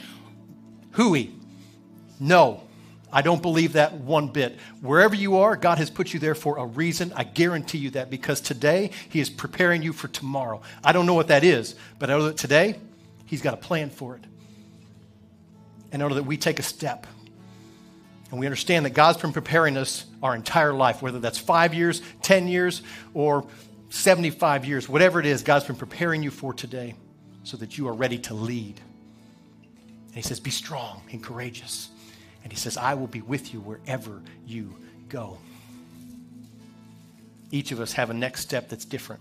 Hooey. 0.93 1.35
No. 2.19 2.66
I 3.17 3.23
don't 3.23 3.41
believe 3.41 3.73
that 3.73 3.95
one 3.95 4.29
bit. 4.29 4.59
Wherever 4.83 5.15
you 5.15 5.39
are, 5.39 5.57
God 5.57 5.79
has 5.79 5.89
put 5.89 6.13
you 6.13 6.21
there 6.21 6.35
for 6.35 6.59
a 6.59 6.67
reason. 6.67 7.15
I 7.17 7.25
guarantee 7.25 7.79
you 7.79 7.89
that 7.93 8.11
because 8.11 8.43
today 8.43 8.91
He 9.09 9.21
is 9.21 9.31
preparing 9.31 9.81
you 9.81 9.95
for 9.95 10.07
tomorrow. 10.07 10.61
I 10.85 10.93
don't 10.93 11.07
know 11.07 11.15
what 11.15 11.29
that 11.29 11.43
is, 11.43 11.77
but 11.99 12.11
I 12.11 12.19
know 12.19 12.25
that 12.27 12.37
today 12.37 12.79
He's 13.25 13.41
got 13.41 13.55
a 13.55 13.57
plan 13.57 13.89
for 13.89 14.17
it. 14.17 14.25
And 15.93 16.03
I 16.03 16.09
know 16.09 16.17
that 16.17 16.25
we 16.25 16.37
take 16.37 16.59
a 16.59 16.63
step 16.63 17.07
and 18.31 18.39
we 18.39 18.45
understand 18.45 18.85
that 18.85 18.91
God's 18.91 19.17
been 19.17 19.33
preparing 19.33 19.79
us 19.79 20.05
our 20.23 20.35
entire 20.35 20.75
life, 20.75 21.01
whether 21.01 21.19
that's 21.19 21.39
five 21.39 21.73
years, 21.73 22.03
10 22.21 22.49
years, 22.49 22.83
or 23.15 23.47
75 23.89 24.67
years, 24.67 24.91
whatever 24.91 25.21
it 25.21 25.25
is, 25.25 25.43
God's 25.43 25.65
been 25.65 25.77
preparing 25.77 26.23
you 26.23 26.31
for 26.31 26.53
today 26.53 26.95
so 27.45 27.57
that 27.57 27.79
you 27.79 27.89
are 27.89 27.95
ready 27.95 28.19
to 28.19 28.35
lead. 28.35 28.79
And 30.09 30.17
He 30.17 30.21
says, 30.21 30.39
Be 30.39 30.51
strong 30.51 31.01
and 31.13 31.25
courageous. 31.25 31.89
And 32.47 32.53
he 32.53 32.57
says, 32.57 32.77
I 32.77 32.95
will 32.95 33.09
be 33.09 33.23
with 33.23 33.53
you 33.53 33.59
wherever 33.59 34.23
you 34.47 34.77
go. 35.09 35.39
Each 37.51 37.73
of 37.73 37.81
us 37.81 37.95
have 37.95 38.09
a 38.09 38.15
next 38.15 38.43
step 38.43 38.69
that's 38.69 38.85
different. 38.85 39.21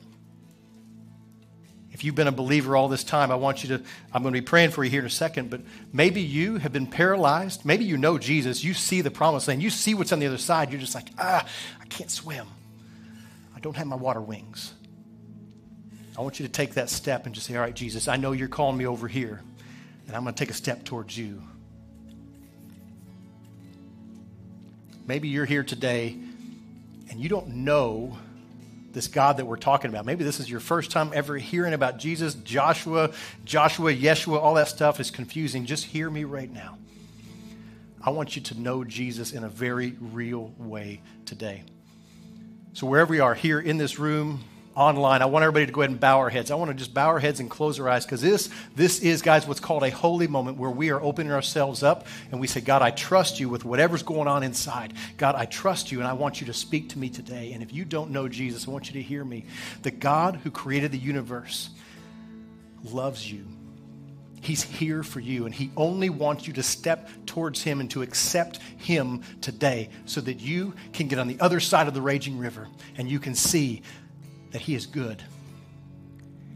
If 1.91 2.03
you've 2.03 2.13
been 2.13 2.27
a 2.27 2.31
believer 2.31 2.75
all 2.75 2.87
this 2.87 3.03
time, 3.03 3.31
I 3.31 3.35
want 3.35 3.63
you 3.63 3.79
to, 3.79 3.83
I'm 4.13 4.21
going 4.21 4.31
to 4.31 4.39
be 4.39 4.45
praying 4.45 4.69
for 4.69 4.83
you 4.83 4.91
here 4.91 4.99
in 4.99 5.07
a 5.07 5.09
second, 5.09 5.49
but 5.49 5.61
maybe 5.91 6.21
you 6.21 6.57
have 6.57 6.71
been 6.71 6.85
paralyzed. 6.85 7.65
Maybe 7.65 7.83
you 7.83 7.97
know 7.97 8.19
Jesus. 8.19 8.63
You 8.63 8.75
see 8.75 9.01
the 9.01 9.09
promised 9.09 9.47
land. 9.47 9.63
You 9.63 9.71
see 9.71 9.95
what's 9.95 10.11
on 10.11 10.19
the 10.19 10.27
other 10.27 10.37
side. 10.37 10.69
You're 10.69 10.79
just 10.79 10.93
like, 10.93 11.07
ah, 11.17 11.47
I 11.81 11.85
can't 11.85 12.11
swim. 12.11 12.45
I 13.55 13.59
don't 13.59 13.75
have 13.75 13.87
my 13.87 13.95
water 13.95 14.21
wings. 14.21 14.71
I 16.15 16.21
want 16.21 16.39
you 16.39 16.45
to 16.45 16.51
take 16.51 16.75
that 16.75 16.91
step 16.91 17.25
and 17.25 17.33
just 17.33 17.47
say, 17.47 17.55
all 17.55 17.63
right, 17.63 17.73
Jesus, 17.73 18.07
I 18.07 18.17
know 18.17 18.33
you're 18.33 18.49
calling 18.49 18.77
me 18.77 18.85
over 18.85 19.07
here, 19.07 19.41
and 20.05 20.15
I'm 20.15 20.21
going 20.21 20.35
to 20.35 20.39
take 20.39 20.51
a 20.51 20.53
step 20.53 20.83
towards 20.83 21.17
you. 21.17 21.41
Maybe 25.07 25.27
you're 25.27 25.45
here 25.45 25.63
today 25.63 26.17
and 27.09 27.19
you 27.19 27.29
don't 27.29 27.47
know 27.49 28.17
this 28.91 29.07
God 29.07 29.37
that 29.37 29.45
we're 29.45 29.57
talking 29.57 29.89
about. 29.89 30.05
Maybe 30.05 30.23
this 30.23 30.39
is 30.39 30.49
your 30.49 30.59
first 30.59 30.89
time 30.89 31.11
ever 31.13 31.37
hearing 31.37 31.73
about 31.73 31.99
Jesus, 31.99 32.33
Joshua, 32.33 33.11
Joshua, 33.43 33.93
Yeshua, 33.93 34.41
all 34.41 34.55
that 34.55 34.69
stuff 34.69 34.99
is 34.99 35.11
confusing. 35.11 35.65
Just 35.65 35.85
hear 35.85 36.09
me 36.09 36.23
right 36.23 36.51
now. 36.51 36.77
I 38.01 38.11
want 38.11 38.35
you 38.35 38.41
to 38.43 38.59
know 38.59 38.83
Jesus 38.83 39.33
in 39.33 39.43
a 39.43 39.49
very 39.49 39.95
real 39.99 40.53
way 40.57 41.01
today. 41.25 41.63
So, 42.73 42.87
wherever 42.87 43.11
we 43.11 43.19
are, 43.19 43.33
here 43.33 43.59
in 43.59 43.77
this 43.77 43.99
room, 43.99 44.43
online, 44.75 45.21
I 45.21 45.25
want 45.25 45.43
everybody 45.43 45.65
to 45.65 45.71
go 45.71 45.81
ahead 45.81 45.91
and 45.91 45.99
bow 45.99 46.19
our 46.19 46.29
heads. 46.29 46.51
I 46.51 46.55
want 46.55 46.69
to 46.69 46.75
just 46.75 46.93
bow 46.93 47.07
our 47.07 47.19
heads 47.19 47.39
and 47.39 47.49
close 47.49 47.79
our 47.79 47.89
eyes 47.89 48.05
because 48.05 48.21
this, 48.21 48.49
this 48.75 48.99
is, 48.99 49.21
guys, 49.21 49.47
what's 49.47 49.61
called 49.61 49.83
a 49.83 49.89
holy 49.89 50.27
moment 50.27 50.57
where 50.57 50.69
we 50.69 50.89
are 50.89 51.01
opening 51.01 51.31
ourselves 51.31 51.81
up 51.81 52.07
and 52.31 52.41
we 52.41 52.47
say, 52.47 52.59
God, 52.59 52.81
I 52.81 52.91
trust 52.91 53.39
you 53.39 53.47
with 53.47 53.63
whatever's 53.63 54.03
going 54.03 54.27
on 54.27 54.43
inside. 54.43 54.93
God, 55.17 55.35
I 55.35 55.45
trust 55.45 55.91
you 55.91 55.99
and 55.99 56.07
I 56.07 56.13
want 56.13 56.41
you 56.41 56.47
to 56.47 56.53
speak 56.53 56.89
to 56.89 56.99
me 56.99 57.09
today. 57.09 57.53
And 57.53 57.63
if 57.63 57.73
you 57.73 57.85
don't 57.85 58.11
know 58.11 58.27
Jesus, 58.27 58.67
I 58.67 58.71
want 58.71 58.87
you 58.87 58.93
to 58.93 59.01
hear 59.01 59.23
me. 59.23 59.45
The 59.81 59.91
God 59.91 60.41
who 60.43 60.51
created 60.51 60.91
the 60.91 60.97
universe 60.97 61.69
loves 62.83 63.31
you. 63.31 63.45
He's 64.41 64.61
here 64.61 65.01
for 65.01 65.19
you, 65.19 65.47
and 65.47 65.55
He 65.55 65.71
only 65.75 66.11
wants 66.11 66.45
you 66.45 66.53
to 66.53 66.61
step 66.61 67.09
towards 67.25 67.63
Him 67.63 67.79
and 67.79 67.89
to 67.91 68.03
accept 68.03 68.59
Him 68.77 69.23
today 69.41 69.89
so 70.05 70.21
that 70.21 70.39
you 70.39 70.75
can 70.93 71.07
get 71.07 71.17
on 71.17 71.27
the 71.27 71.39
other 71.39 71.59
side 71.59 71.87
of 71.87 71.95
the 71.95 72.01
raging 72.01 72.37
river 72.37 72.67
and 72.95 73.09
you 73.09 73.19
can 73.19 73.33
see 73.33 73.81
that 74.55 74.61
He 74.61 74.73
is 74.73 74.85
good. 74.85 75.21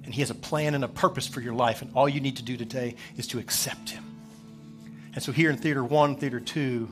And 0.06 0.14
He 0.14 0.22
has 0.22 0.30
a 0.30 0.36
plan 0.36 0.74
and 0.74 0.86
a 0.86 0.88
purpose 0.88 1.28
for 1.28 1.42
your 1.42 1.54
life, 1.54 1.82
and 1.82 1.92
all 1.96 2.08
you 2.08 2.22
need 2.22 2.38
to 2.38 2.44
do 2.44 2.56
today 2.56 2.96
is 3.18 3.28
to 3.28 3.40
accept 3.40 3.90
Him. 3.90 4.06
And 5.14 5.22
so, 5.22 5.34
here 5.34 5.50
in 5.50 5.58
Theater 5.58 5.84
1, 5.84 6.16
Theater 6.16 6.40
2, 6.40 6.88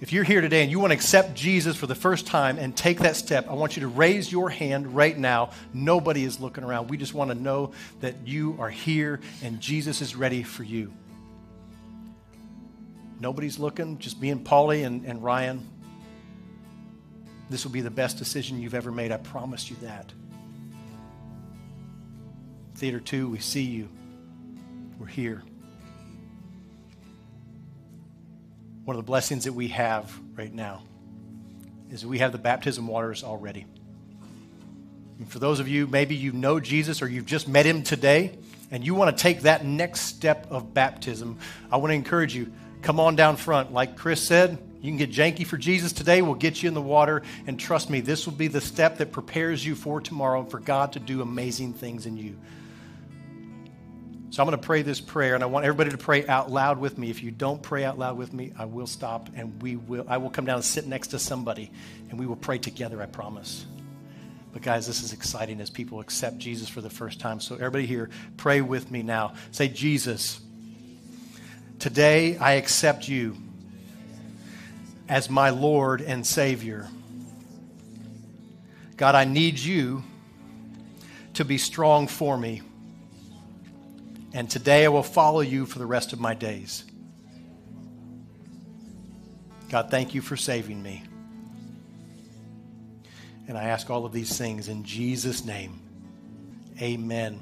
if 0.00 0.14
you're 0.14 0.24
here 0.24 0.40
today 0.40 0.62
and 0.62 0.70
you 0.70 0.80
want 0.80 0.92
to 0.92 0.94
accept 0.94 1.34
Jesus 1.34 1.76
for 1.76 1.86
the 1.86 1.94
first 1.94 2.26
time 2.26 2.56
and 2.56 2.74
take 2.74 3.00
that 3.00 3.14
step, 3.14 3.46
I 3.50 3.52
want 3.52 3.76
you 3.76 3.82
to 3.82 3.88
raise 3.88 4.32
your 4.32 4.48
hand 4.48 4.96
right 4.96 5.16
now. 5.16 5.50
Nobody 5.74 6.24
is 6.24 6.40
looking 6.40 6.64
around. 6.64 6.88
We 6.88 6.96
just 6.96 7.12
want 7.12 7.30
to 7.30 7.34
know 7.34 7.72
that 8.00 8.14
you 8.26 8.56
are 8.58 8.70
here 8.70 9.20
and 9.42 9.60
Jesus 9.60 10.00
is 10.00 10.16
ready 10.16 10.42
for 10.42 10.62
you. 10.64 10.94
Nobody's 13.20 13.58
looking, 13.58 13.98
just 13.98 14.18
me 14.18 14.30
and 14.30 14.42
Polly 14.42 14.82
and, 14.82 15.04
and 15.04 15.22
Ryan. 15.22 15.66
This 17.48 17.64
will 17.64 17.72
be 17.72 17.80
the 17.80 17.90
best 17.90 18.18
decision 18.18 18.60
you've 18.60 18.74
ever 18.74 18.90
made. 18.90 19.12
I 19.12 19.18
promise 19.18 19.70
you 19.70 19.76
that. 19.82 20.12
Theater 22.74 23.00
2, 23.00 23.28
we 23.28 23.38
see 23.38 23.62
you. 23.62 23.88
We're 24.98 25.06
here. 25.06 25.42
One 28.84 28.96
of 28.96 29.02
the 29.02 29.06
blessings 29.06 29.44
that 29.44 29.52
we 29.52 29.68
have 29.68 30.12
right 30.34 30.52
now 30.52 30.82
is 31.90 32.04
we 32.04 32.18
have 32.18 32.32
the 32.32 32.38
baptism 32.38 32.86
waters 32.86 33.24
already. 33.24 33.66
And 35.18 35.30
for 35.30 35.38
those 35.38 35.60
of 35.60 35.68
you, 35.68 35.86
maybe 35.86 36.14
you 36.14 36.32
know 36.32 36.60
Jesus 36.60 37.00
or 37.00 37.08
you've 37.08 37.26
just 37.26 37.48
met 37.48 37.64
him 37.64 37.82
today 37.82 38.38
and 38.70 38.84
you 38.84 38.94
want 38.94 39.16
to 39.16 39.22
take 39.22 39.42
that 39.42 39.64
next 39.64 40.00
step 40.00 40.48
of 40.50 40.74
baptism, 40.74 41.38
I 41.70 41.78
want 41.78 41.90
to 41.90 41.94
encourage 41.94 42.34
you 42.34 42.52
come 42.82 43.00
on 43.00 43.16
down 43.16 43.36
front. 43.36 43.72
Like 43.72 43.96
Chris 43.96 44.20
said, 44.22 44.58
you 44.86 44.92
can 44.92 44.98
get 44.98 45.10
janky 45.10 45.44
for 45.44 45.56
Jesus 45.56 45.92
today. 45.92 46.22
We'll 46.22 46.34
get 46.34 46.62
you 46.62 46.68
in 46.68 46.74
the 46.74 46.80
water. 46.80 47.22
And 47.48 47.58
trust 47.58 47.90
me, 47.90 48.00
this 48.00 48.24
will 48.24 48.34
be 48.34 48.46
the 48.46 48.60
step 48.60 48.98
that 48.98 49.10
prepares 49.10 49.66
you 49.66 49.74
for 49.74 50.00
tomorrow 50.00 50.40
and 50.40 50.50
for 50.50 50.60
God 50.60 50.92
to 50.92 51.00
do 51.00 51.22
amazing 51.22 51.72
things 51.72 52.06
in 52.06 52.16
you. 52.16 52.36
So 54.30 54.42
I'm 54.42 54.48
going 54.48 54.60
to 54.60 54.64
pray 54.64 54.82
this 54.82 55.00
prayer, 55.00 55.34
and 55.34 55.42
I 55.42 55.46
want 55.46 55.64
everybody 55.64 55.90
to 55.90 55.98
pray 55.98 56.24
out 56.26 56.52
loud 56.52 56.78
with 56.78 56.98
me. 56.98 57.10
If 57.10 57.22
you 57.22 57.32
don't 57.32 57.60
pray 57.60 57.84
out 57.84 57.98
loud 57.98 58.16
with 58.16 58.32
me, 58.32 58.52
I 58.56 58.66
will 58.66 58.86
stop, 58.86 59.28
and 59.34 59.60
we 59.60 59.74
will. 59.74 60.04
I 60.08 60.18
will 60.18 60.30
come 60.30 60.44
down 60.44 60.56
and 60.56 60.64
sit 60.64 60.86
next 60.86 61.08
to 61.08 61.18
somebody, 61.18 61.72
and 62.10 62.18
we 62.18 62.26
will 62.26 62.36
pray 62.36 62.58
together. 62.58 63.02
I 63.02 63.06
promise. 63.06 63.66
But 64.52 64.62
guys, 64.62 64.86
this 64.86 65.02
is 65.02 65.12
exciting 65.12 65.60
as 65.60 65.68
people 65.68 65.98
accept 65.98 66.38
Jesus 66.38 66.68
for 66.68 66.80
the 66.80 66.90
first 66.90 67.18
time. 67.18 67.40
So 67.40 67.56
everybody 67.56 67.86
here, 67.86 68.10
pray 68.36 68.60
with 68.60 68.90
me 68.90 69.02
now. 69.02 69.34
Say, 69.50 69.68
Jesus, 69.68 70.40
today 71.78 72.36
I 72.36 72.52
accept 72.52 73.08
you 73.08 73.36
as 75.08 75.30
my 75.30 75.50
Lord 75.50 76.00
and 76.00 76.26
Savior. 76.26 76.88
God, 78.96 79.14
I 79.14 79.24
need 79.24 79.58
you 79.58 80.02
to 81.34 81.44
be 81.44 81.58
strong 81.58 82.08
for 82.08 82.36
me 82.36 82.62
and 84.36 84.50
today 84.50 84.84
I 84.84 84.88
will 84.88 85.02
follow 85.02 85.40
you 85.40 85.64
for 85.64 85.78
the 85.78 85.86
rest 85.86 86.12
of 86.12 86.20
my 86.20 86.34
days. 86.34 86.84
God, 89.70 89.90
thank 89.90 90.14
you 90.14 90.20
for 90.20 90.36
saving 90.36 90.82
me. 90.82 91.02
And 93.48 93.56
I 93.56 93.64
ask 93.64 93.88
all 93.88 94.04
of 94.04 94.12
these 94.12 94.36
things 94.36 94.68
in 94.68 94.84
Jesus' 94.84 95.42
name. 95.42 95.80
Amen. 96.82 97.40